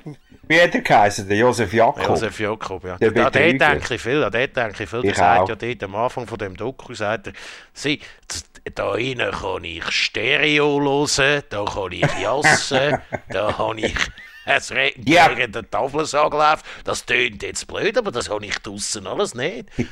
Wie 0.49 0.61
hat 0.61 0.73
er 0.77 0.81
geheißen? 0.81 1.27
Der 1.29 1.39
Josef 1.39 1.73
Jakob? 1.73 2.07
Josef 2.07 2.39
Jakob, 2.39 2.85
ja. 2.85 2.97
Der 2.99 3.27
An 3.27 3.33
den 3.33 3.59
denke 3.59 3.95
ich 3.97 4.01
viel, 4.01 4.23
an 4.23 4.31
den 4.31 4.53
denke 4.53 4.85
ich 4.85 4.89
viel. 4.89 5.03
Der 5.03 5.11
Ich 5.11 5.17
sagt 5.17 5.41
auch. 5.41 5.49
ja 5.49 5.55
dort 5.57 5.83
am 5.83 5.97
Anfang 5.97 6.25
von 6.29 6.39
dem 6.39 6.57
Doku, 6.57 6.95
sagt 6.95 7.27
er, 7.27 7.33
sieh, 7.75 7.99
z- 8.29 8.45
da 8.77 8.95
innen 8.95 9.33
kann 9.33 9.65
ich 9.65 9.91
Stereo 9.91 10.81
hören, 10.81 11.43
da 11.49 11.65
kann 11.65 11.91
ich 11.91 12.07
jassen, 12.23 12.97
da 13.29 13.53
kann 13.57 13.79
ich 13.79 13.95
es 14.47 14.71
regnet 14.71 15.09
Ja. 15.09 15.29
gegen 15.29 15.53
den 15.53 15.71
Tafelsag 15.71 16.33
läuft. 16.33 16.65
Das 16.85 17.05
tönt 17.05 17.43
jetzt 17.43 17.67
blöd, 17.67 17.99
aber 17.99 18.11
das 18.11 18.31
habe 18.31 18.47
ich 18.47 18.59
draussen 18.61 19.07
alles 19.07 19.35
nicht. 19.35 19.69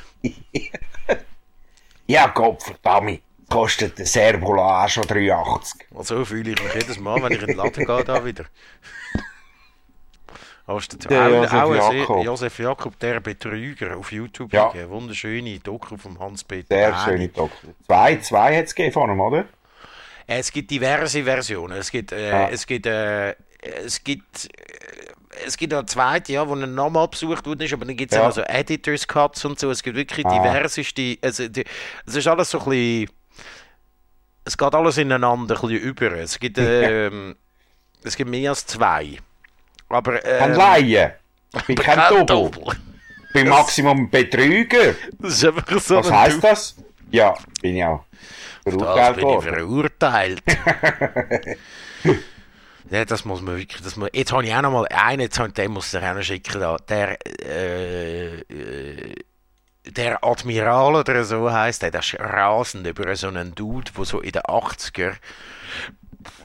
Ja, 2.07 2.27
Gott 2.27 2.61
verdammt. 2.61 3.19
Kostet 3.49 3.97
der 3.97 4.05
Servola 4.05 4.85
auch 4.85 4.89
schon 4.89 5.07
83. 5.07 5.87
Und 5.91 6.05
so 6.05 6.23
fühle 6.25 6.51
ich 6.51 6.63
mich 6.63 6.73
jedes 6.75 6.99
Mal, 6.99 7.21
wenn 7.23 7.31
ich 7.31 7.41
in 7.41 7.47
den 7.47 7.57
Laden 7.57 7.83
gehe, 7.85 8.03
da 8.03 8.23
wieder. 8.23 8.45
Hast 10.67 10.93
du 10.93 10.97
Der 11.07 11.25
auch, 11.25 11.29
Josef 11.29 11.53
auch 11.53 11.93
Jakob. 11.99 12.25
Josef 12.25 12.59
Jakob, 12.59 12.99
der 12.99 13.19
Betrüger 13.19 13.97
auf 13.97 14.11
YouTube. 14.11 14.51
Ja. 14.51 14.71
Eine 14.71 14.89
wunderschöne 14.89 15.59
Doku 15.59 15.95
vom 15.97 16.19
Hans-Peter 16.19 16.75
Sehr 16.75 16.97
schöne 17.05 17.27
Doktor. 17.27 17.69
Zwei, 17.85 18.15
zwei 18.17 18.57
hat 18.57 18.65
es 18.65 18.73
gegeben 18.75 18.93
von 18.93 19.11
ihm, 19.11 19.19
oder? 19.19 19.45
Es 20.25 20.51
gibt 20.51 20.71
diverse 20.71 21.23
Versionen. 21.23 21.77
Es 21.77 21.91
gibt, 21.91 22.11
äh, 22.11 22.29
Ja. 22.31 22.49
es 22.49 22.65
gibt, 22.65 22.87
äh, 22.87 23.35
es 23.85 24.03
gibt, 24.03 24.45
äh, 24.45 25.45
es 25.45 25.57
gibt 25.57 25.73
eine 25.73 25.85
zweite, 25.85 26.33
ja, 26.33 26.47
wo 26.47 26.55
nochmal 26.55 27.07
besucht 27.07 27.45
worden 27.45 27.61
ist, 27.61 27.73
aber 27.73 27.85
dann 27.85 27.95
gibt 27.97 28.11
es 28.11 28.17
Ja. 28.17 28.23
ja. 28.25 28.31
so 28.31 28.41
Editors 28.41 29.07
Cuts 29.07 29.43
und 29.45 29.59
so. 29.59 29.69
Es 29.71 29.83
gibt 29.83 29.95
wirklich 29.97 30.25
Ah. 30.25 30.33
diverseste, 30.33 31.17
also, 31.21 31.47
die, 31.47 31.65
es 32.05 32.15
ist 32.15 32.27
alles 32.27 32.49
so 32.51 32.59
ein 32.59 32.65
bisschen, 32.69 33.09
es 34.45 34.57
geht 34.57 34.73
alles 34.75 34.97
ineinander 34.97 35.55
ein 35.55 35.61
bisschen 35.61 35.77
über. 35.83 36.11
Es 36.13 36.39
gibt, 36.39 36.57
ähm, 36.59 37.35
es 38.03 38.15
gibt 38.15 38.29
mehr 38.29 38.51
als 38.51 38.65
zwei. 38.65 39.17
Aber, 39.89 40.19
Kann 40.19 40.51
ähm, 40.51 40.57
leihen. 40.57 41.11
Ich 41.55 41.63
bin 41.63 41.75
kein. 41.77 42.25
Double. 42.25 42.75
Ich 43.27 43.33
bin 43.33 43.49
Maximum 43.49 44.09
Betrüger. 44.09 44.95
Das 45.19 45.33
ist 45.33 45.45
einfach 45.45 45.79
so 45.79 45.97
Was 45.97 46.07
ein 46.07 46.17
heisst 46.17 46.37
Double. 46.37 46.49
das? 46.49 46.75
Ja, 47.11 47.33
bin 47.61 47.75
ich 47.77 47.83
auch. 47.83 48.03
Das 48.63 48.73
Verurteilt 48.73 49.15
bin 49.17 49.29
ich 49.29 49.43
verurteilt. 49.43 50.43
ja, 52.89 53.05
das 53.05 53.25
muss 53.25 53.41
man 53.41 53.57
wirklich. 53.57 53.81
Das 53.81 53.95
muss, 53.95 54.09
jetzt 54.13 54.31
habe 54.31 54.45
ich 54.45 54.53
auch 54.53 54.61
noch 54.61 54.71
mal 54.71 54.87
einen, 54.87 55.29
den 55.29 55.71
muss 55.71 55.93
ich 55.93 56.03
auch 56.03 56.13
noch 56.13 56.21
schicken. 56.21 56.59
Da. 56.59 56.77
Der, 56.87 57.17
äh, 57.45 58.39
äh, 58.41 59.15
der 59.87 60.23
Admiral 60.23 60.95
oder 60.95 61.23
so 61.23 61.51
heißt 61.51 61.83
der 61.83 61.91
ist 61.91 62.19
rasend 62.19 62.87
über 62.87 63.15
so 63.15 63.27
einen 63.27 63.53
Dude, 63.53 63.91
der 63.95 64.05
so 64.05 64.19
in 64.19 64.31
den 64.31 64.41
80er 64.41 65.13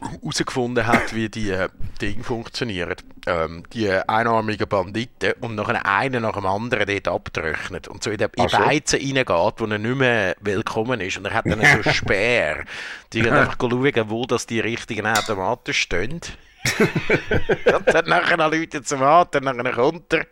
herausgefunden 0.01 0.87
hat, 0.87 1.15
wie 1.15 1.29
die 1.29 1.51
äh, 1.51 1.69
Dinge 2.01 2.25
funktionieren. 2.25 2.97
Ähm, 3.27 3.65
die 3.73 3.91
einarmigen 3.91 4.69
Banditen 4.69 5.33
und 5.41 5.55
nachher 5.55 5.85
einen 5.85 6.23
nach 6.23 6.35
dem 6.35 6.47
anderen 6.47 6.87
dort 6.87 7.09
abtröchnet 7.09 7.89
und 7.89 8.03
so 8.03 8.11
in, 8.11 8.19
den, 8.19 8.31
in 8.37 8.49
so. 8.49 8.57
Beizen 8.57 9.01
reingeht, 9.01 9.29
wo 9.29 9.65
er 9.67 9.79
nicht 9.79 9.97
mehr 9.97 10.37
willkommen 10.41 11.01
ist. 11.01 11.19
Und 11.19 11.27
er 11.27 11.35
hat 11.35 11.47
dann 11.47 11.61
so 11.61 11.91
Speer. 11.91 12.65
Die 13.13 13.23
gehen 13.23 13.35
einfach 13.35 13.57
schauen, 13.61 14.11
wo 14.11 14.25
das 14.27 14.47
die 14.47 14.61
richtigen 14.61 15.07
Automaten 15.07 15.75
stehen. 15.75 16.21
und 16.79 17.95
dann 17.95 18.05
nachher 18.07 18.37
Leute 18.37 18.83
zum 18.83 19.03
Rat, 19.03 19.35
dann 19.35 19.45
nachher 19.45 19.73
kommt 19.73 20.13
er, 20.13 20.27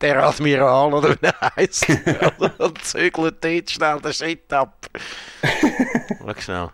der 0.00 0.24
Admiral 0.24 0.94
oder 0.94 1.10
wie 1.10 1.26
er 1.26 1.52
heisst, 1.56 1.86
und 2.58 2.84
zügelt 2.84 3.44
dort 3.44 3.70
schnell 3.70 4.00
den 4.00 4.12
Shit 4.12 4.52
ab. 4.52 4.86
Schau 6.18 6.34
schnell. 6.40 6.70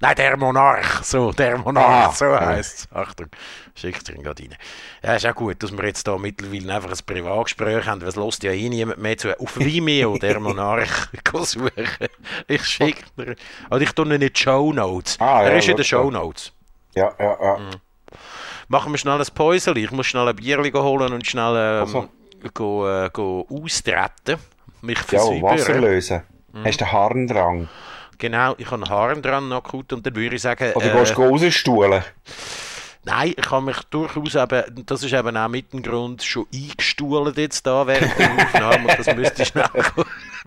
Nein, 0.00 0.14
der 0.16 0.36
Monarch, 0.36 1.02
so, 1.02 1.32
der 1.32 1.58
Monarch, 1.58 1.88
Ah, 1.88 2.12
so 2.12 2.26
ja. 2.26 2.46
heisst 2.46 2.78
es. 2.78 2.88
Achtung, 2.96 3.26
schickt 3.74 4.08
ihn 4.10 4.22
gerade 4.22 4.42
rein. 4.44 4.54
Ja, 5.02 5.14
ist 5.16 5.26
auch 5.26 5.34
gut, 5.34 5.60
dass 5.60 5.72
wir 5.76 5.84
jetzt 5.86 6.06
da 6.06 6.16
mittlerweile 6.16 6.72
einfach 6.76 6.90
ein 6.90 6.98
Privatgespräch 7.04 7.84
haben, 7.86 8.00
weil 8.02 8.08
es 8.08 8.14
lässt 8.16 8.44
ja 8.44 8.52
eh 8.52 8.68
niemand 8.68 8.98
mehr 8.98 9.18
zu. 9.18 9.38
Auf 9.40 9.58
Vimeo, 9.58 10.16
der 10.18 10.38
Monarch, 10.48 11.08
suchen. 11.42 11.70
Ich 12.46 12.64
schicke 12.64 13.02
dir, 13.16 13.34
also 13.68 13.82
ich 13.82 13.90
tue 13.92 14.04
ihn 14.06 14.12
in 14.12 14.20
die 14.20 14.30
Show 14.32 14.72
Notes. 14.72 15.16
Ah, 15.20 15.42
er 15.42 15.52
ja, 15.52 15.58
ist 15.58 15.68
in 15.68 15.76
den 15.76 15.84
Show 15.84 16.10
Notes. 16.10 16.52
Ja, 16.94 17.12
ja, 17.18 17.36
ja. 17.40 17.58
Mhm. 17.58 17.70
Machen 18.68 18.92
wir 18.92 18.98
schnell 18.98 19.18
ein 19.20 19.26
Päuseli. 19.34 19.84
Ich 19.84 19.90
muss 19.90 20.06
schnell 20.06 20.28
ein 20.28 20.36
Bierli 20.36 20.70
holen 20.70 21.12
und 21.12 21.26
schnell 21.26 21.54
ähm, 21.56 21.80
Also. 21.80 22.08
go, 22.54 22.86
äh, 22.88 23.10
go 23.12 23.46
austreten. 23.50 24.38
Mich 24.82 24.98
Ja, 24.98 25.04
versäubern. 25.04 25.58
Wasser 25.58 25.74
lösen. 25.80 26.22
Mhm. 26.52 26.64
Hast 26.64 26.80
du 26.80 26.84
den 26.84 26.92
Harndrang? 26.92 27.68
Genau, 28.18 28.54
ich 28.58 28.70
habe 28.70 28.88
Haaren 28.88 29.22
dran 29.22 29.48
noch 29.48 29.62
gut 29.62 29.92
und 29.92 30.04
dann 30.04 30.14
würde 30.16 30.36
ich 30.36 30.42
sagen... 30.42 30.72
Oder 30.74 30.94
äh, 30.94 30.98
gehst 30.98 31.16
du 31.16 31.22
rausstuhlen? 31.22 32.02
Nein, 33.04 33.32
ich 33.36 33.50
habe 33.50 33.64
mich 33.64 33.80
durchaus 33.90 34.34
eben, 34.34 34.84
das 34.84 35.02
ist 35.02 35.14
eben 35.14 35.36
auch 35.36 35.48
mit 35.48 35.72
dem 35.72 35.82
Grund, 35.82 36.22
schon 36.22 36.46
eingestuhlt 36.52 37.38
jetzt 37.38 37.66
da 37.66 37.86
während 37.86 38.18
der 38.18 38.30
Aufnahme 38.44 38.88
und 38.88 38.98
das 38.98 39.16
müsste 39.16 39.42
ich 39.42 39.48
schnell 39.48 39.68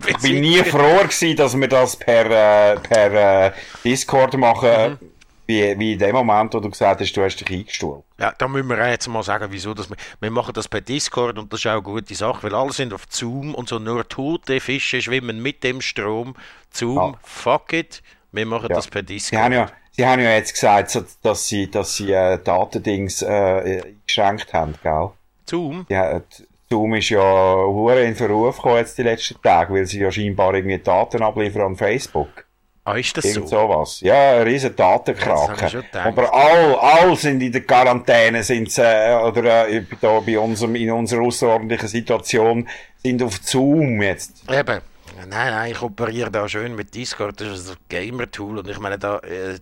Ich 0.06 0.16
bin 0.22 0.40
nie 0.40 0.58
froh 0.58 0.98
gewesen, 0.98 1.34
dass 1.36 1.58
wir 1.58 1.66
das 1.66 1.96
per, 1.96 2.26
äh, 2.26 2.78
per 2.78 3.46
äh, 3.46 3.52
Discord 3.84 4.36
machen, 4.36 4.98
mhm. 5.00 5.11
Wie, 5.52 5.78
wie 5.78 5.92
in 5.92 5.98
dem 5.98 6.14
Moment, 6.14 6.54
wo 6.54 6.60
du 6.60 6.70
gesagt 6.70 7.00
hast, 7.00 7.12
du 7.12 7.22
hast 7.22 7.36
dich 7.36 7.50
eingestuhlt. 7.50 8.02
Ja, 8.18 8.32
da 8.36 8.48
müssen 8.48 8.68
wir 8.68 8.88
jetzt 8.88 9.08
mal 9.08 9.22
sagen, 9.22 9.46
wieso 9.50 9.74
das 9.74 9.90
wir, 9.90 9.96
wir 10.20 10.30
machen 10.30 10.52
das 10.54 10.68
per 10.68 10.80
Discord 10.80 11.38
und 11.38 11.52
das 11.52 11.60
ist 11.60 11.66
auch 11.66 11.72
eine 11.72 11.82
gute 11.82 12.14
Sache, 12.14 12.42
weil 12.44 12.54
alle 12.54 12.72
sind 12.72 12.92
auf 12.92 13.06
Zoom 13.08 13.54
und 13.54 13.68
so 13.68 13.78
nur 13.78 14.08
tote 14.08 14.60
Fische 14.60 15.02
schwimmen 15.02 15.42
mit 15.42 15.62
dem 15.62 15.80
Strom. 15.80 16.34
Zoom, 16.72 16.96
ja. 16.96 17.14
fuck 17.22 17.72
it, 17.72 18.02
wir 18.32 18.46
machen 18.46 18.68
ja. 18.70 18.76
das 18.76 18.88
per 18.88 19.02
Discord. 19.02 19.72
Sie 19.94 20.06
haben 20.06 20.20
ja 20.20 20.30
jetzt 20.30 20.54
gesagt, 20.54 20.98
dass 21.22 21.48
sie, 21.48 21.70
dass 21.70 21.96
sie 21.96 22.12
äh, 22.12 22.38
Datendings 22.42 23.20
äh, 23.20 23.82
eingeschränkt 23.84 24.54
haben, 24.54 24.74
gell? 24.82 25.10
Zoom? 25.44 25.84
Ja, 25.90 26.22
Zoom 26.70 26.94
ist 26.94 27.10
ja 27.10 27.20
hure 27.20 28.02
in 28.02 28.16
Verruf 28.16 28.56
gekommen 28.56 28.78
jetzt 28.78 28.96
die 28.96 29.02
letzten 29.02 29.40
Tage, 29.42 29.74
weil 29.74 29.84
sie 29.84 30.00
ja 30.00 30.10
scheinbar 30.10 30.54
irgendwie 30.54 30.78
Daten 30.78 31.22
abliefern 31.22 31.62
an 31.62 31.76
Facebook. 31.76 32.46
Ah, 32.84 32.94
ist 32.96 33.16
das 33.16 33.24
Irgend 33.26 33.48
so? 33.48 33.56
sowas. 33.56 34.00
Ja, 34.00 34.38
ein 34.38 34.42
riesen 34.42 34.74
Datenkrake. 34.74 35.84
Aber 36.02 36.34
all, 36.34 36.74
all 36.74 37.16
sind 37.16 37.40
in 37.40 37.52
der 37.52 37.60
Quarantäne, 37.60 38.42
sind 38.42 38.72
sie, 38.72 38.82
äh, 38.82 39.14
oder 39.22 39.68
äh, 39.68 39.84
da 40.00 40.18
bei 40.18 40.36
unserem, 40.36 40.74
in 40.74 40.90
unserer 40.90 41.22
außerordentlichen 41.22 41.88
Situation, 41.88 42.68
sind 42.96 43.22
auf 43.22 43.38
Zoom 43.40 44.02
jetzt. 44.02 44.42
Eben. 44.50 44.80
Nein, 45.16 45.28
nein, 45.28 45.70
ich 45.72 45.82
operiere 45.82 46.30
da 46.30 46.48
schön 46.48 46.74
mit 46.74 46.94
Discord, 46.94 47.40
das 47.40 47.58
ist 47.60 47.70
ein 47.70 47.76
Gamer-Tool 47.88 48.58
und 48.58 48.68
ich 48.68 48.78
meine, 48.78 48.98
da, 48.98 49.18
äh, 49.18 49.58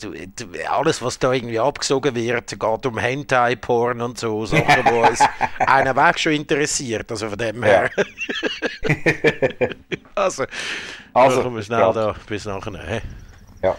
alles, 0.69 1.03
was 1.03 1.19
da 1.19 1.33
irgendwie 1.33 1.59
abgesogen 1.59 2.15
wird, 2.15 2.51
geht 2.51 2.87
um 2.87 2.99
Hentai-Porn 2.99 4.01
und 4.01 4.19
so, 4.19 4.47
Sachen, 4.47 4.85
die 4.85 4.93
uns 4.93 5.21
einen 5.59 5.97
Weg 5.97 6.19
schon 6.19 6.33
interessiert, 6.33 7.11
also 7.11 7.29
von 7.29 7.39
dem 7.39 7.63
her. 7.63 7.91
Ja. 7.97 8.05
also, 10.15 10.45
also 11.13 11.43
kommen 11.43 11.57
wir 11.57 11.63
schnell 11.63 11.81
ja. 11.81 11.93
da 11.93 12.15
bis 12.27 12.45
nachher. 12.45 12.87
He? 12.87 13.01
Ja. 13.63 13.77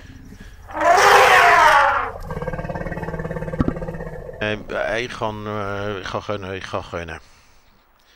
Ähm, 4.41 4.65
äh, 4.72 5.05
ich 5.05 5.11
kann, 5.11 5.45
äh, 5.45 5.99
ich 5.99 6.09
kann 6.09 6.22
können, 6.22 6.53
ich 6.53 6.63
kann 6.63 6.84
können. 6.89 7.19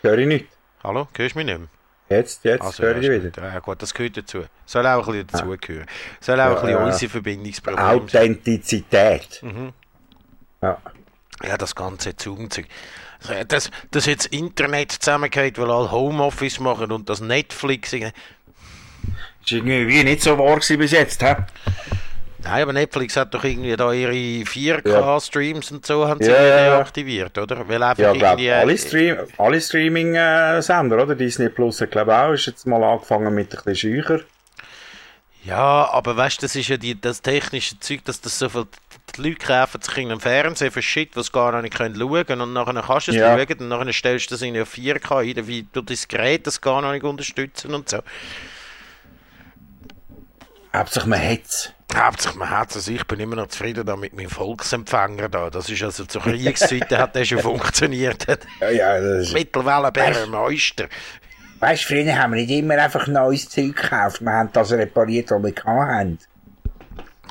Hör 0.01 0.17
ich 0.17 0.27
nicht. 0.27 0.47
Hallo, 0.83 1.07
hörst 1.15 1.35
du 1.35 1.39
mich 1.39 1.45
nicht 1.45 1.59
mehr? 1.59 1.67
Jetzt, 2.07 2.43
jetzt 2.43 2.61
also, 2.61 2.83
höre 2.83 2.97
ich 2.97 3.23
wieder. 3.23 3.43
Ja 3.51 3.59
gut, 3.59 3.81
das 3.81 3.93
gehört 3.93 4.17
dazu. 4.17 4.45
Soll 4.65 4.85
auch 4.85 5.07
ein 5.07 5.25
bisschen 5.25 5.27
dazugehören. 5.27 5.87
Soll 6.19 6.39
auch 6.39 6.57
ein 6.57 6.67
bisschen 6.67 6.81
äh, 6.81 6.85
unsere 6.85 7.09
Verbindungsprobleme 7.09 7.87
Authentizität. 7.89 9.39
Mhm. 9.41 9.73
Ja. 10.61 10.77
Ja, 11.43 11.57
das 11.57 11.75
ganze 11.75 12.13
Zoom-Zeug. 12.15 12.67
Dass, 13.47 13.71
dass 13.91 14.05
jetzt 14.05 14.27
Internet 14.27 14.91
zusammengeht, 14.91 15.57
weil 15.57 15.71
alle 15.71 15.91
Homeoffice 15.91 16.59
machen 16.59 16.91
und 16.91 17.09
das 17.09 17.21
Netflix... 17.21 17.91
Ist 17.93 18.13
irgendwie 19.51 20.03
nicht 20.03 20.21
so 20.21 20.37
wahr 20.37 20.59
bis 20.59 20.91
jetzt, 20.91 21.23
hä? 21.23 21.35
Nein, 22.45 22.61
aber 22.61 22.73
Netflix 22.73 23.17
hat 23.17 23.33
doch 23.33 23.43
irgendwie 23.43 23.75
da 23.75 23.91
ihre 23.91 24.11
4K-Streams 24.11 25.69
ja. 25.71 25.75
und 25.75 25.85
so 25.85 26.07
haben 26.07 26.21
sie 26.23 26.29
ja. 26.29 26.77
deaktiviert, 26.77 27.35
oder? 27.39 27.67
Weil 27.67 27.81
einfach 27.81 28.03
ja, 28.03 28.13
irgendwie, 28.13 28.51
alle, 28.51 28.73
äh, 28.73 28.77
Stream, 28.77 29.17
alle 29.39 29.59
Streaming-Sender, 29.59 31.01
oder? 31.01 31.15
Disney 31.15 31.49
Plus, 31.49 31.81
ich 31.81 31.89
glaube 31.89 32.15
auch, 32.15 32.33
ist 32.33 32.45
jetzt 32.45 32.67
mal 32.67 32.83
angefangen 32.83 33.33
mit 33.33 33.51
ein 33.51 33.63
bisschen 33.63 34.03
Scheucher. 34.03 34.23
Ja, 35.43 35.89
aber 35.91 36.15
weißt 36.15 36.37
du, 36.37 36.45
das 36.45 36.55
ist 36.55 36.67
ja 36.67 36.77
die, 36.77 36.99
das 36.99 37.23
technische 37.23 37.79
Zeug, 37.79 38.05
dass 38.05 38.21
das 38.21 38.37
so 38.37 38.49
viel 38.49 38.67
die 39.15 39.21
Leute 39.21 39.45
kaufen 39.45 39.81
sich 39.81 39.97
einen 39.97 40.19
Fernseher 40.19 40.71
für 40.71 40.81
Shit, 40.81 41.15
was 41.15 41.31
gar 41.31 41.61
nicht 41.61 41.75
können 41.75 41.95
schauen 41.95 42.41
und 42.41 42.53
nachher 42.53 42.83
kannst 42.85 43.07
du 43.07 43.11
es 43.11 43.17
ja. 43.17 43.37
schauen 43.37 43.59
und 43.59 43.67
nachher 43.69 43.93
stellst 43.93 44.29
du 44.29 44.35
das 44.35 44.41
in 44.41 44.55
4K 44.55 45.37
ein, 45.37 45.47
wie 45.47 45.67
du 45.71 45.81
das 45.81 46.07
Gerät 46.07 46.45
das 46.47 46.61
gar 46.61 46.91
nicht 46.91 47.03
unterstützen 47.03 47.73
und 47.73 47.89
so. 47.89 47.99
Hauptsache 50.75 51.07
man 51.07 51.21
hat 51.21 51.45
es. 51.45 51.74
Hauptsächlich 51.93 52.39
man 52.39 52.49
hat 52.49 52.75
es. 52.75 52.87
Ich 52.87 53.05
bin 53.05 53.19
immer 53.19 53.35
noch 53.35 53.47
zufrieden 53.47 53.85
da 53.85 53.95
mit 53.95 54.13
meinem 54.13 54.29
Volksempfänger 54.29 55.29
da. 55.29 55.49
Das 55.49 55.69
ist 55.69 55.81
also 55.83 56.05
zur 56.05 56.21
Kriegszeiten 56.21 56.97
hat 56.97 57.15
der 57.15 57.25
schon 57.25 57.39
funktioniert. 57.39 58.25
Ja, 58.59 58.69
ja, 58.69 58.99
das 58.99 59.27
ist... 59.27 59.33
Mittelwelle 59.33 59.91
Bärmeister. 59.91 60.87
Weißt 61.59 61.83
du, 61.83 61.87
früher 61.87 62.17
haben 62.17 62.33
wir 62.33 62.41
nicht 62.41 62.51
immer 62.51 62.75
einfach 62.75 63.07
neues 63.07 63.49
Zeug 63.49 63.75
gekauft. 63.75 64.21
Wir 64.21 64.31
haben 64.31 64.49
das 64.51 64.71
repariert, 64.71 65.31
was 65.31 65.41
wir 65.43 65.63
hatten. 65.63 66.19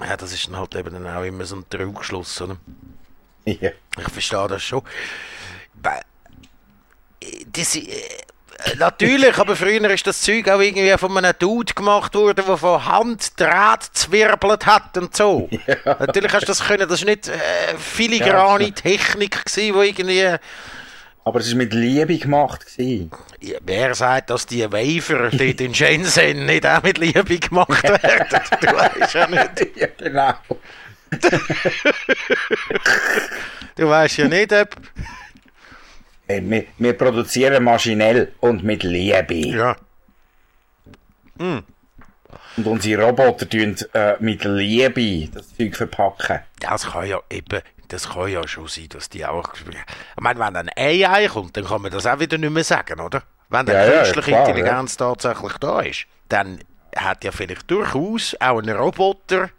Ja, 0.00 0.16
das 0.16 0.32
ist 0.32 0.48
dann 0.48 0.56
halt 0.56 0.74
eben 0.74 0.92
dann 0.92 1.06
auch 1.06 1.22
immer 1.22 1.44
so 1.44 1.56
ein 1.56 1.64
Trugschluss, 1.68 2.40
oder? 2.40 2.56
Ja. 3.44 3.70
Ich 3.98 4.12
verstehe 4.12 4.48
das 4.48 4.62
schon. 4.62 4.82
Das, 7.52 7.76
äh, 7.76 7.82
Natürlich, 8.78 9.38
aber 9.38 9.56
früher 9.56 9.90
ist 9.90 10.06
das 10.06 10.20
Zeug 10.20 10.48
auch 10.48 10.60
irgendwie 10.60 10.96
von 10.98 11.16
einem 11.16 11.32
Dude 11.38 11.74
gemacht 11.74 12.14
worden, 12.14 12.44
der 12.46 12.56
von 12.56 12.84
Hand 12.84 13.38
Draht 13.38 13.84
zwirbelt 13.92 14.66
hat 14.66 14.96
und 14.96 15.16
so. 15.16 15.48
Ja. 15.66 15.96
Natürlich 15.98 16.32
hast 16.32 16.42
du 16.42 16.46
das 16.46 16.62
können, 16.62 16.88
das 16.88 17.00
war 17.00 17.10
nicht 17.10 17.28
äh, 17.28 17.32
filigrane 17.78 18.72
Technik 18.72 19.44
gewesen, 19.44 19.74
wo 19.74 19.82
irgendwie... 19.82 20.36
Aber 21.24 21.40
es 21.40 21.50
war 21.50 21.56
mit 21.56 21.72
Liebe 21.72 22.18
gemacht. 22.18 22.66
Ja, 22.76 23.58
wer 23.62 23.94
sagt, 23.94 24.28
dass 24.30 24.46
die 24.46 24.62
Wafer 24.70 25.30
dort 25.32 25.60
in 25.60 25.74
Shenzhen 25.74 26.44
nicht 26.44 26.66
auch 26.66 26.82
mit 26.82 26.98
Liebe 26.98 27.38
gemacht 27.38 27.82
werden? 27.82 28.40
Du 28.60 28.66
weißt 28.66 29.14
ja 29.14 29.26
nicht. 29.26 29.76
Ja, 29.76 29.86
genau. 29.96 30.34
du 33.76 33.88
weißt 33.88 34.18
ja 34.18 34.28
nicht, 34.28 34.52
ob... 34.52 34.76
Äh, 36.26 36.40
wir, 36.42 36.64
wir, 36.78 36.92
produzieren 36.94 37.64
maschinell 37.64 38.32
und 38.40 38.64
mit 38.64 38.82
Liebe. 38.82 39.34
Ja. 39.34 39.76
Mm. 41.36 41.58
Und 42.56 42.66
unsere 42.66 43.04
Roboter 43.04 43.48
tun 43.48 43.76
äh, 43.92 44.14
mit 44.20 44.44
Liebe 44.44 45.28
das 45.32 45.54
Zeug 45.56 45.76
verpacken. 45.76 46.40
Das 46.60 46.86
kann 46.86 47.06
ja 47.06 47.20
eben, 47.28 47.60
das 47.88 48.08
kann 48.08 48.28
ja 48.28 48.46
schon 48.46 48.68
sein, 48.68 48.88
dass 48.90 49.08
die 49.10 49.26
auch. 49.26 49.52
Ich 49.54 50.20
meine, 50.20 50.40
wenn 50.40 50.56
ein 50.56 50.70
AI 50.76 51.28
kommt, 51.28 51.56
dann 51.56 51.64
kann 51.64 51.82
man 51.82 51.90
das 51.90 52.06
auch 52.06 52.20
wieder 52.20 52.38
nicht 52.38 52.50
mehr 52.50 52.64
sagen, 52.64 53.00
oder? 53.00 53.22
Wenn 53.48 53.68
eine 53.68 53.72
ja, 53.72 54.02
künstliche 54.02 54.30
ja, 54.30 54.36
klar, 54.38 54.48
Intelligenz 54.48 54.96
ja. 54.98 55.06
tatsächlich 55.06 55.52
da 55.58 55.80
ist, 55.80 56.06
dann 56.28 56.60
hat 56.96 57.24
ja 57.24 57.32
vielleicht 57.32 57.70
durchaus 57.70 58.36
auch 58.40 58.62
ein 58.62 58.70
Roboter 58.70 59.50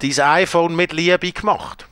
dein 0.00 0.20
iPhone 0.20 0.76
mit 0.76 0.92
Liebe 0.92 1.32
gemacht 1.32 1.86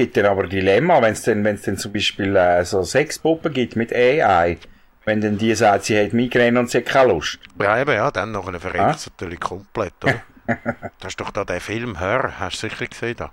gibt 0.00 0.16
dann 0.16 0.24
aber 0.24 0.44
ein 0.44 0.48
Dilemma, 0.48 1.02
wenn 1.02 1.12
es 1.12 1.22
dann, 1.22 1.44
wenn's 1.44 1.62
dann 1.62 1.76
zum 1.76 1.92
Beispiel 1.92 2.34
äh, 2.34 2.64
so 2.64 2.82
Sexpuppen 2.82 3.52
gibt 3.52 3.76
mit 3.76 3.94
AI. 3.94 4.56
Wenn 5.04 5.20
dann 5.20 5.36
die 5.36 5.54
sagt, 5.54 5.84
sie 5.84 6.02
hat 6.02 6.14
Migräne 6.14 6.58
und 6.58 6.70
sie 6.70 6.78
hat 6.78 6.86
keine 6.86 7.12
Lust. 7.12 7.38
Ja, 7.60 7.78
eben, 7.78 7.92
ja, 7.92 8.10
dann 8.10 8.32
noch 8.32 8.48
eine 8.48 8.58
verreckt 8.60 8.96
es 8.96 9.10
natürlich 9.10 9.40
komplett, 9.40 9.92
oder? 10.02 10.22
das 11.00 11.08
ist 11.12 11.20
doch 11.20 11.30
da 11.30 11.44
der 11.44 11.60
Film 11.60 12.00
Hör, 12.00 12.38
hast 12.38 12.62
du 12.62 12.68
sicher 12.68 12.86
gesehen 12.86 13.16
da? 13.16 13.30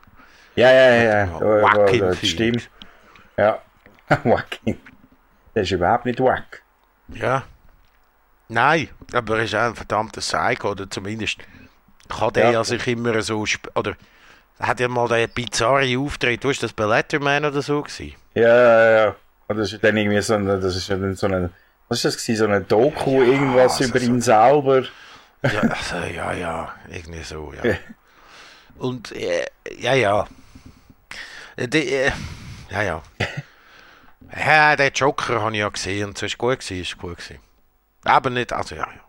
Ja, 0.55 0.71
ja, 0.71 0.93
ja. 0.95 1.25
ja. 1.25 1.41
Wacking 1.41 2.13
stimmt. 2.21 2.69
Ja. 3.37 3.61
Wacking. 4.23 4.77
Der 5.55 5.63
ist 5.63 5.71
überhaupt 5.71 6.05
nicht 6.05 6.19
wack. 6.19 6.63
Ja. 7.13 7.43
Nein, 8.49 8.89
aber 9.13 9.37
er 9.37 9.43
ist 9.45 9.55
auch 9.55 9.67
ein 9.67 9.75
verdammter 9.75 10.19
Psycho, 10.19 10.71
oder 10.71 10.89
zumindest 10.89 11.37
kann 12.09 12.33
der 12.33 12.51
ja. 12.51 12.63
sich 12.65 12.85
immer 12.87 13.21
so, 13.21 13.45
oder 13.75 13.95
hat 14.59 14.79
ja 14.79 14.87
mal 14.87 15.07
der 15.07 15.27
bizarre 15.27 15.97
Auftritt, 15.97 16.43
du 16.43 16.49
hast 16.49 16.63
das 16.63 16.73
bei 16.73 16.85
Letterman 16.85 17.45
oder 17.45 17.61
so 17.61 17.81
gewesen? 17.81 18.15
Ja, 18.33 18.41
ja, 18.41 18.91
ja. 19.05 19.15
Und 19.47 19.57
das 19.57 19.71
ist 19.71 19.83
dann 19.83 19.95
irgendwie 19.95 20.21
so 20.21 20.33
ein, 20.33 20.45
das 20.45 20.75
ist 20.75 20.89
dann 20.89 21.15
so 21.15 21.27
ein, 21.27 21.49
was 21.87 21.99
ist 21.99 22.05
das 22.05 22.17
gewesen, 22.17 22.39
so 22.39 22.45
eine 22.45 22.61
Doku, 22.61 23.21
ja, 23.21 23.29
irgendwas 23.29 23.79
also 23.79 23.83
über 23.85 24.01
ihn 24.01 24.21
selber. 24.21 24.83
Ja, 25.43 25.61
also, 25.61 25.95
ja, 26.13 26.33
ja, 26.33 26.75
irgendwie 26.89 27.23
so, 27.23 27.53
ja. 27.53 27.75
Und, 28.77 29.11
äh, 29.13 29.45
ja, 29.77 29.93
ja. 29.93 30.27
Äh, 31.55 31.67
die, 31.67 31.93
äh, 31.93 32.11
ja, 32.69 32.81
ja. 32.81 33.03
ja, 34.37 34.75
der 34.75 34.91
Joker 34.91 35.41
habe 35.41 35.53
ich 35.53 35.59
ja 35.59 35.69
gesehen 35.69 36.09
und 36.09 36.17
es 36.17 36.23
ist 36.23 36.37
gut 36.37 36.59
gewesen, 36.59 36.81
ist 36.81 36.97
gut 36.97 37.17
gewesen. 37.17 37.39
Aber 38.03 38.29
nicht, 38.29 38.51
also, 38.51 38.75
ja, 38.75 38.87
ja. 38.87 39.01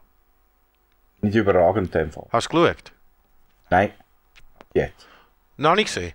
Nicht 1.20 1.34
überragend 1.34 1.94
in 1.94 2.02
dem 2.02 2.12
Fall. 2.12 2.26
Hast 2.30 2.52
du 2.52 2.62
geschaut? 2.62 2.92
Nein. 3.70 3.92
Jetzt. 4.72 5.07
Noch 5.58 5.74
nicht 5.74 5.86
gesehen? 5.86 6.12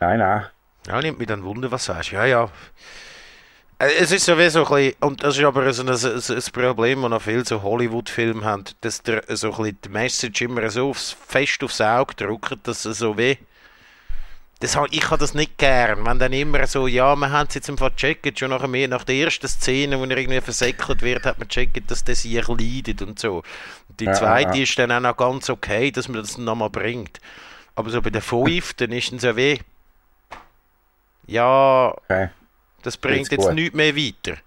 Nein, 0.00 0.18
nein. 0.18 0.46
Ja, 0.86 1.00
nimmt 1.00 1.18
mich 1.18 1.28
dann 1.28 1.44
Wunder, 1.44 1.70
was 1.70 1.86
sagst 1.86 2.10
Ja, 2.10 2.26
ja. 2.26 2.50
Äh, 3.78 3.90
es 4.00 4.12
ist 4.12 4.26
sowieso 4.26 4.66
ein 4.66 4.74
bisschen, 4.74 4.94
und 5.00 5.22
das 5.22 5.38
ist 5.38 5.44
aber 5.44 5.72
so 5.72 5.82
ein, 5.82 5.88
ein, 5.88 5.96
ein 5.96 6.52
Problem, 6.52 7.02
das 7.02 7.10
noch 7.10 7.22
viele 7.22 7.44
so 7.44 7.62
Hollywood-Filme 7.62 8.44
haben, 8.44 8.64
dass 8.80 9.02
der, 9.02 9.22
so 9.28 9.52
ein 9.52 9.56
bisschen 9.56 9.78
die 9.84 9.88
Message 9.88 10.42
immer 10.42 10.68
so 10.70 10.90
aufs, 10.90 11.16
fest 11.26 11.62
aufs 11.62 11.80
Auge 11.80 12.14
drückt, 12.14 12.66
dass 12.66 12.84
es 12.84 12.98
so 12.98 13.16
weh. 13.16 13.36
Das, 14.58 14.78
ich 14.90 15.10
habe 15.10 15.18
das 15.18 15.34
nicht 15.34 15.58
gern, 15.58 16.04
wenn 16.04 16.18
dann 16.18 16.32
immer 16.32 16.66
so, 16.66 16.86
ja, 16.86 17.14
wir 17.16 17.30
haben 17.30 17.46
es 17.48 17.54
jetzt 17.54 17.68
im 17.68 17.78
Fall 17.78 17.90
gecheckt, 17.90 18.38
schon 18.38 18.50
nach, 18.50 18.66
mehr, 18.66 18.88
nach 18.88 19.04
der 19.04 19.16
ersten 19.16 19.48
Szene, 19.48 19.98
wo 19.98 20.04
er 20.04 20.16
irgendwie 20.16 20.40
versäckelt 20.40 21.02
wird, 21.02 21.26
hat 21.26 21.38
man 21.38 21.48
gecheckt, 21.48 21.90
dass 21.90 22.02
der 22.02 22.16
sich 22.16 22.34
leidet 22.46 23.02
und 23.02 23.18
so. 23.18 23.42
Die 24.00 24.10
zweite 24.10 24.50
ja, 24.50 24.54
ja. 24.56 24.62
ist 24.62 24.78
dann 24.78 24.92
auch 24.92 25.00
noch 25.00 25.16
ganz 25.16 25.48
okay, 25.50 25.90
dass 25.90 26.08
man 26.08 26.22
das 26.22 26.38
nochmal 26.38 26.70
bringt. 26.70 27.20
Aber 27.76 27.90
so 27.90 28.00
bei 28.00 28.10
der 28.10 28.22
Fünf, 28.22 28.74
dann 28.74 28.92
ist 28.92 29.12
es 29.12 29.22
ja 29.22 29.34
weh. 29.36 29.58
Ja, 31.26 31.88
Okay. 32.08 32.28
das 32.82 32.96
bringt 32.96 33.30
Jetzt 33.30 33.44
gut. 33.46 33.54
nichts 33.54 33.74
mehr 33.74 33.94
weiter. 33.96 34.38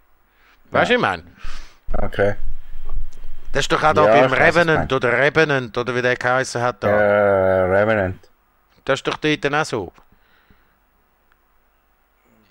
Weißt 0.72 0.92
du, 0.92 0.96
ich 0.96 1.02
meine? 1.02 1.24
Okay. 1.94 2.36
Das 3.52 3.62
ist 3.62 3.72
doch 3.72 3.82
auch 3.84 3.94
da 3.94 4.06
Ja, 4.06 4.22
beim 4.28 4.34
Revenant 4.34 4.92
oder 4.94 5.12
Revenant 5.14 5.78
oder 5.78 5.96
wie 5.96 6.02
der 6.02 6.16
geheißen 6.16 6.62
hat 6.62 6.84
da. 6.84 6.90
Äh, 6.90 7.62
Revenant. 7.80 8.20
Das 8.86 9.00
ist 9.00 9.08
doch 9.08 9.18
dort 9.18 9.44
dann 9.44 9.56
auch 9.56 9.66
so. 9.66 9.92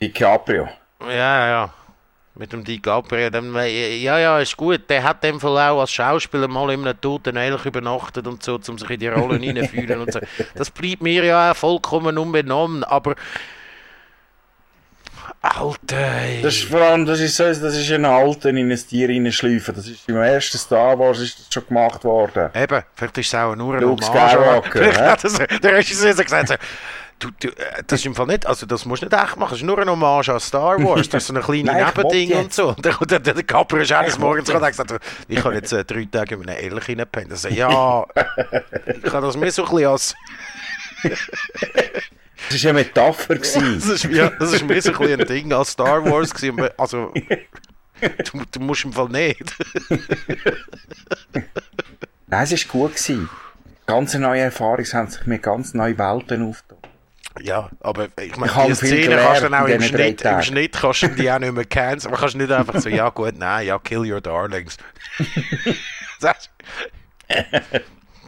DiCaprio. 0.00 0.68
Ja, 1.00 1.48
ja. 1.48 1.74
Mit 2.38 2.52
dem 2.52 2.64
DiCaprio. 2.64 3.30
Dann, 3.30 3.54
äh, 3.56 3.96
ja, 3.96 4.18
ja, 4.18 4.38
ist 4.38 4.56
gut. 4.56 4.90
Der 4.90 5.02
hat 5.02 5.24
dem 5.24 5.40
Fall 5.40 5.70
auch 5.70 5.80
als 5.80 5.90
Schauspieler 5.90 6.48
mal 6.48 6.70
in 6.70 6.86
einem 6.86 7.00
toten 7.00 7.36
Elch 7.36 7.64
übernachtet 7.64 8.26
und 8.26 8.42
so, 8.42 8.60
um 8.68 8.78
sich 8.78 8.90
in 8.90 9.00
die 9.00 9.08
Rollen 9.08 9.42
hineinfühlen 9.42 10.00
und 10.00 10.12
so. 10.12 10.20
Das 10.54 10.70
bleibt 10.70 11.02
mir 11.02 11.24
ja 11.24 11.50
auch 11.50 11.56
vollkommen 11.56 12.18
unbenommen, 12.18 12.84
aber. 12.84 13.14
Alter. 15.40 15.96
ey. 15.96 16.42
Das 16.42 16.54
ist 16.56 16.64
vor 16.64 16.80
allem, 16.80 17.06
das 17.06 17.20
ist 17.20 17.36
so, 17.36 17.44
das 17.44 17.76
ist 17.76 17.90
ein 17.90 18.04
Alter 18.04 18.50
in 18.50 18.70
ein 18.70 18.76
Tier 18.76 19.08
reinschleifen. 19.08 19.74
Das 19.74 19.86
ist 19.86 20.08
im 20.08 20.16
ersten 20.16 20.58
Star 20.58 20.98
Wars 20.98 21.20
ist 21.20 21.38
das 21.38 21.46
schon 21.52 21.66
gemacht 21.66 22.04
worden. 22.04 22.50
Eben, 22.54 22.82
vielleicht 22.94 23.18
ist 23.18 23.28
es 23.28 23.34
auch 23.34 23.54
nur 23.54 23.76
ein 23.76 23.80
Luke. 23.80 24.04
Skywalker, 24.04 24.70
Vielleicht 24.72 25.00
hat 25.00 25.24
das, 25.24 25.38
der 25.38 25.72
Regisseur 25.72 26.14
gesagt, 26.14 26.48
so, 26.48 26.54
du, 27.18 27.30
du, 27.40 27.48
äh, 27.48 27.82
das 27.86 28.00
ist 28.00 28.06
im 28.06 28.14
Fall 28.14 28.26
nicht, 28.26 28.46
also 28.46 28.66
das 28.66 28.84
musst 28.84 29.02
du 29.02 29.06
nicht 29.06 29.14
echt 29.16 29.36
machen, 29.36 29.50
das 29.50 29.58
ist 29.58 29.64
nur 29.64 29.78
ein 29.78 29.88
Hommage 29.88 30.28
an 30.30 30.40
Star 30.40 30.82
Wars, 30.82 31.08
das 31.08 31.22
ist 31.22 31.28
so 31.28 31.34
ein 31.34 31.42
kleines 31.64 31.74
Nebending 31.74 32.32
und 32.34 32.52
so. 32.52 32.68
Und 32.70 32.84
der, 32.84 32.94
der, 32.94 33.34
der 33.34 33.42
Caprio 33.42 33.82
ist 33.82 33.92
eines 33.92 34.18
Morgens 34.18 34.48
und 34.48 34.60
hat 34.60 34.68
gesagt, 34.68 34.94
ich 35.28 35.44
habe 35.44 35.54
jetzt 35.54 35.72
äh, 35.72 35.84
drei 35.84 36.04
Tage 36.04 36.34
in 36.34 36.48
einem 36.48 36.58
Elch 36.58 36.88
reingepennt. 36.88 37.30
Er 37.30 37.36
sagt, 37.36 37.54
ja, 37.54 38.04
ich 39.04 39.12
habe 39.12 39.26
das 39.26 39.36
mir 39.36 39.50
so 39.50 39.64
ein 39.64 39.70
bisschen 39.70 39.86
als, 39.86 40.14
Das 42.50 42.62
war 42.64 42.70
eine 42.70 42.78
Metapher. 42.80 43.34
das 43.36 43.56
ist, 43.56 44.04
ja, 44.04 44.30
das 44.38 44.52
ist 44.52 44.66
mir 44.66 44.80
so 44.80 44.92
ein 44.92 44.98
bisschen 44.98 45.20
ein 45.20 45.26
Ding 45.26 45.52
als 45.52 45.70
Star 45.70 46.04
Wars 46.04 46.32
gewesen, 46.34 46.58
aber, 46.58 46.72
also, 46.76 47.12
du, 48.00 48.42
du 48.50 48.60
musst 48.60 48.84
im 48.84 48.92
Fall 48.92 49.08
nicht. 49.08 49.54
Nein, 52.28 52.42
es 52.44 52.50
war 52.52 52.72
gut. 52.72 52.96
Gewesen. 52.96 53.28
Ganz 53.86 54.14
neue 54.14 54.40
Erfahrungen 54.40 54.82
es 54.82 54.94
haben 54.94 55.08
sich 55.08 55.26
mir 55.26 55.38
ganz 55.38 55.72
neue 55.72 55.96
Welten 55.96 56.48
aufgetan. 56.48 56.95
Ja, 57.42 57.68
aber 57.80 58.08
ich 58.20 58.36
meine, 58.36 58.52
die 58.68 58.74
Szene 58.74 59.16
kannst 59.16 59.42
du 59.42 59.48
dann 59.48 59.62
auch 59.62 59.66
im 59.66 59.80
in 59.80 59.82
Schnitt, 59.82 60.22
im. 60.22 60.42
Schnitt 60.42 60.72
kannst 60.80 61.02
du 61.02 61.08
die 61.08 61.30
auch 61.30 61.38
nicht 61.38 61.52
mehr 61.52 61.64
kennen, 61.64 62.00
aber 62.06 62.16
kannst 62.16 62.36
nicht 62.36 62.50
einfach 62.50 62.80
so, 62.80 62.88
ja 62.88 63.08
gut, 63.10 63.36
nein, 63.36 63.66
ja, 63.66 63.78
kill 63.78 64.10
your 64.10 64.20
darlings. 64.20 64.76
das, 66.20 66.48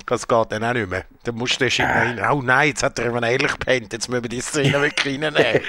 das 0.06 0.28
geht 0.28 0.52
dann 0.52 0.64
auch 0.64 0.72
nicht 0.72 0.90
mehr. 0.90 1.04
Dann 1.24 1.34
musst 1.36 1.54
du 1.54 1.64
den 1.64 1.70
Shit 1.70 1.86
noch 1.86 1.94
rein. 1.94 2.20
Oh 2.30 2.42
nein, 2.42 2.68
jetzt 2.68 2.82
hat 2.82 2.98
er 2.98 3.14
einen 3.14 3.22
Ehrlich 3.22 3.52
gepennt, 3.52 3.92
jetzt 3.92 4.08
müssen 4.08 4.24
wir 4.24 4.28
die 4.28 4.40
Szene 4.40 4.80
wirklich 4.80 5.22
reinnehmen. 5.22 5.36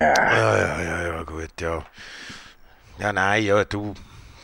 ja, 0.00 0.58
ja, 0.58 0.80
ja, 0.80 1.02
ja, 1.08 1.22
gut, 1.24 1.60
ja. 1.60 1.84
Ja, 2.98 3.12
nein, 3.12 3.44
ja, 3.44 3.64
du. 3.64 3.94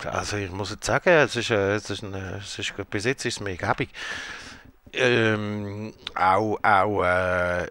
Also 0.06 0.36
ich 0.36 0.50
muss 0.50 0.70
jetzt 0.70 0.84
sagen, 0.86 1.08
es 1.10 1.36
ist, 1.36 1.50
äh, 1.50 1.74
es 1.74 1.88
ist, 1.90 2.02
ein, 2.02 2.14
äh, 2.14 2.36
es 2.38 2.58
ist 2.58 2.72
bis 2.90 3.04
jetzt 3.04 3.24
ist 3.24 3.34
es 3.34 3.40
mir 3.40 3.56
gäbig. 3.56 3.90
Ähm, 4.92 5.92
auch, 6.14 6.58
auch, 6.62 7.02
äh, 7.02 7.66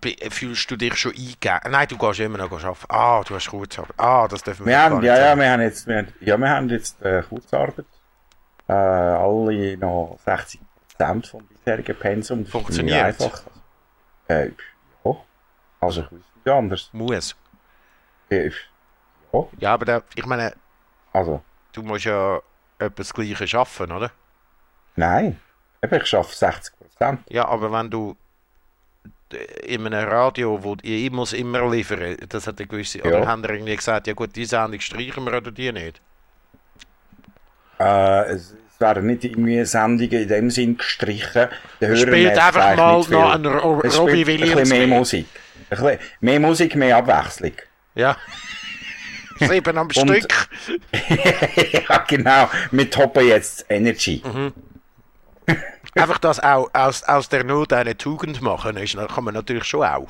be- 0.00 0.16
fühlst 0.30 0.70
du 0.70 0.76
dich 0.76 0.94
schon 0.96 1.12
eingegeben? 1.12 1.70
Nein, 1.70 1.88
du 1.88 1.96
gehst 1.96 2.20
immer 2.20 2.38
noch 2.38 2.52
arbeiten. 2.52 2.84
Ah, 2.88 3.22
du 3.26 3.34
hast 3.34 3.48
Kurzarbeit. 3.48 3.94
Ah, 3.98 4.28
das 4.28 4.42
dürfen 4.42 4.66
wir 4.66 4.72
Wir 4.72 4.82
haben, 4.82 5.02
ja, 5.02 5.18
ja, 5.18 5.36
wir 5.36 5.50
haben 5.50 5.62
jetzt, 5.62 5.86
wir, 5.86 5.96
haben- 5.98 6.12
ja, 6.20 6.36
wir 6.36 6.50
haben 6.50 6.68
jetzt 6.68 7.00
äh, 7.02 7.22
Kurzarbeit. 7.22 7.86
Äh, 8.68 8.72
alle 8.72 9.78
noch 9.78 10.18
60 10.26 10.60
Prozent 10.98 11.26
vom 11.26 11.46
bisherigen 11.46 11.96
Pensum. 11.98 12.44
Funktioniert? 12.44 13.02
Einfach. 13.04 13.42
Äh, 14.28 14.50
ja. 15.04 15.16
Also, 15.80 16.02
ich 16.02 16.12
weiß 16.12 16.20
nicht 16.44 16.48
anders. 16.54 16.90
Muss. 16.92 17.34
Äh, 18.28 18.50
ja. 19.32 19.46
Ja, 19.58 19.72
aber 19.74 19.84
der, 19.86 20.02
ich 20.16 20.26
meine, 20.26 20.52
Also, 21.18 21.42
du 21.72 21.82
musst 21.82 22.04
ja 22.04 22.40
etwas 22.78 23.08
das 23.08 23.14
Gleiche 23.14 23.48
schaffen, 23.48 23.90
oder? 23.90 24.10
nein. 24.96 25.40
Eben, 25.82 26.00
ich 26.02 26.14
arbeite 26.14 26.34
60 26.34 26.74
Prozent. 26.78 27.20
Ja, 27.28 27.46
aber 27.46 27.70
wenn 27.72 27.88
du 27.88 28.16
äh, 29.32 29.74
in 29.74 29.86
einem 29.86 30.08
Radio, 30.08 30.62
wo 30.62 30.76
ich 30.82 31.10
muss 31.12 31.32
immer 31.32 31.68
liefern, 31.70 32.16
das 32.28 32.46
hat 32.48 32.58
eine 32.58 32.66
gewisse, 32.66 33.00
oder 33.02 33.20
Ja. 33.20 33.26
haben 33.26 33.42
die 33.42 33.48
irgendwie 33.48 33.76
gesagt, 33.76 34.06
ja 34.08 34.12
gut, 34.14 34.34
die 34.34 34.44
Sendung 34.44 34.80
streichen 34.80 35.24
wir 35.24 35.36
oder 35.36 35.52
die 35.52 35.70
nicht? 35.72 36.00
Äh, 37.78 38.22
es, 38.32 38.54
es 38.72 38.80
werden 38.80 39.06
nicht 39.06 39.24
irgendwie 39.24 39.64
Sendungen 39.64 40.22
in 40.22 40.28
dem 40.28 40.50
Sinn 40.50 40.76
gestrichen. 40.76 41.48
Der 41.80 41.88
Hörer 41.88 41.96
Spielt 41.96 42.38
einfach 42.38 42.76
mal 42.76 43.38
noch 43.38 43.84
Es 43.84 43.98
Robbie 43.98 44.26
Williams 44.26 44.52
Ein 44.52 44.58
bisschen 44.62 44.88
mehr. 44.88 44.98
Musik. 44.98 45.26
Ein 45.70 45.76
bisschen 45.78 45.98
mehr 46.20 46.40
Musik, 46.40 46.74
mehr 46.74 46.96
Abwechslung. 46.96 47.52
Ja. 47.94 48.16
Sieben 49.38 49.78
am 49.78 49.90
Stück. 49.90 50.28
ja, 51.88 52.04
genau. 52.06 52.48
Wir 52.70 52.90
toppen 52.90 53.26
jetzt 53.26 53.66
Energy. 53.68 54.22
Mhm. 54.24 54.52
Einfach 55.94 56.18
das 56.18 56.40
auch 56.40 56.68
aus, 56.72 57.02
aus 57.04 57.28
der 57.28 57.44
Not 57.44 57.72
eine 57.72 57.96
Tugend 57.96 58.42
machen, 58.42 58.76
ist, 58.76 58.96
kann 58.96 59.24
man 59.24 59.34
natürlich 59.34 59.64
schon 59.64 59.84
auch. 59.84 60.08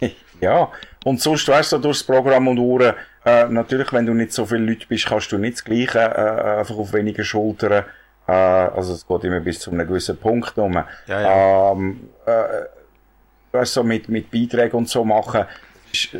Ja, 0.40 0.70
und 1.04 1.20
sonst, 1.20 1.48
weißt 1.48 1.72
du, 1.72 1.78
durchs 1.78 2.04
Programm 2.04 2.46
und 2.46 2.58
Uhren, 2.60 2.94
äh, 3.24 3.48
natürlich, 3.48 3.92
wenn 3.92 4.06
du 4.06 4.14
nicht 4.14 4.32
so 4.32 4.46
viele 4.46 4.60
Leute 4.60 4.86
bist, 4.86 5.06
kannst 5.06 5.32
du 5.32 5.38
nicht 5.38 5.56
das 5.56 5.64
Gleiche, 5.64 5.98
äh, 5.98 6.60
einfach 6.60 6.76
auf 6.76 6.92
weniger 6.92 7.24
Schultern, 7.24 7.84
äh, 8.28 8.32
also 8.32 8.92
es 8.92 9.04
geht 9.04 9.24
immer 9.24 9.40
bis 9.40 9.58
zu 9.58 9.72
einem 9.72 9.88
gewissen 9.88 10.16
Punkt 10.16 10.56
rum. 10.56 10.74
Ja, 10.74 11.20
ja. 11.20 11.72
Ähm, 11.72 12.10
äh, 12.24 12.32
weißt 13.50 13.76
du, 13.76 13.80
so 13.80 13.84
mit, 13.84 14.08
mit 14.08 14.30
Beiträgen 14.30 14.76
und 14.76 14.88
so 14.88 15.04
machen, 15.04 15.44
ist, 15.92 16.10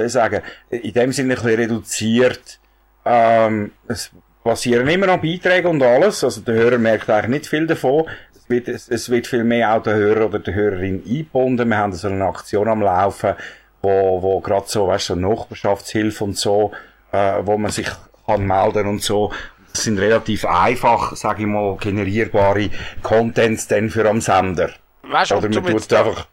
soll 0.00 0.06
ich 0.06 0.12
sagen, 0.12 0.42
in 0.70 0.92
dem 0.92 1.12
Sinne 1.12 1.34
ein 1.34 1.42
bisschen 1.42 1.60
reduziert, 1.60 2.58
ähm, 3.04 3.72
es 3.88 4.10
passieren 4.42 4.88
immer 4.88 5.06
noch 5.06 5.20
Beiträge 5.20 5.68
und 5.68 5.82
alles, 5.82 6.24
also 6.24 6.40
der 6.40 6.54
Hörer 6.54 6.78
merkt 6.78 7.08
eigentlich 7.10 7.40
nicht 7.40 7.46
viel 7.46 7.66
davon, 7.66 8.06
es 8.34 8.48
wird, 8.48 8.68
es, 8.68 8.88
es 8.88 9.10
wird 9.10 9.26
viel 9.26 9.44
mehr 9.44 9.74
auch 9.74 9.82
der 9.82 9.94
Hörer 9.94 10.26
oder 10.26 10.38
die 10.38 10.54
Hörerin 10.54 11.02
eingebunden. 11.06 11.68
Wir 11.68 11.76
haben 11.76 11.92
so 11.92 12.08
eine 12.08 12.24
Aktion 12.24 12.68
am 12.68 12.82
Laufen, 12.82 13.34
wo, 13.82 14.22
wo 14.22 14.40
gerade 14.40 14.66
so, 14.66 14.88
weißt 14.88 15.10
du, 15.10 15.14
so 15.14 15.20
Nachbarschaftshilfe 15.20 16.24
und 16.24 16.36
so, 16.36 16.72
äh, 17.12 17.34
wo 17.42 17.56
man 17.58 17.70
sich 17.70 17.88
kann 18.26 18.46
melden 18.46 18.86
und 18.86 19.02
so. 19.02 19.32
Das 19.72 19.84
sind 19.84 19.98
relativ 19.98 20.44
einfach, 20.44 21.14
sage 21.14 21.42
ich 21.42 21.48
mal, 21.48 21.76
generierbare 21.76 22.70
Contents 23.02 23.68
dann 23.68 23.88
für 23.88 24.08
am 24.08 24.20
Sender. 24.20 24.70
Weißt 25.02 25.30
du, 25.30 25.36
Oder 25.36 25.48
man 25.48 25.76
tut 25.76 25.92
einfach, 25.92 26.26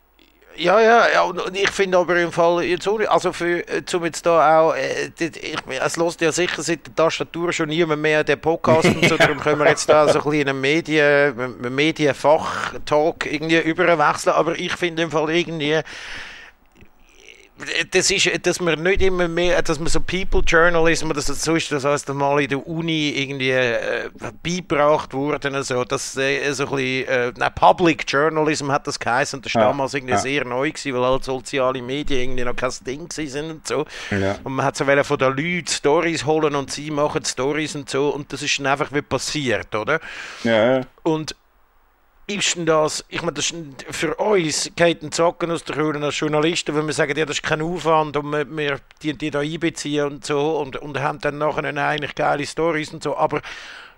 Ja, 0.60 0.82
ja, 0.82 1.08
ja, 1.14 1.22
und 1.22 1.40
und 1.40 1.56
ich 1.56 1.70
finde 1.70 2.00
aber 2.00 2.20
im 2.20 2.32
Fall 2.32 2.66
nicht, 2.66 2.88
also 2.88 3.32
für, 3.32 3.60
äh, 3.68 3.86
zum 3.86 4.04
jetzt 4.06 4.26
da 4.26 4.60
auch, 4.60 4.74
äh, 4.74 5.12
ich, 5.20 5.56
es 5.70 5.98
lässt 5.98 6.20
ja 6.22 6.32
sicher 6.32 6.64
seit 6.64 6.88
der 6.88 6.96
Tastatur 6.96 7.54
schon 7.54 7.70
niemand 7.70 8.02
mehr 8.02 8.24
den 8.24 8.42
Podcast 8.42 8.86
und 8.86 9.08
so, 9.08 9.18
darum 9.18 9.40
können 9.40 9.60
wir 9.60 9.68
jetzt 9.70 9.88
da 9.88 10.08
so 10.08 10.18
ein 10.20 10.24
bisschen 10.24 10.42
in 10.42 10.50
einen 10.50 10.62
Medien, 10.62 11.40
einen 11.40 11.76
Medienfach-Talk 11.76 13.32
irgendwie 13.32 13.60
überwechseln, 13.60 14.36
aber 14.36 14.58
ich 14.58 14.74
finde 14.74 15.04
im 15.04 15.12
Fall 15.12 15.30
irgendwie, 15.30 15.80
das 17.92 18.12
ist, 18.12 18.46
dass 18.46 18.60
man 18.60 18.82
nicht 18.84 19.02
immer 19.02 19.28
mehr, 19.28 19.62
dass 19.62 19.80
man 19.80 19.88
so 19.88 20.00
People 20.00 20.42
Journalism, 20.42 21.12
das 21.12 21.26
so 21.26 21.56
ist, 21.56 21.72
das 21.72 21.86
heißt 21.86 22.08
mal 22.14 22.40
in 22.42 22.50
der 22.50 22.66
Uni 22.68 23.10
irgendwie 23.10 23.50
äh, 23.52 24.10
beigebracht 24.44 25.14
worden, 25.14 25.56
also, 25.56 25.84
dass 25.84 26.16
äh, 26.18 26.52
so 26.54 26.66
ein 26.66 26.70
bisschen, 26.70 27.08
äh, 27.08 27.34
nein, 27.36 27.52
Public 27.56 28.06
Journalism 28.08 28.72
hat 28.72 28.86
das 28.86 29.00
geheißen, 29.00 29.40
und 29.40 29.46
das 29.46 29.56
war 29.56 29.64
Ja, 29.64 29.68
damals 29.70 29.94
irgendwie 29.96 30.14
ja. 30.14 30.20
sehr 30.20 30.46
neu 30.46 30.70
gewesen, 30.72 30.94
weil 30.94 31.04
halt 31.10 31.24
soziale 31.24 31.82
Medien 31.82 32.22
irgendwie 32.22 32.44
noch 32.44 32.56
kein 32.56 32.72
Ding 32.86 33.12
sind 33.12 33.50
und 33.50 33.68
so. 33.68 33.86
Ja. 34.12 34.38
Und 34.44 34.54
man 34.54 34.66
hat 34.66 34.78
so 34.78 34.86
wollen 34.86 35.04
von 35.04 35.18
den 35.18 35.30
Leuten 35.36 35.68
Stories 35.68 36.26
holen 36.26 36.56
und 36.56 36.72
sie 36.72 36.92
machen 36.92 37.26
Stories 37.26 37.76
und 37.76 37.90
so 37.90 38.10
und 38.10 38.32
das 38.32 38.42
ist 38.44 38.60
dann 38.60 38.68
einfach 38.68 38.92
wie 38.94 39.02
passiert, 39.02 39.74
oder? 39.74 40.00
ja, 40.44 40.82
Und 41.04 41.36
ist 42.30 42.56
denn 42.56 42.66
das, 42.66 43.06
ich 43.08 43.22
meine, 43.22 43.34
das 43.34 43.54
für 43.90 44.16
uns 44.16 44.70
geht 44.76 45.02
ein 45.02 45.12
Zocken 45.14 45.50
aus 45.50 45.64
der 45.64 45.78
Höhle 45.78 46.04
als 46.06 46.20
Journalisten, 46.20 46.76
wenn 46.76 46.86
wir 46.86 46.94
sagen, 46.94 47.18
ja, 47.18 47.26
das 47.26 47.38
ist 47.38 47.44
kein 47.44 47.62
Aufwand 47.62 48.18
und 48.18 48.30
wir, 48.32 48.46
wir 48.58 48.80
die, 49.02 49.14
die 49.18 49.32
da 49.32 49.40
einbeziehen 49.40 50.06
und 50.06 50.26
so 50.26 50.58
und, 50.60 50.76
und 50.76 51.00
haben 51.00 51.20
dann 51.20 51.38
nachher 51.38 51.64
eigentlich 51.64 52.16
geile 52.16 52.46
Stories 52.46 52.94
und 52.94 53.02
so, 53.02 53.16
aber 53.16 53.42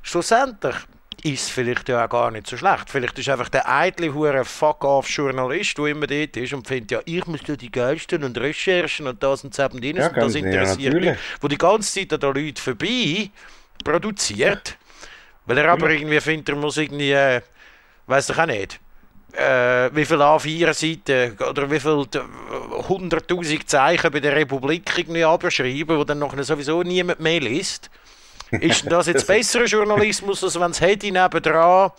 schlussendlich 0.03 0.75
ist 1.23 1.43
es 1.43 1.49
vielleicht 1.49 1.89
ja 1.89 2.05
auch 2.05 2.09
gar 2.09 2.31
nicht 2.31 2.47
so 2.47 2.55
schlecht. 2.55 2.89
Vielleicht 2.89 3.17
ist 3.19 3.27
einfach 3.27 3.49
der 3.49 3.67
eitle 3.69 4.13
hure 4.13 4.45
Fuck-off-Journalist, 4.45 5.77
der 5.77 5.85
immer 5.87 6.07
dort 6.07 6.37
ist 6.37 6.53
und 6.53 6.65
findet, 6.67 6.91
ja, 6.91 6.99
ich 7.05 7.25
muss 7.25 7.41
da 7.45 7.55
die 7.55 7.71
geilsten 7.71 8.23
und 8.23 8.37
Recherchen 8.37 9.05
und 9.07 9.21
das 9.21 9.43
und 9.43 9.57
das 9.57 9.73
und 9.73 9.83
Ja, 9.83 9.89
und 9.91 9.97
das 9.97 10.13
ganz- 10.13 10.33
ja, 10.35 10.39
interessiert 10.39 10.93
mich, 11.01 11.17
wo 11.41 11.47
die 11.49 11.57
ganze 11.57 11.91
Zeit 11.99 12.13
an 12.13 12.19
den 12.33 12.45
Leuten 12.45 12.61
vorbei 12.61 13.29
produziert, 13.83 14.77
weil 15.45 15.57
er 15.57 15.71
aber 15.71 15.89
irgendwie 15.89 16.21
findet, 16.21 16.49
er 16.49 16.55
muss 16.55 16.77
irgendwie, 16.77 17.11
äh, 17.11 17.41
weiß 18.09 18.27
doch 18.27 18.39
auch 18.39 18.45
nicht, 18.45 18.79
äh, 19.33 19.89
wie 19.93 20.05
viel 20.05 20.21
A4-Seiten 20.21 21.37
oder 21.47 21.69
wie 21.69 21.79
viel 21.79 22.05
äh, 22.13 22.81
100.000 22.81 23.65
Zeichen 23.65 24.11
bei 24.11 24.19
der 24.19 24.35
Republik 24.35 24.91
irgendwie 24.97 25.23
abschreiben, 25.23 25.97
wo 25.97 26.03
dann 26.03 26.19
nachher 26.19 26.43
sowieso 26.43 26.83
niemand 26.83 27.19
mehr 27.19 27.39
liest. 27.39 27.89
Ist 28.51 28.91
das 28.91 29.07
jetzt 29.07 29.27
besserer 29.27 29.65
Journalismus, 29.65 30.43
als 30.43 30.59
wenn 30.59 30.71
das 30.71 30.81
Handy 30.81 31.11
nebendran 31.11 31.91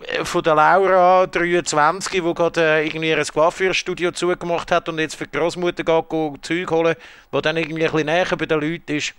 äh, 0.00 0.24
von 0.24 0.42
der 0.42 0.56
Laura 0.56 1.26
23, 1.26 2.20
die 2.22 2.34
gerade 2.34 2.60
äh, 2.60 2.86
irgendwie 2.86 3.14
ein 3.14 3.24
Coiffeurstudio 3.24 4.10
zugemacht 4.10 4.70
hat 4.72 4.88
und 4.88 4.98
jetzt 4.98 5.14
für 5.14 5.26
die 5.26 5.38
Großmutter 5.38 5.84
geht 5.84 6.44
Zeug 6.44 6.70
holen, 6.70 6.96
wo 7.30 7.40
dann 7.40 7.56
irgendwie 7.56 7.84
ein 7.84 7.92
bisschen 7.92 8.06
näher 8.06 8.36
bei 8.36 8.46
den 8.46 8.60
Leuten 8.60 8.96
ist. 8.96 9.14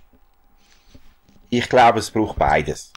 Ich 1.50 1.70
glaube, 1.70 2.00
es 2.00 2.10
braucht 2.12 2.38
beides. 2.38 2.92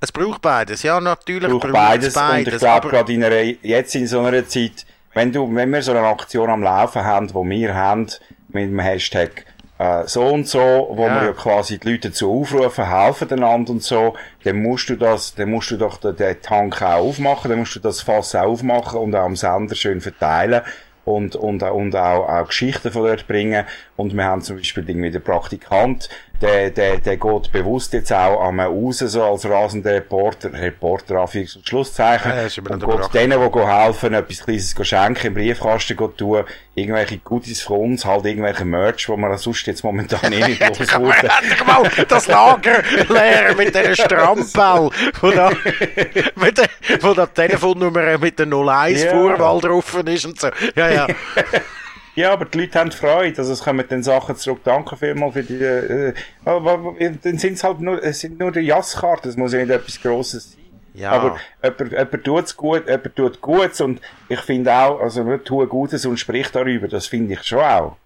Es 0.00 0.12
braucht 0.12 0.42
beides, 0.42 0.82
ja, 0.82 1.00
natürlich 1.00 1.50
es 1.50 1.58
braucht 1.58 1.72
beides. 1.72 2.14
beides. 2.14 2.46
Und 2.46 2.52
ich 2.54 2.58
glaube, 2.58 2.88
gerade 2.88 3.12
in 3.12 3.24
einer, 3.24 3.42
jetzt 3.62 3.94
in 3.94 4.06
so 4.06 4.20
einer 4.20 4.46
Zeit, 4.46 4.86
wenn 5.14 5.32
du, 5.32 5.52
wenn 5.54 5.70
wir 5.70 5.82
so 5.82 5.92
eine 5.92 6.06
Aktion 6.06 6.50
am 6.50 6.62
Laufen 6.62 7.04
haben, 7.04 7.32
wo 7.32 7.44
wir 7.44 7.74
haben, 7.74 8.06
mit 8.48 8.70
dem 8.70 8.78
Hashtag 8.78 9.44
äh, 9.78 10.04
so 10.06 10.24
und 10.26 10.46
so, 10.46 10.88
wo 10.90 11.06
ja. 11.06 11.20
wir 11.20 11.28
ja 11.28 11.32
quasi 11.32 11.78
die 11.78 11.90
Leute 11.90 12.08
dazu 12.08 12.40
aufrufen, 12.40 12.88
helfen 12.88 13.30
einander 13.32 13.72
und 13.72 13.82
so, 13.82 14.14
dann 14.44 14.62
musst 14.62 14.88
du 14.88 14.96
das, 14.96 15.34
dann 15.34 15.50
musst 15.50 15.70
du 15.70 15.76
doch 15.76 15.98
den, 15.98 16.16
den 16.16 16.40
Tank 16.40 16.82
auch 16.82 17.00
aufmachen, 17.00 17.50
dann 17.50 17.60
musst 17.60 17.76
du 17.76 17.80
das 17.80 18.00
Fass 18.00 18.34
auch 18.34 18.44
aufmachen 18.44 18.98
und 18.98 19.14
auch 19.14 19.24
am 19.24 19.36
Sender 19.36 19.74
schön 19.74 20.00
verteilen 20.00 20.62
und, 21.04 21.36
und, 21.36 21.62
und 21.62 21.94
auch, 21.94 22.28
auch 22.28 22.48
Geschichten 22.48 22.90
von 22.90 23.04
dort 23.04 23.26
bringen. 23.28 23.64
Und 23.96 24.14
wir 24.14 24.24
haben 24.24 24.42
zum 24.42 24.56
Beispiel 24.56 24.88
irgendwie 24.88 25.10
den 25.10 25.22
Praktikant, 25.22 26.08
der, 26.40 26.70
der, 26.70 26.98
der 26.98 27.16
geht 27.16 27.52
bewusst 27.52 27.92
jetzt 27.92 28.12
auch 28.12 28.46
einmal 28.46 28.66
raus, 28.66 28.98
so 28.98 29.22
als 29.22 29.48
rasender 29.48 29.94
Reporter, 29.94 30.52
Reporter, 30.52 31.16
Anführungs- 31.16 31.56
und 31.56 31.66
Schlusszeichen. 31.66 32.30
Ja, 32.30 32.42
und 32.74 32.84
geht 32.84 33.14
denen, 33.14 33.52
die 33.52 33.58
helfen, 33.58 34.14
etwas 34.14 34.44
Kleines 34.44 34.74
schenken, 34.82 35.26
im 35.28 35.34
Briefkasten 35.34 35.96
tun, 36.16 36.44
irgendwelche 36.74 37.18
Goodies 37.18 37.62
von 37.62 37.80
uns, 37.80 38.04
halt 38.04 38.26
irgendwelche 38.26 38.64
Merch, 38.64 39.08
wo 39.08 39.16
man 39.16 39.36
sonst 39.38 39.66
jetzt 39.66 39.82
momentan 39.82 40.32
eh 40.32 40.46
nicht 40.46 40.60
los 40.78 40.94
wurde. 40.94 41.28
mal 41.66 41.90
das 42.08 42.26
Lager 42.26 42.82
leer 43.08 43.54
mit 43.56 43.74
dieser 43.74 43.94
Strampel, 43.96 44.90
wo 45.20 45.30
da, 45.30 45.50
mit 46.36 46.58
der, 46.58 46.68
wo 47.00 47.14
da 47.14 47.26
Telefonnummer 47.26 48.18
mit 48.18 48.38
der 48.38 48.46
01 48.46 49.02
yeah. 49.02 49.12
Vorwahl 49.12 49.60
drauf 49.60 49.94
ist 50.04 50.26
und 50.26 50.40
so. 50.40 50.48
Ja, 50.74 50.90
ja. 50.90 51.06
Ja, 52.16 52.32
aber 52.32 52.46
die 52.46 52.60
Leute 52.60 52.78
haben 52.78 52.90
Freude, 52.92 53.38
also 53.38 53.52
es 53.52 53.62
kommen 53.62 53.84
dann 53.88 54.02
Sachen 54.02 54.36
zurück. 54.36 54.60
Danke 54.64 54.96
vielmals 54.96 55.34
für 55.34 55.42
die, 55.42 55.62
äh, 55.62 56.14
dann 56.44 57.38
sind 57.38 57.52
es 57.52 57.62
halt 57.62 57.80
nur, 57.80 58.02
es 58.02 58.20
sind 58.20 58.38
nur 58.38 58.50
die 58.50 58.60
Jasskarten, 58.60 59.28
es 59.28 59.36
muss 59.36 59.52
ja 59.52 59.58
nicht 59.60 59.70
etwas 59.70 60.00
Grosses 60.00 60.52
sein. 60.52 60.62
Ja. 60.94 61.10
Aber 61.12 61.36
jemand, 61.62 61.92
jemand 61.92 62.24
tut's 62.24 62.56
gut, 62.56 62.88
jemand 62.88 63.14
tut 63.16 63.40
Gutes 63.42 63.82
und 63.82 64.00
ich 64.30 64.40
finde 64.40 64.72
auch, 64.72 64.98
also 64.98 65.26
wir 65.26 65.44
tun 65.44 65.68
Gutes 65.68 66.06
und 66.06 66.18
spricht 66.18 66.56
darüber, 66.56 66.88
das 66.88 67.06
finde 67.06 67.34
ich 67.34 67.42
schon 67.42 67.58
auch. 67.58 67.96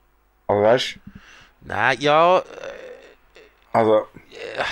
Also 0.48 0.62
weißt 0.62 0.98
Nein, 1.62 1.96
ja, 2.00 2.38
äh, 2.38 2.42
also, 3.72 4.08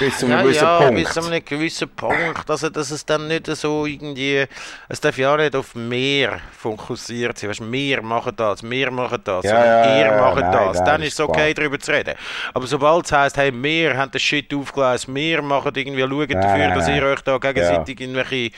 bis 0.00 0.18
zu 0.18 0.26
einem 0.26 0.38
ja, 0.38 0.42
gewissen 0.42 0.64
ja, 0.64 0.78
Punkt. 0.78 0.94
bis 0.96 1.12
zu 1.12 1.24
einem 1.24 1.44
gewissen 1.44 1.88
Punkt. 1.88 2.50
Also, 2.50 2.68
dass 2.68 2.90
es 2.90 3.06
dann 3.06 3.28
nicht 3.28 3.46
so 3.46 3.86
irgendwie, 3.86 4.44
es 4.88 5.00
darf 5.00 5.16
ja 5.16 5.36
nicht 5.36 5.54
auf 5.54 5.76
mehr 5.76 6.40
fokussiert 6.50 7.38
sein. 7.38 7.50
Weißt, 7.50 7.72
wir 7.72 8.02
machen 8.02 8.32
das, 8.34 8.68
wir 8.68 8.90
machen 8.90 9.20
das, 9.22 9.44
ja, 9.44 9.64
ja, 9.64 9.98
ihr 9.98 10.06
ja, 10.06 10.20
macht 10.20 10.40
nein, 10.40 10.52
das. 10.52 10.82
dann 10.82 11.02
ist 11.02 11.12
es 11.12 11.20
okay, 11.20 11.52
klar. 11.52 11.54
darüber 11.54 11.78
zu 11.78 11.92
reden. 11.92 12.14
Aber 12.52 12.66
sobald 12.66 13.06
es 13.06 13.12
heisst, 13.12 13.36
hey, 13.36 13.52
wir 13.54 13.96
haben 13.96 14.10
den 14.10 14.18
Shit 14.18 14.52
aufgelöst, 14.52 15.14
wir 15.14 15.42
machen 15.42 15.72
irgendwie, 15.76 16.00
schauen 16.00 16.18
Nein, 16.18 16.40
dafür, 16.40 16.68
nein, 16.68 16.78
dass 16.78 16.88
ihr 16.88 17.02
euch 17.04 17.20
da 17.20 17.38
gegenseitig 17.38 18.00
irgendwelche 18.00 18.50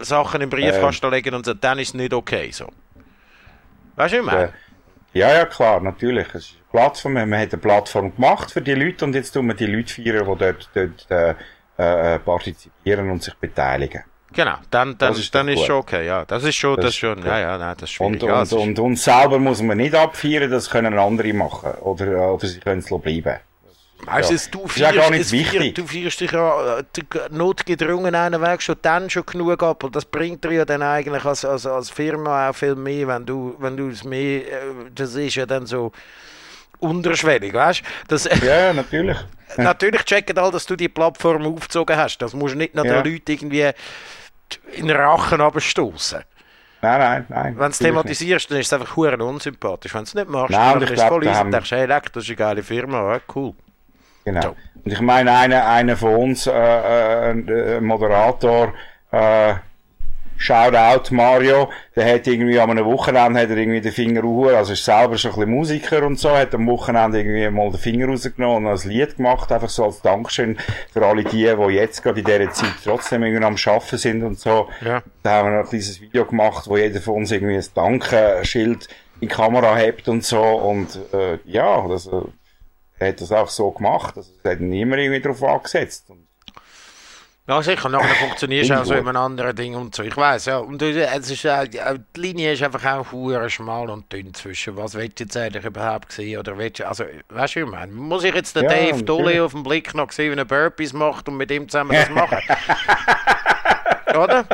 Sachen 0.00 0.40
im 0.40 0.50
Briefkasten 0.50 1.10
legen 1.12 1.32
und 1.32 1.46
so, 1.46 1.54
dann 1.54 1.78
ist 1.78 1.88
es 1.88 1.94
nicht 1.94 2.12
okay 2.12 2.50
so. 2.50 2.66
Weißt 3.94 4.14
du, 4.14 4.18
ich 4.18 4.24
meine? 4.24 4.52
Ja, 5.16 5.32
ja, 5.32 5.46
klar, 5.46 5.80
natürlich. 5.80 6.26
Es 6.34 6.44
ist 6.46 6.54
eine 6.56 6.80
Plattform, 6.80 7.12
man 7.14 7.32
hat 7.34 7.52
eine 7.52 7.62
Plattform 7.62 8.14
gemacht 8.14 8.50
für 8.50 8.60
die 8.60 8.74
Leute 8.74 9.04
und 9.06 9.14
jetzt 9.14 9.32
tun 9.32 9.46
wir 9.46 9.54
die 9.54 9.66
Leute 9.66 9.92
feiern, 9.94 10.26
die 10.30 10.38
dort, 10.38 10.70
dort 10.74 11.10
äh, 11.10 11.34
äh, 12.14 12.18
partizipieren 12.18 13.10
und 13.10 13.22
sich 13.22 13.34
beteiligen. 13.34 14.02
Genau, 14.32 14.56
dann, 14.70 14.98
dann, 14.98 15.10
Das 15.12 15.18
ist 15.18 15.34
dann 15.34 15.48
ist 15.48 15.64
schon 15.64 15.76
okay, 15.76 16.04
ja. 16.06 16.24
Das 16.26 16.44
ist 16.44 16.56
schon, 16.56 16.76
Das 16.76 16.84
das, 16.86 16.90
ist 16.94 16.96
schon, 16.98 17.24
ja, 17.24 17.38
ja, 17.38 17.56
nein, 17.56 17.74
das 17.80 17.90
ist 17.90 18.00
Und, 18.00 18.20
schwierig. 18.20 18.34
und, 18.36 18.42
es 18.42 18.52
ist- 18.52 18.58
und 18.58 18.78
uns 18.78 19.04
selber 19.04 19.38
muss 19.38 19.62
man 19.62 19.78
nicht 19.78 19.94
abfeiern, 19.94 20.50
das 20.50 20.68
können 20.68 20.98
andere 20.98 21.32
machen. 21.32 21.70
Oder, 21.80 22.06
äh, 22.08 22.16
oder 22.16 22.46
sie 22.46 22.60
können 22.60 22.80
es 22.80 22.88
bleiben. 22.88 23.38
Weißt 24.04 24.30
Ja. 24.30 24.36
du, 24.52 24.58
du 24.58 24.64
Ist 24.66 24.76
ja 24.76 24.92
gar 24.92 25.10
nicht 25.10 25.32
wichtig. 25.32 25.74
Du 25.74 25.86
feierst 25.86 26.20
dich 26.20 26.30
ja 26.30 26.78
äh, 26.78 26.82
notgedrungen 27.30 28.14
einen 28.14 28.40
Weg 28.42 28.62
schon 28.62 28.76
dann 28.82 29.08
schon 29.10 29.24
genug 29.26 29.62
ab 29.62 29.82
und 29.84 29.96
das 29.96 30.04
bringt 30.04 30.44
dir 30.44 30.52
ja 30.52 30.64
dann 30.64 30.82
eigentlich 30.82 31.24
als, 31.24 31.44
als, 31.44 31.66
als 31.66 31.90
Firma 31.90 32.50
auch 32.50 32.54
viel 32.54 32.74
mehr, 32.76 33.08
wenn 33.08 33.24
du, 33.26 33.56
wenn 33.58 33.76
du 33.76 33.88
es 33.88 34.04
mehr, 34.04 34.40
äh, 34.46 34.52
das 34.94 35.14
ist 35.14 35.34
ja 35.36 35.46
dann 35.46 35.66
so 35.66 35.92
unterschwellig, 36.78 37.54
weißt 37.54 37.82
du? 38.08 38.16
Ja, 38.46 38.72
natürlich. 38.72 39.16
Natürlich 39.56 40.04
checken 40.04 40.36
alle, 40.36 40.50
dass 40.52 40.66
du 40.66 40.76
die 40.76 40.88
Plattform 40.88 41.46
aufgezogen 41.46 41.96
hast. 41.96 42.18
Das 42.18 42.34
musst 42.34 42.54
du 42.54 42.58
nicht 42.58 42.74
nach 42.74 42.84
Ja. 42.84 43.00
den 43.02 43.12
Leuten 43.12 43.30
irgendwie 43.32 43.70
in 44.74 44.88
den 44.88 44.96
Rachen 44.96 45.40
abstoßen. 45.40 46.22
Nein, 46.82 46.98
nein, 47.00 47.26
nein. 47.28 47.54
Wenn 47.54 47.64
du 47.64 47.70
es 47.70 47.78
thematisierst, 47.78 48.50
dann 48.50 48.58
ist 48.58 48.66
es 48.66 48.72
einfach 48.74 48.94
huren 48.96 49.20
unsympathisch. 49.22 49.94
Wenn 49.94 50.00
du 50.02 50.08
es 50.08 50.14
nicht 50.14 50.28
machst, 50.28 50.50
Nein, 50.50 50.74
und 50.74 50.80
dann 50.82 50.92
ist 50.92 51.00
es 51.00 51.08
voll 51.08 51.24
easy. 51.24 51.32
Dann 51.34 51.50
denkst 51.50 51.70
du, 51.70 51.76
hey, 51.76 51.86
leck, 51.86 52.12
das 52.12 52.24
ist 52.24 52.28
eine 52.28 52.36
geile 52.36 52.62
Firma, 52.62 53.14
ja, 53.14 53.20
cool. 53.34 53.54
Genau. 54.26 54.42
So. 54.42 54.56
Und 54.84 54.92
ich 54.92 55.00
meine, 55.00 55.32
einer, 55.32 55.66
einer 55.66 55.96
von 55.96 56.14
uns, 56.14 56.46
äh, 56.46 56.52
äh, 56.52 57.30
äh, 57.30 57.80
Moderator, 57.80 58.74
äh, 59.10 59.54
Shoutout 60.38 61.14
Mario, 61.14 61.70
der 61.94 62.14
hat 62.14 62.26
irgendwie 62.26 62.60
am 62.60 62.70
einem 62.70 62.84
Wochenende 62.84 63.40
hat 63.40 63.48
er 63.48 63.56
irgendwie 63.56 63.80
den 63.80 63.92
Finger 63.92 64.20
raus, 64.20 64.52
also 64.52 64.72
ist 64.74 64.84
selber 64.84 65.16
schon 65.16 65.30
ein 65.30 65.36
bisschen 65.36 65.50
Musiker 65.50 66.02
und 66.04 66.18
so, 66.18 66.30
hat 66.30 66.54
am 66.54 66.66
Wochenende 66.66 67.20
irgendwie 67.20 67.48
mal 67.48 67.70
den 67.70 67.80
Finger 67.80 68.08
rausgenommen 68.08 68.66
und 68.66 68.72
ein 68.72 68.88
Lied 68.88 69.16
gemacht, 69.16 69.50
einfach 69.50 69.70
so 69.70 69.84
als 69.84 70.02
Dankeschön 70.02 70.58
für 70.92 71.06
alle 71.06 71.24
die, 71.24 71.30
die 71.46 71.72
jetzt 71.72 72.02
gerade 72.02 72.20
in 72.20 72.26
dieser 72.26 72.50
Zeit 72.52 72.74
trotzdem 72.84 73.22
irgendwie 73.22 73.44
am 73.44 73.56
Arbeiten 73.56 73.96
sind 73.96 74.22
und 74.22 74.38
so. 74.38 74.68
Ja. 74.84 75.02
Da 75.22 75.30
haben 75.30 75.48
wir 75.48 75.56
noch 75.56 75.64
ein 75.64 75.68
kleines 75.70 76.00
Video 76.02 76.26
gemacht, 76.26 76.68
wo 76.68 76.76
jeder 76.76 77.00
von 77.00 77.14
uns 77.14 77.32
irgendwie 77.32 77.56
ein 77.56 77.64
Dankenschild 77.74 78.88
in 79.20 79.20
die 79.22 79.28
Kamera 79.28 79.74
hebt 79.76 80.06
und 80.08 80.22
so 80.22 80.42
und 80.42 80.98
äh, 81.14 81.38
ja, 81.46 81.88
das, 81.88 82.08
äh, 82.08 82.20
er 82.98 83.08
hat 83.08 83.20
das 83.20 83.32
auch 83.32 83.48
so 83.48 83.70
gemacht, 83.70 84.16
also 84.16 84.30
es 84.42 84.50
hat 84.50 84.60
niemand 84.60 85.00
irgendwie 85.02 85.20
drauf 85.22 85.42
angesetzt. 85.42 86.08
Und 86.10 86.26
Ja, 87.48 87.62
sicher. 87.62 87.88
Nachher 87.88 88.14
funktionierst 88.16 88.70
du 88.70 88.80
auch 88.80 88.84
so 88.84 88.94
in 88.94 89.06
einem 89.06 89.16
anderen 89.16 89.54
Ding 89.54 89.74
und 89.76 89.94
so. 89.94 90.02
Ich 90.02 90.16
weiß 90.16 90.46
ja. 90.46 90.58
Und 90.58 90.82
es 90.82 91.30
ist, 91.30 91.44
äh, 91.44 91.68
die 91.68 91.78
die 92.16 92.20
Linie 92.20 92.52
ist 92.54 92.62
einfach 92.62 92.84
auch 92.84 93.12
hure 93.12 93.48
schmal 93.50 93.88
und 93.90 94.12
dünn 94.12 94.34
zwischen. 94.34 94.76
Was 94.76 94.94
willst 94.94 95.20
du 95.20 95.24
jetzt 95.24 95.36
eigentlich 95.36 95.64
überhaupt 95.64 96.10
sehen? 96.10 96.40
Oder 96.40 96.58
willst 96.58 96.80
du, 96.80 96.88
also, 96.88 97.04
weißt 97.28 97.54
du, 97.54 97.60
ich 97.60 97.66
meine? 97.66 97.92
Muss 97.92 98.24
ich 98.24 98.34
jetzt 98.34 98.56
den 98.56 98.64
Ja, 98.64 98.70
Dave. 98.70 99.02
Dolly 99.04 99.38
auf 99.40 99.52
den 99.52 99.62
Blick 99.62 99.94
noch 99.94 100.10
sehen, 100.10 100.34
wie 100.34 100.38
er 100.38 100.44
Burpees 100.44 100.92
macht 100.92 101.28
und 101.28 101.36
mit 101.36 101.50
ihm 101.52 101.68
zusammen 101.68 101.92
das 101.92 102.10
machen? 102.10 102.38
Oder? 104.16 104.44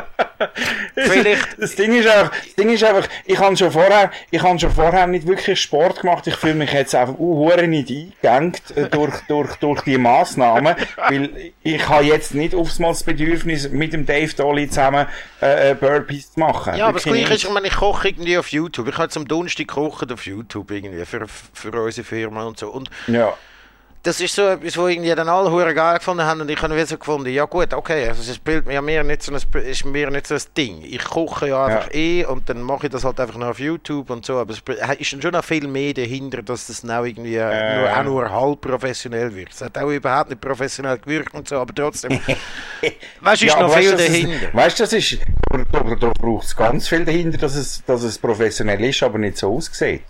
Vielleicht. 0.95 1.61
Das 1.61 1.75
Ding 1.75 1.95
ist 1.95 2.07
einfach, 2.07 2.31
das 2.31 2.55
Ding 2.55 2.69
ist 2.69 2.83
einfach, 2.83 3.07
ich 3.25 3.39
habe 3.39 3.55
schon 3.55 3.71
vorher, 3.71 4.11
ich 4.31 4.41
habe 4.41 4.59
schon 4.59 4.71
vorher 4.71 5.07
nicht 5.07 5.27
wirklich 5.27 5.59
Sport 5.59 6.01
gemacht. 6.01 6.27
Ich 6.27 6.35
fühle 6.35 6.55
mich 6.55 6.71
jetzt 6.73 6.95
einfach 6.95 7.17
uh, 7.17 7.49
nicht 7.67 7.89
eingegangen 7.89 8.53
äh, 8.75 8.83
durch, 8.89 9.15
durch, 9.27 9.55
durch 9.57 9.81
die 9.81 9.97
Massnahmen, 9.97 10.75
weil 10.97 11.51
ich 11.61 11.87
habe 11.87 12.05
jetzt 12.05 12.33
nicht 12.33 12.53
oftmals 12.53 12.99
das 12.99 13.05
Bedürfnis, 13.05 13.69
mit 13.69 13.93
dem 13.93 14.05
Dave 14.05 14.33
Dolly 14.33 14.69
zusammen 14.69 15.07
äh, 15.41 15.71
äh, 15.71 15.75
Burpees 15.75 16.33
zu 16.33 16.39
machen. 16.39 16.75
Ja, 16.75 16.85
aber 16.85 16.93
das 16.93 17.03
Gleiche 17.03 17.33
ist, 17.33 17.43
ich 17.43 17.49
meine, 17.49 17.67
ich 17.67 17.75
koche 17.75 18.09
irgendwie 18.09 18.37
auf 18.37 18.49
YouTube. 18.49 18.87
Ich 18.87 18.93
habe 18.95 19.03
jetzt 19.03 19.17
am 19.17 19.27
Donnerstag 19.27 19.67
gekocht 19.67 20.11
auf 20.11 20.25
YouTube 20.25 20.71
irgendwie 20.71 21.05
für, 21.05 21.25
für 21.27 21.71
unsere 21.81 22.05
Firma 22.05 22.43
und 22.43 22.57
so. 22.59 22.69
Und 22.69 22.89
Ja. 23.07 23.33
Das 24.03 24.19
ist 24.19 24.35
so 24.35 24.41
etwas, 24.47 24.77
wo 24.77 24.87
irgendwie 24.87 25.15
dann 25.15 25.29
alle 25.29 25.49
hure 25.49 25.73
geil 25.73 25.97
gefunden 25.97 26.25
haben 26.25 26.41
und 26.41 26.51
ich 26.51 26.61
habe 26.61 26.85
so 26.85 26.97
gefunden, 26.97 27.29
ja 27.31 27.45
gut, 27.45 27.73
okay, 27.73 28.09
also 28.09 28.21
es 28.21 28.35
spielt 28.35 28.65
mir 28.65 28.73
ja 28.73 28.81
mehr 28.81 29.01
nicht 29.05 29.23
so 29.23 29.31
ein, 29.33 29.39
ist 29.63 29.85
mir 29.85 30.11
nicht 30.11 30.27
so 30.27 30.35
ein 30.35 30.41
Ding. 30.57 30.81
Ich 30.83 31.03
koche 31.05 31.47
ja 31.47 31.65
einfach 31.65 31.87
Ja. 31.93 31.97
eh 31.99 32.25
und 32.25 32.49
dann 32.49 32.61
mache 32.61 32.87
ich 32.87 32.91
das 32.91 33.05
halt 33.05 33.17
einfach 33.21 33.37
noch 33.37 33.47
auf 33.47 33.59
YouTube 33.59 34.09
und 34.09 34.25
so, 34.25 34.39
aber 34.39 34.51
es 34.53 34.61
ist 34.99 35.21
schon 35.21 35.31
noch 35.31 35.45
viel 35.45 35.67
mehr 35.69 35.93
dahinter, 35.93 36.43
dass 36.43 36.67
das 36.67 36.83
now 36.83 37.05
irgendwie 37.05 37.37
Äh. 37.37 37.79
nur, 37.79 37.97
auch 37.97 38.03
nur 38.03 38.29
halb 38.29 38.59
professionell 38.61 39.33
wird. 39.33 39.53
Es 39.53 39.61
hat 39.61 39.77
auch 39.77 39.89
überhaupt 39.89 40.31
nicht 40.31 40.41
professionell 40.41 40.97
gewirkt 40.97 41.33
und 41.33 41.47
so, 41.47 41.55
aber 41.55 41.73
trotzdem, 41.73 42.11
weißt 43.21 43.41
du, 43.41 43.45
ist 43.45 43.53
Ja, 43.55 43.61
noch 43.61 43.73
viel 43.73 43.91
weißt, 43.93 43.99
dahinter. 44.01 44.47
Ist, 44.47 44.53
weißt 44.53 44.79
du, 44.79 44.83
das 44.83 44.93
ist, 44.93 45.17
da 45.71 45.79
braucht 46.19 46.43
es 46.45 46.55
ganz 46.55 46.89
viel 46.89 47.05
dahinter, 47.05 47.37
dass 47.37 47.55
es, 47.55 47.81
dass 47.85 48.03
es 48.03 48.17
professionell 48.17 48.83
ist, 48.83 49.01
aber 49.01 49.17
nicht 49.17 49.37
so 49.37 49.55
aussieht. 49.55 50.03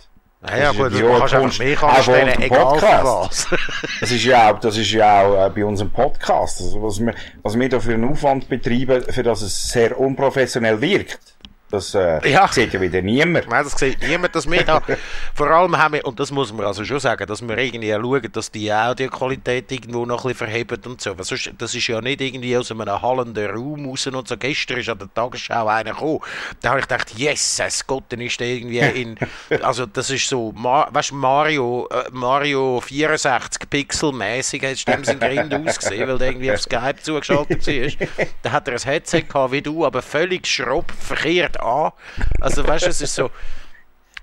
Naja, 0.46 0.72
das 0.72 0.76
gut, 0.76 0.92
ja 0.92 1.00
du 1.00 1.18
kannst 1.18 1.60
einfach 1.60 1.78
von 1.80 1.90
anstellen, 1.90 2.42
egal 2.42 2.82
was. 3.02 3.48
Das 4.00 4.10
ist 4.10 4.24
ja 4.24 4.52
auch, 4.52 4.60
das 4.60 4.76
ist 4.76 4.90
ja 4.92 5.22
auch 5.22 5.46
äh, 5.46 5.50
bei 5.50 5.64
unserem 5.64 5.90
Podcast, 5.90 6.60
also 6.60 6.82
was 6.82 7.00
wir, 7.00 7.14
was 7.42 7.58
wir 7.58 7.68
da 7.68 7.80
für 7.80 7.94
einen 7.94 8.10
Aufwand 8.10 8.48
betreiben, 8.48 9.02
für 9.02 9.22
dass 9.22 9.40
es 9.42 9.70
sehr 9.70 9.98
unprofessionell 9.98 10.80
wirkt. 10.80 11.33
Das 11.74 11.94
äh, 11.94 12.28
Ja. 12.30 12.48
sieht 12.48 12.72
ja 12.72 12.80
wieder 12.80 13.02
niemand. 13.02 13.48
Nein, 13.48 13.64
das 13.64 13.74
sieht 13.78 14.00
niemand, 14.02 14.34
dass 14.34 14.50
wir 14.50 14.62
da, 14.64 14.80
vor 15.34 15.50
allem 15.50 15.76
haben 15.76 15.94
wir, 15.94 16.04
und 16.04 16.18
das 16.20 16.30
muss 16.30 16.52
man 16.52 16.66
also 16.66 16.84
schon 16.84 17.00
sagen, 17.00 17.26
dass 17.26 17.42
wir 17.46 17.56
irgendwie 17.58 17.90
schauen, 17.92 18.28
dass 18.32 18.50
die 18.50 18.72
Audioqualität 18.72 19.70
irgendwo 19.72 20.06
noch 20.06 20.24
ein 20.24 20.28
bisschen 20.32 20.46
verhebt 20.48 20.86
und 20.86 21.00
so. 21.00 21.16
Weil 21.18 21.24
sonst, 21.24 21.50
das 21.58 21.74
ist 21.74 21.86
ja 21.86 22.00
nicht 22.00 22.20
irgendwie 22.20 22.56
aus 22.56 22.70
einem 22.70 22.86
hallenden 23.02 23.50
Raum 23.50 23.88
raus 23.88 24.06
und 24.06 24.28
so. 24.28 24.36
Gestern 24.36 24.78
ist 24.78 24.88
an 24.88 24.98
der 24.98 25.12
Tagesschau 25.12 25.66
einer 25.66 25.90
gekommen, 25.92 26.20
da 26.62 26.70
habe 26.70 26.80
ich 26.80 26.86
gedacht, 26.88 27.10
Jesus 27.16 27.86
Gott, 27.86 28.04
dann 28.10 28.20
ist 28.20 28.38
der 28.40 28.46
irgendwie 28.48 28.78
in, 29.02 29.16
also 29.62 29.86
das 29.86 30.10
ist 30.10 30.28
so, 30.28 30.52
Ma, 30.52 30.88
weißt 30.90 31.10
du, 31.10 31.14
Mario, 31.16 31.88
äh, 31.90 32.04
Mario 32.12 32.80
64 32.80 33.68
Pixel-mäßig, 33.70 34.62
ist 34.62 34.86
dem 34.88 35.04
sein 35.04 35.18
Grind 35.18 35.54
ausgesehen, 35.68 36.08
weil 36.08 36.18
der 36.18 36.28
irgendwie 36.28 36.52
auf 36.52 36.60
Skype 36.60 36.96
zugeschaltet 37.02 37.66
war. 37.66 38.08
Da 38.42 38.52
hat 38.52 38.68
er 38.68 38.74
ein 38.74 38.80
Headset 38.80 39.22
gehabt 39.22 39.52
wie 39.52 39.62
du, 39.62 39.84
aber 39.84 40.02
völlig 40.02 40.46
schropp, 40.46 40.92
verkehrt 40.92 41.60
an. 41.64 41.92
Also 42.40 42.66
weißt 42.66 42.86
du, 42.86 42.90
es 42.90 43.00
ist 43.00 43.14
so. 43.14 43.30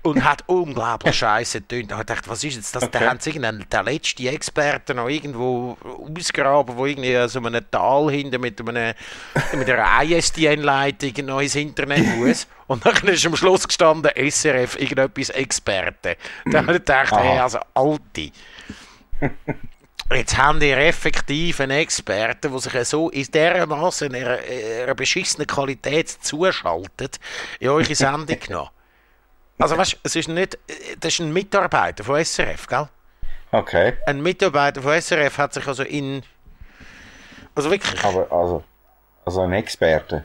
Und 0.04 0.24
hat 0.24 0.42
unglaublich 0.48 1.14
scheiße 1.16 1.60
getönt. 1.60 1.92
Da 1.92 1.94
habe 1.94 2.02
ich 2.02 2.06
gedacht, 2.08 2.28
was 2.28 2.42
ist 2.42 2.56
jetzt 2.56 2.74
das? 2.74 2.90
Da 2.90 2.98
Okay. 2.98 3.06
haben 3.08 3.20
sie 3.20 3.30
irgendeinen, 3.30 3.64
der 3.70 3.84
letzte 3.84 4.28
Experte 4.30 4.94
noch 4.94 5.08
irgendwo 5.08 5.76
ausgraben, 6.18 6.76
wo 6.76 6.86
irgendwie 6.86 7.28
so 7.28 7.38
einem 7.38 7.64
Tal 7.70 8.10
hinten 8.10 8.40
mit, 8.40 8.60
einem, 8.68 8.94
mit 9.56 9.70
einer 9.70 10.02
ISDN-Leitung 10.02 11.26
noch 11.26 11.38
ins 11.40 11.54
Internet 11.54 12.04
muss. 12.16 12.48
Und 12.66 12.84
dann 12.84 12.96
ist 13.06 13.24
am 13.26 13.36
Schluss 13.36 13.68
gestanden, 13.68 14.10
SRF, 14.16 14.76
irgendetwas 14.80 15.30
Experte. 15.30 16.16
Da 16.50 16.58
habe 16.62 16.72
ich 16.72 16.78
gedacht, 16.78 17.12
hey, 17.12 17.38
also 17.38 17.60
Alte. 17.72 18.32
Jetzt 20.14 20.36
haben 20.36 20.60
ihr 20.60 20.76
effektiv 20.78 21.60
einen 21.60 21.78
Experten, 21.78 22.50
der 22.50 22.60
sich 22.60 22.88
so 22.88 23.08
in 23.10 23.26
dermaßen 23.30 24.14
einer, 24.14 24.38
einer 24.82 24.94
beschissenen 24.94 25.46
Qualität 25.46 26.08
zuschaltet, 26.08 27.18
in 27.60 27.68
eure 27.68 27.94
Sendung 27.94 28.38
genommen. 28.46 28.70
Also 29.58 29.76
weißt, 29.76 29.98
es 30.02 30.16
ist 30.16 30.28
nicht, 30.28 30.58
das 30.98 31.14
ist 31.14 31.20
ein 31.20 31.32
Mitarbeiter 31.32 32.02
von 32.04 32.22
SRF, 32.22 32.66
gell? 32.66 32.88
Okay, 33.52 33.94
Ein 34.06 34.22
Mitarbeiter 34.22 34.82
von 34.82 35.00
SRF 35.00 35.38
hat 35.38 35.54
sich 35.54 35.66
also 35.66 35.82
in, 35.82 36.22
also 37.54 37.70
wirklich, 37.70 38.02
aber 38.02 38.30
also, 38.32 38.64
also 39.24 39.42
ein 39.42 39.52
Experte. 39.52 40.24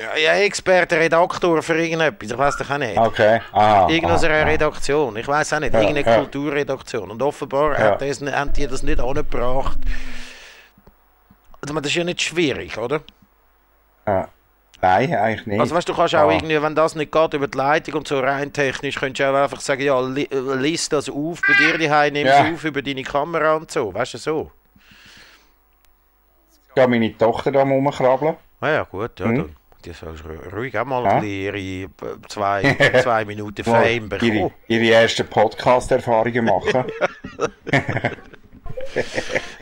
Ja, 0.00 0.16
ja 0.16 0.32
Experte, 0.34 0.98
Redaktor 0.98 1.62
für 1.62 1.76
irgendetwas, 1.78 2.30
ich 2.30 2.38
weiß 2.38 2.56
doch 2.56 2.70
auch 2.70 2.78
nicht. 2.78 2.96
Okay, 2.98 3.40
aha. 3.52 3.88
Irgendeine 3.88 4.14
aha, 4.34 4.40
aha. 4.42 4.48
Redaktion, 4.48 5.16
ich 5.16 5.28
weiß 5.28 5.52
auch 5.52 5.60
nicht, 5.60 5.74
Ja, 5.74 5.80
irgendeine 5.80 6.08
ja. 6.08 6.16
Kulturredaktion. 6.18 7.10
Und 7.10 7.22
offenbar 7.22 7.72
Ja. 7.78 7.84
hat 7.92 8.02
das, 8.02 8.20
haben 8.20 8.52
die 8.52 8.66
das 8.66 8.82
nicht 8.82 9.00
angebracht. 9.00 9.78
Also, 11.62 11.74
das 11.74 11.86
ist 11.90 11.94
ja 11.96 12.04
nicht 12.04 12.22
schwierig, 12.22 12.78
oder? 12.78 13.00
Ja. 14.06 14.28
Nein, 14.82 15.14
eigentlich 15.14 15.46
nicht. 15.46 15.60
Also 15.60 15.74
weißt 15.74 15.86
du, 15.90 15.94
kannst 15.94 16.14
auch 16.14 16.26
Ah. 16.26 16.32
irgendwie, 16.32 16.62
wenn 16.62 16.74
das 16.74 16.94
nicht 16.94 17.12
geht 17.12 17.34
über 17.34 17.46
die 17.48 17.58
Leitung 17.58 17.94
und 17.96 18.08
so 18.08 18.18
rein 18.18 18.50
technisch, 18.50 18.94
könntest 18.96 19.20
du 19.20 19.30
auch 19.30 19.42
einfach 19.42 19.60
sagen, 19.60 19.82
ja, 19.82 20.00
li 20.00 20.26
lies 20.32 20.88
das 20.88 21.10
auf 21.10 21.42
bei 21.46 21.52
dir 21.58 21.76
daheim, 21.76 22.14
nimm 22.14 22.26
es 22.26 22.32
Ja. 22.32 22.50
auf 22.54 22.64
über 22.64 22.80
deine 22.80 23.02
Kamera 23.02 23.56
und 23.56 23.70
so, 23.70 23.92
weißt 23.92 24.14
du 24.14 24.18
so. 24.18 24.50
Ja, 26.76 26.86
meine 26.86 27.16
Tochter 27.18 27.52
da 27.52 27.60
rumkrabbeln. 27.62 28.36
Ah 28.62 28.68
ja, 28.70 28.82
gut, 28.84 29.20
ja, 29.20 29.26
Mhm. 29.26 29.54
Die 29.84 29.92
soll 29.92 30.14
ru- 30.14 30.54
ruhig 30.54 30.76
auch 30.78 30.84
mal 30.84 31.04
Ja. 31.04 31.22
ihre 31.22 31.56
äh, 31.58 31.88
zwei, 32.28 32.76
zwei 33.02 33.24
Minuten 33.24 33.64
Fame 33.64 34.08
bekommen. 34.08 34.32
ihre, 34.32 34.50
ihre 34.84 34.94
ersten 34.94 35.26
Podcast-Erfahrungen 35.26 36.44
machen. 36.44 36.84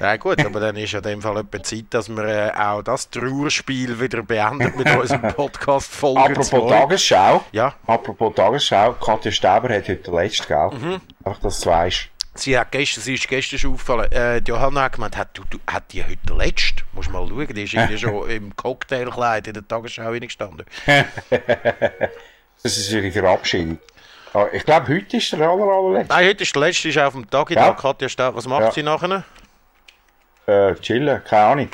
Ja 0.00 0.16
gut, 0.16 0.42
aber 0.44 0.60
dann 0.60 0.76
ist 0.76 0.92
ja 0.92 1.00
in 1.00 1.04
dem 1.04 1.20
Fall 1.22 1.36
etwa 1.38 1.62
Zeit, 1.62 1.86
dass 1.90 2.08
wir 2.08 2.24
äh, 2.24 2.50
auch 2.56 2.82
das 2.82 3.10
Trauerspiel 3.10 4.00
wieder 4.00 4.22
beendet 4.22 4.76
mit 4.76 4.88
unserem 4.96 5.20
Podcast 5.34 5.92
Folge 5.92 6.20
Apropos 6.20 6.48
2. 6.48 6.68
Tagesschau. 6.68 7.44
Ja, 7.52 7.74
Apropos 7.86 8.34
Tagesschau. 8.34 8.92
Katja 8.94 9.30
Stäber 9.30 9.68
hat 9.68 9.88
heute 9.88 9.96
den 9.96 10.14
letzten, 10.14 10.46
gell? 10.46 10.70
Mhm. 10.72 11.00
Einfach, 11.24 11.40
dass 11.42 11.60
du 11.60 11.68
weißt. 11.70 12.08
Sie, 12.40 12.58
hat 12.58 12.70
gestern, 12.72 13.02
sie 13.02 13.14
ist 13.14 13.28
gestern 13.28 13.58
schon 13.58 13.72
aufgefallen. 13.74 14.10
Äh, 14.12 14.38
Johanna 14.38 14.82
hat 14.82 14.92
gemeint, 14.94 15.16
hat, 15.16 15.28
du, 15.36 15.42
du, 15.50 15.58
hat 15.70 15.92
die 15.92 16.02
heute 16.04 16.16
der 16.28 16.36
letzte? 16.36 16.82
Musst 16.92 17.10
mal 17.10 17.26
schauen, 17.28 17.46
die 17.54 17.62
ist 17.64 17.74
irgendwie 17.74 17.98
schon 17.98 18.28
im 18.30 18.54
Cocktailkleid 18.56 19.46
in 19.48 19.54
der 19.54 19.66
Tagesschau 19.66 20.08
reingestanden. 20.10 20.64
Das 22.62 22.76
ist 22.76 22.90
ihre 22.90 23.10
Verabschiedung. 23.12 23.78
Ah, 24.34 24.46
Ich 24.52 24.64
glaube, 24.64 24.88
heute 24.88 25.16
ist 25.16 25.30
der 25.32 25.48
aller, 25.48 25.62
allerletzte. 25.64 26.12
Nein, 26.12 26.26
heute 26.28 26.42
ist 26.42 26.54
der 26.54 26.60
letzte, 26.62 26.88
ist 26.88 26.98
auf 26.98 27.12
dem 27.12 27.30
Tag. 27.30 27.50
Ja. 27.50 27.66
Ja. 27.66 27.72
Katja 27.72 28.08
Stab, 28.08 28.34
was 28.34 28.48
macht 28.48 28.62
Ja. 28.62 28.70
sie 28.72 28.82
nachher? 28.82 29.22
Äh, 30.46 30.74
chillen, 30.76 31.22
keine 31.24 31.44
Ahnung. 31.44 31.68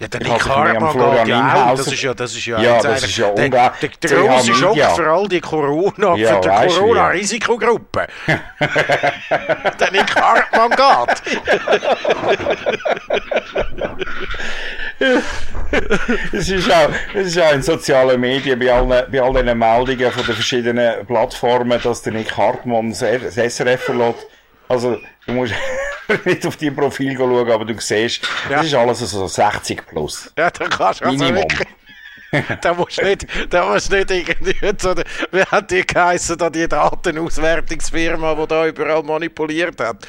Ja, 0.00 0.08
der 0.08 0.20
Ich 0.22 0.42
Florian 0.42 0.78
geht 0.78 1.28
ja 1.28 1.36
auch. 1.36 1.74
Inhausen- 1.76 1.76
Das 1.84 1.92
ist 1.92 2.02
ja, 2.02 2.14
das 2.14 2.32
ist 2.34 2.46
ja, 2.46 2.58
Ja, 2.58 2.80
das 2.80 3.02
ist 3.04 3.16
ja 3.18 3.26
unglaublich. 3.26 3.98
der, 3.98 4.08
der 4.08 4.54
Schock 4.54 4.76
für 4.96 5.10
all 5.10 5.28
die 5.28 5.40
Corona, 5.42 6.14
Ja, 6.16 6.40
für 6.40 6.40
die 6.40 6.74
Corona-Risikogruppe. 6.74 8.06
der 9.78 9.90
Nick 9.92 10.16
Hartmann 10.16 10.70
geht. 10.70 11.22
Es 16.32 16.48
ist 16.50 16.70
auch, 16.72 16.88
es 17.14 17.26
ist 17.28 17.38
auch 17.40 17.52
in 17.52 17.62
sozialen 17.62 18.20
Medien 18.20 18.58
bei 18.58 18.72
allen, 18.72 18.88
bei 18.88 19.20
all 19.22 19.32
diesen 19.34 19.58
Meldungen 19.58 20.10
von 20.12 20.24
den 20.26 20.34
verschiedenen 20.34 21.06
Plattformen, 21.06 21.80
dass 21.82 22.02
der 22.02 22.12
Nick 22.12 22.36
Hartmann 22.36 22.90
das 22.90 23.00
SRF 23.36 23.80
verlässt. 23.82 24.26
Also, 24.70 24.98
du 25.26 25.32
musst 25.32 25.52
nicht 26.24 26.46
auf 26.46 26.56
die 26.56 26.70
Profil 26.70 27.16
schauen, 27.16 27.50
aber 27.50 27.64
du 27.64 27.74
siehst, 27.80 28.22
Ja. 28.48 28.58
das 28.58 28.66
ist 28.66 28.74
alles 28.74 28.98
so 29.00 29.26
60 29.26 29.84
plus. 29.86 30.32
Ja, 30.38 30.48
da 30.50 30.66
kannst 30.68 31.00
du 31.00 31.06
also 31.06 31.18
Minimum. 31.18 31.42
wirklich... 31.42 31.68
Da 32.60 32.72
musst 32.74 32.96
du 32.98 33.04
nicht, 33.04 33.26
da 33.52 33.66
musst 33.66 33.90
du 33.90 33.96
nicht 33.96 34.10
irgendwie 34.12 34.54
so, 34.78 34.94
wie 35.32 35.42
hat 35.42 35.68
die 35.72 35.84
geheißen, 35.84 36.38
da 36.38 36.48
die 36.48 36.68
Datenauswertungsfirma, 36.68 38.36
die 38.36 38.46
da 38.46 38.66
überall 38.68 39.02
manipuliert 39.02 39.80
hat? 39.80 40.06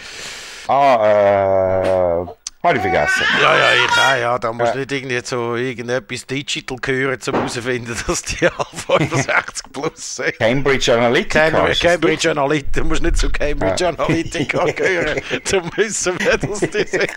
Ah, 0.67 2.21
äh, 2.21 2.25
habe 2.63 2.75
ich 2.75 2.81
vergessen. 2.81 3.23
Ja, 3.41 3.57
ja, 3.57 3.73
ich 3.73 3.91
auch, 3.91 4.17
ja. 4.19 4.39
Da 4.39 4.53
musst 4.53 4.75
du 4.75 4.79
nicht 4.79 4.91
irgendwie 4.91 5.19
so 5.23 5.55
irgendetwas 5.55 6.25
Digital 6.27 6.77
hören, 6.85 7.19
um 7.27 7.33
herauszufinden, 7.33 7.95
dass 8.07 8.21
die 8.21 8.45
alle 8.47 9.09
65 9.09 9.71
plus 9.73 10.15
sind. 10.17 10.37
Cambridge 10.37 10.93
Analytica. 10.93 11.49
Cambridge, 11.49 11.79
Cambridge 11.79 12.31
Analytica, 12.31 12.81
du 12.81 12.87
musst 12.87 13.01
nicht 13.01 13.17
zu 13.17 13.29
Cambridge 13.29 13.83
Ja. 13.83 13.89
Analytica 13.89 14.65
hören, 14.77 15.21
um 15.53 15.71
wissen, 15.77 16.13
wer 16.19 16.37
das 16.37 16.59
die 16.59 16.87
sind. 16.87 17.11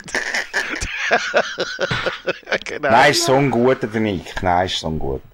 genau. 2.65 2.91
Nein, 2.91 3.11
ist 3.11 3.25
so 3.25 3.35
ein 3.35 3.51
guter, 3.51 3.87
der 3.87 4.01
Nick. 4.01 4.43
Nein, 4.43 4.67
ist 4.67 4.79
so 4.81 4.89
ein 4.89 4.99
guter. 4.99 5.25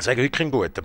Sag 0.00 0.16
wirklich 0.16 0.46
ein 0.46 0.50
guter. 0.50 0.82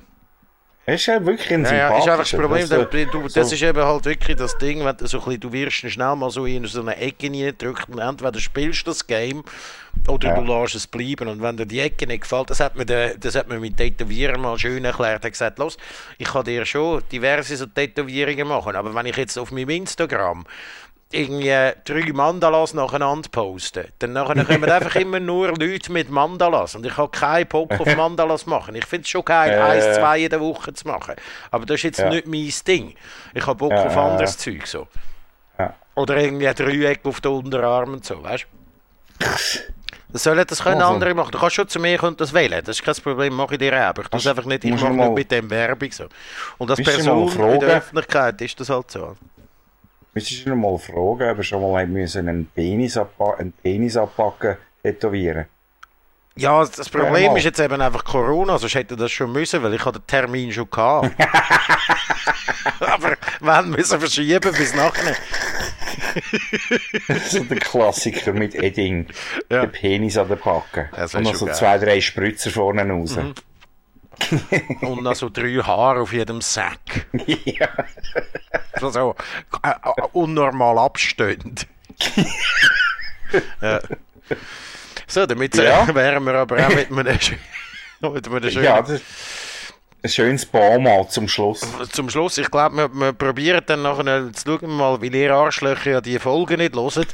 Er 0.89 0.95
ist 0.95 1.05
ja 1.05 1.23
wirklich 1.23 1.53
ein 1.53 1.63
Ja, 1.65 1.71
ja, 1.75 1.97
ist 1.99 2.07
einfach 2.07 2.17
das. 2.19 2.31
Problem, 2.31 2.67
Das, 2.67 2.89
du, 2.89 3.05
du, 3.05 3.29
so- 3.29 3.39
das 3.41 3.51
ist 3.51 3.61
eben 3.61 3.83
halt 3.83 4.05
wirklich 4.05 4.35
das 4.37 4.57
Ding, 4.57 4.83
wenn 4.83 4.97
du 4.97 5.05
so 5.05 5.19
ein 5.19 5.23
bisschen, 5.25 5.39
du 5.41 5.51
wirst 5.53 5.75
schnell 5.77 6.15
mal 6.15 6.31
so 6.31 6.47
in 6.47 6.65
so 6.65 6.81
eine 6.81 6.97
Ecke 6.97 7.27
reindrücken 7.31 7.93
und 7.93 7.99
entweder 7.99 8.39
spielst 8.39 8.87
du 8.87 8.89
das 8.91 9.05
Game 9.05 9.43
oder 10.07 10.29
Ja. 10.29 10.41
du 10.41 10.41
lässt 10.61 10.73
es 10.73 10.87
bleiben 10.87 11.27
und 11.27 11.43
wenn 11.43 11.57
dir 11.57 11.67
die 11.67 11.79
Ecke 11.79 12.07
nicht 12.07 12.21
gefällt, 12.21 12.49
das 12.49 12.59
hat 12.59 12.75
mir, 12.75 12.85
der, 12.87 13.15
das 13.19 13.35
hat 13.35 13.47
mir 13.47 13.59
mein 13.59 13.75
Tätowierer 13.75 14.39
mal 14.39 14.57
schön 14.57 14.83
erklärt, 14.83 15.23
er 15.23 15.27
hat 15.27 15.31
gesagt, 15.31 15.59
los, 15.59 15.77
ich 16.17 16.27
kann 16.27 16.43
dir 16.45 16.65
schon 16.65 17.03
diverse 17.11 17.55
so 17.55 17.67
Tätowierungen 17.67 18.47
machen, 18.47 18.75
aber 18.75 18.95
wenn 18.95 19.05
ich 19.05 19.15
jetzt 19.17 19.37
auf 19.37 19.51
meinem 19.51 19.69
Instagram 19.69 20.43
irgendwie 21.11 21.71
drei 21.85 22.13
Mandalas 22.13 22.73
nacheinander 22.75 23.29
posten, 23.29 23.85
dann 23.97 24.13
nachher 24.13 24.45
kommen 24.45 24.63
einfach 24.71 24.95
immer 24.95 25.19
nur 25.19 25.47
Leute 25.57 25.91
mit 25.91 26.09
Mandalas 26.11 26.75
und 26.75 26.85
ich 26.85 26.95
habe 26.97 27.09
keinen 27.09 27.47
Bock 27.47 27.71
auf 27.79 27.95
Mandalas 27.95 28.45
machen. 28.45 28.75
Ich 28.75 28.85
finde 28.85 29.03
es 29.03 29.09
schon 29.09 29.25
geil, 29.25 29.51
Äh. 29.53 29.59
eins, 29.59 29.95
zwei 29.97 30.19
in 30.19 30.29
der 30.29 30.39
Woche 30.39 30.71
zu 30.73 30.87
machen, 30.87 31.15
aber 31.49 31.65
das 31.65 31.75
ist 31.77 31.83
jetzt 31.83 31.99
Ja. 31.99 32.09
nicht 32.09 32.27
mein 32.27 32.51
Ding. 32.67 32.95
Ich 33.33 33.45
habe 33.45 33.55
Bock 33.57 33.71
Ja, 33.71 33.85
auf 33.85 33.95
ja, 33.95 34.05
anderes 34.07 34.43
ja. 34.45 34.53
Zeug 34.53 34.67
so. 34.67 34.87
Ja. 35.57 35.73
Oder 35.95 36.17
irgendwie 36.17 36.47
ein 36.47 36.55
Dreieck 36.55 36.99
auf 37.03 37.21
den 37.21 37.31
Unterarm 37.31 37.93
und 37.93 38.05
so, 38.05 38.21
weißt 38.23 38.45
du? 39.19 39.27
Das 40.11 40.23
sollen 40.23 40.43
das 40.47 40.63
können 40.63 40.81
Also. 40.81 40.93
andere 40.93 41.13
machen. 41.13 41.31
Du 41.31 41.37
kannst 41.39 41.55
schon 41.55 41.67
zu 41.67 41.79
mir 41.79 42.01
und 42.03 42.19
das 42.21 42.33
wählen. 42.33 42.63
Das 42.65 42.79
ist 42.79 42.83
kein 42.83 42.95
Problem, 42.95 43.33
mache 43.35 43.53
ich 43.55 43.59
dir 43.59 43.73
auch. 43.73 43.89
Aber 43.89 44.01
ich 44.03 44.11
Musst- 44.11 44.27
einfach 44.27 44.45
nicht, 44.45 44.63
ich 44.63 44.71
mache 44.71 44.89
nicht 44.93 45.11
mit 45.13 45.31
dem 45.31 45.49
Werbung 45.51 45.91
so. 45.91 46.05
Und 46.57 46.69
als 46.71 46.81
Person 46.81 47.29
in 47.31 47.59
der? 47.59 47.77
Öffentlichkeit 47.77 48.41
ist 48.41 48.59
das 48.59 48.69
halt 48.69 48.89
so. 48.89 49.15
Müsstest 50.13 50.45
du 50.45 50.51
ihn 50.51 50.59
mal 50.59 50.77
fragen, 50.77 51.29
ob 51.29 51.37
er 51.37 51.43
schon 51.43 51.61
mal 51.61 51.77
einen 51.77 52.45
Penis, 52.53 52.97
abpa 52.97 53.35
einen 53.35 53.51
Penis 53.51 53.95
abpacken, 53.95 54.57
tätowieren. 54.83 55.45
Ja, 56.35 56.63
das 56.63 56.89
Problem 56.89 57.35
ist 57.35 57.43
jetzt 57.43 57.59
eben 57.59 57.81
einfach 57.81 58.03
Corona, 58.05 58.57
sonst 58.57 58.75
hätte 58.75 58.95
das 58.95 59.11
schon 59.11 59.31
müssen, 59.31 59.61
weil 59.61 59.73
ich 59.73 59.83
hatte 59.83 59.99
den 59.99 60.07
Termin 60.07 60.51
schon 60.53 60.69
gehabt. 60.69 61.11
Aber 62.79 63.17
haben 63.41 63.71
müssen 63.71 63.99
verschieben 63.99 64.53
bis 64.53 64.73
nachher. 64.73 65.15
so 67.27 67.43
der 67.43 67.59
Klassiker 67.59 68.33
mit 68.33 68.55
Edding. 68.55 69.07
Ja. 69.49 69.61
Den 69.65 69.71
Penis 69.71 70.17
an 70.17 70.29
der 70.29 70.37
wär 70.45 71.19
Und 71.19 71.23
noch 71.23 71.35
so 71.35 71.45
geil. 71.45 71.53
Mhm. 71.53 71.57
zwei, 71.57 71.77
drei 71.77 72.01
Spritzer 72.01 72.51
vorne 72.51 72.89
raus. 72.89 73.17
Und 74.81 75.03
noch 75.03 75.15
so 75.15 75.29
drei 75.29 75.55
Haare 75.63 76.01
auf 76.01 76.13
jedem 76.13 76.41
Sack. 76.41 77.07
ja. 77.45 77.69
So, 78.79 78.89
so 78.89 79.15
äh, 79.63 79.69
äh, 79.69 80.01
unnormal 80.13 80.77
abstehend. 80.79 81.67
ja. 83.61 83.79
So, 85.07 85.25
damit 85.25 85.55
Ja. 85.55 85.93
wären 85.93 86.23
wir 86.23 86.35
aber 86.35 86.65
auch 86.65 86.69
mit 86.69 86.87
einem, 86.87 86.95
mit 86.95 87.07
einem 87.07 87.19
schönen 87.19 87.39
ja, 88.63 88.83
ein 90.01 90.09
schönes 90.09 90.45
Bauma 90.45 91.07
zum 91.09 91.27
Schluss. 91.27 91.61
Zum 91.91 92.09
Schluss, 92.09 92.37
ich 92.37 92.49
glaube, 92.49 92.75
wir, 92.77 92.89
wir 92.93 93.13
probieren 93.13 93.61
dann 93.65 93.81
nachher, 93.81 94.31
zu 94.33 94.57
schauen 94.59 94.69
mal, 94.75 95.01
weil 95.01 95.13
ihr 95.13 95.33
Arschlöcher 95.33 95.91
ja 95.91 96.01
die 96.01 96.17
Folgen 96.19 96.57
nicht 96.59 96.75
hört, 96.75 97.07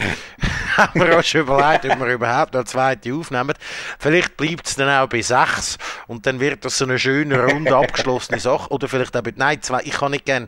haben 0.77 0.99
wir 1.01 1.17
uns 1.17 1.27
schon 1.27 1.41
überlegt, 1.41 1.85
ob 1.85 1.99
wir 1.99 2.13
überhaupt 2.13 2.53
noch 2.53 2.59
eine 2.59 2.65
zweite 2.65 3.13
aufnehmen. 3.13 3.53
Vielleicht 3.97 4.37
bleibt 4.37 4.67
es 4.67 4.75
dann 4.75 4.89
auch 4.89 5.09
bei 5.09 5.21
sechs 5.21 5.77
und 6.07 6.27
dann 6.27 6.39
wird 6.39 6.63
das 6.63 6.77
so 6.77 6.85
eine 6.85 6.99
schöne, 6.99 7.43
rund 7.45 7.71
abgeschlossene 7.71 8.39
Sache. 8.39 8.69
Oder 8.69 8.87
vielleicht 8.87 9.17
auch 9.17 9.21
bei, 9.23 9.33
nein, 9.35 9.61
zwei, 9.61 9.81
ich 9.83 9.93
kann 9.93 10.11
nicht 10.11 10.25
gerne 10.25 10.47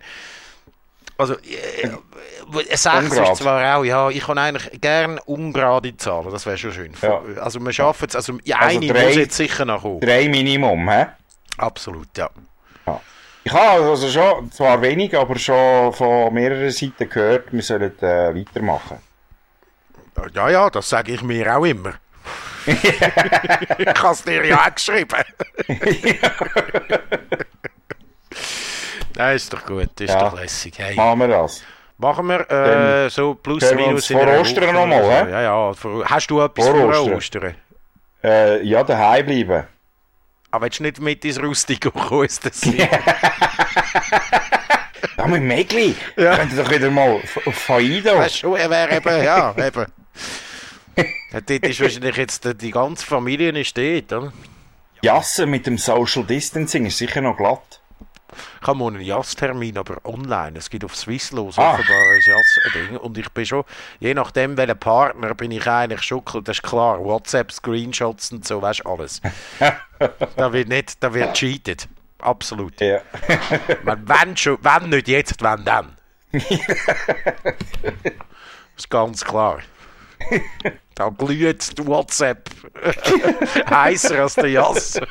also, 1.20 1.34
äh, 1.34 1.88
äh, 1.88 2.76
6 2.78 2.86
Ungrad. 3.10 3.32
ist 3.34 3.38
zwar 3.42 3.78
auch, 3.78 3.84
ja, 3.84 4.10
ich 4.12 4.24
kann 4.24 4.38
eigentlich 4.38 4.80
gerne 4.80 5.20
ungerade 5.24 5.98
Zahlen, 5.98 6.30
das 6.32 6.46
wäre 6.46 6.60
schon 6.60 6.72
schön. 6.74 6.94
Ja. 7.02 7.20
Also, 7.42 7.60
wir 7.60 7.74
schaffen 7.74 8.06
es, 8.08 8.16
also, 8.16 8.38
ja, 8.44 8.58
Also 8.58 8.78
eine 8.78 8.94
drei- 8.94 9.06
muss 9.08 9.16
jetzt 9.16 9.36
sicher 9.36 9.66
noch 9.66 9.82
kommen. 9.82 10.00
Drei 10.02 10.30
Minimum, 10.30 10.88
hä? 10.92 11.08
Absolut, 11.58 12.08
ja. 12.18 12.30
Ja. 12.86 13.02
Ich 13.44 13.52
habe 13.54 13.84
also 13.90 14.08
schon, 14.10 14.52
zwar 14.52 14.82
wenig, 14.82 15.18
aber 15.18 15.38
schon 15.38 15.94
von 15.94 16.34
mehreren 16.34 16.72
Seiten 16.72 17.10
gehört, 17.10 17.52
wir 17.52 17.62
sollen 17.64 17.98
äh, 18.02 18.36
weitermachen. 18.36 19.00
Ja, 20.34 20.50
ja, 20.50 20.70
das 20.70 20.90
sage 20.90 21.14
ich 21.14 21.22
mir 21.22 21.56
auch 21.56 21.64
immer. 21.66 21.94
ich 22.66 22.76
habe 24.02 24.12
es 24.14 24.24
dir 24.24 24.46
ja 24.46 24.58
auch 24.66 24.74
geschrieben. 24.76 25.24
Nein, 29.16 29.36
ist 29.36 29.52
doch 29.54 29.66
gut, 29.66 30.00
ist 30.02 30.10
Ja. 30.14 30.30
doch 30.30 30.40
lässig. 30.40 30.74
Hey. 30.78 30.96
Machen 30.96 31.20
wir 31.20 31.28
das. 31.30 31.64
Machen 31.98 32.28
wir 32.28 32.52
äh, 32.52 33.10
so 33.10 33.34
plus 33.36 33.72
minus 33.74 34.10
in 34.12 34.20
vor 34.20 34.28
Ostern 34.40 34.66
Woche 34.66 34.74
noch 34.74 34.86
mal, 34.86 35.04
oder 35.04 35.20
so. 35.20 35.26
hä? 35.26 35.32
Ja, 35.32 35.42
ja. 35.42 35.74
Hast 36.06 36.30
du 36.30 36.42
etwas 36.42 36.68
Vor 36.68 36.76
vor 36.76 36.90
Ostern. 36.90 37.14
Ostern? 37.16 37.56
Äh, 38.24 38.64
ja, 38.64 38.84
daheim 38.84 39.26
bleiben. 39.26 39.68
Aber 40.58 40.66
willst 40.66 40.80
du 40.80 40.84
nicht 40.84 41.00
mit 41.00 41.24
ins 41.24 41.40
Rustigo 41.40 41.92
kommen? 41.92 42.26
Ist 42.26 42.44
das 42.44 42.64
Ja, 42.64 42.88
mit 45.28 45.44
Megli. 45.44 45.96
Ja. 46.16 46.36
Könnt 46.36 46.52
ihr 46.52 46.64
doch 46.64 46.72
wieder 46.72 46.90
mal 46.90 47.22
auf 47.46 47.56
Faido. 47.56 48.18
Weißt 48.18 48.42
du, 48.42 48.56
er 48.56 48.68
wäre 48.68 48.96
eben, 48.96 49.24
ja, 49.24 49.56
eben. 49.68 49.86
Ja, 51.32 51.42
dort 51.42 51.64
ist 51.64 51.80
wahrscheinlich 51.80 52.18
jetzt 52.18 52.44
die, 52.44 52.56
die 52.56 52.72
ganze 52.72 53.06
Familie 53.06 53.54
nicht 53.54 53.78
dort, 53.78 54.12
oder? 54.12 54.34
Jassen 55.04 55.52
mit 55.52 55.68
dem 55.68 55.78
Social 55.78 56.24
Distancing 56.24 56.88
ist 56.88 56.98
sicher 56.98 57.22
noch 57.22 57.38
glatt. 57.38 57.77
Ich 58.62 58.68
habe 58.68 58.78
morgen 58.78 58.96
einen 58.98 59.06
Jazz-Termin, 59.06 59.78
aber 59.78 59.98
online. 60.06 60.58
Es 60.58 60.70
gibt 60.70 60.84
auf 60.86 60.96
Swisslos 60.96 61.58
Ah. 61.58 61.74
offenbar 61.74 61.98
ein 61.98 62.22
Jazz-Ding. 62.26 62.98
Und 62.98 63.18
ich 63.18 63.30
bin 63.32 63.46
schon, 63.46 63.64
je 64.00 64.14
nachdem, 64.14 64.58
welcher 64.58 64.76
Partner, 64.76 65.34
bin 65.36 65.52
ich 65.52 65.68
eigentlich 65.68 66.02
schon, 66.04 66.22
das 66.44 66.58
ist 66.58 66.64
klar, 66.64 67.00
WhatsApp, 67.04 67.52
Screenshots 67.52 68.32
und 68.32 68.46
so, 68.48 68.62
weißt 68.62 68.82
du, 68.86 68.90
alles. 68.90 69.22
da 70.36 70.54
wird 70.54 70.68
nicht, 70.70 71.04
da 71.04 71.14
wird 71.14 71.34
cheated. 71.34 71.88
Absolut. 72.20 72.80
Ja. 72.82 73.00
Man, 73.84 74.08
wenn, 74.08 74.36
schon, 74.36 74.58
wenn 74.62 74.90
nicht 74.90 75.08
jetzt, 75.08 75.42
wenn 75.44 75.64
dann. 75.64 75.96
das 76.32 76.44
ist 78.76 78.90
ganz 78.90 79.24
klar. 79.24 79.60
Da 80.98 81.10
glüht 81.10 81.74
WhatsApp 81.86 82.50
heißer 83.70 84.22
als 84.24 84.34
der 84.36 84.50
Jazz. 84.50 85.00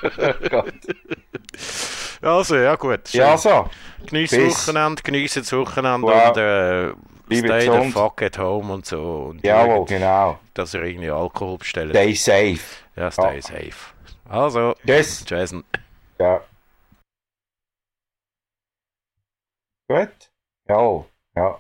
Also, 2.23 2.57
ja 2.57 2.75
gut. 2.77 3.09
schön. 3.09 3.21
ja, 3.21 3.37
so. 3.37 3.69
Genieß 4.07 4.31
das. 4.31 4.69
Wochenende, 4.69 5.03
genieß 5.03 5.35
das 5.35 5.53
Wochenende 5.53 6.07
Wow. 6.07 6.29
und 6.29 6.37
äh, 7.35 7.37
stay 7.39 7.61
the 7.85 7.91
fuck 7.93 8.23
at 8.23 8.39
home 8.39 8.73
und 8.73 8.87
so. 8.87 9.27
Und 9.31 9.45
Jawohl, 9.45 9.85
genau. 9.87 10.39
dass 10.55 10.75
ihr 10.75 10.83
irgendwie 10.83 11.11
Alkohol 11.11 11.59
bestellt. 11.59 11.91
Stay 11.91 12.15
safe. 12.15 12.59
Ja, 12.97 13.11
stay 13.11 13.37
Ja. 13.37 13.43
safe. 13.43 13.73
Also, 14.29 14.75
Tschüss. 14.85 15.25
tschüss. 15.25 15.55
Ja. 16.19 16.41
Gut? 19.89 20.31
Jawohl. 20.69 21.05
Ja. 21.37 21.59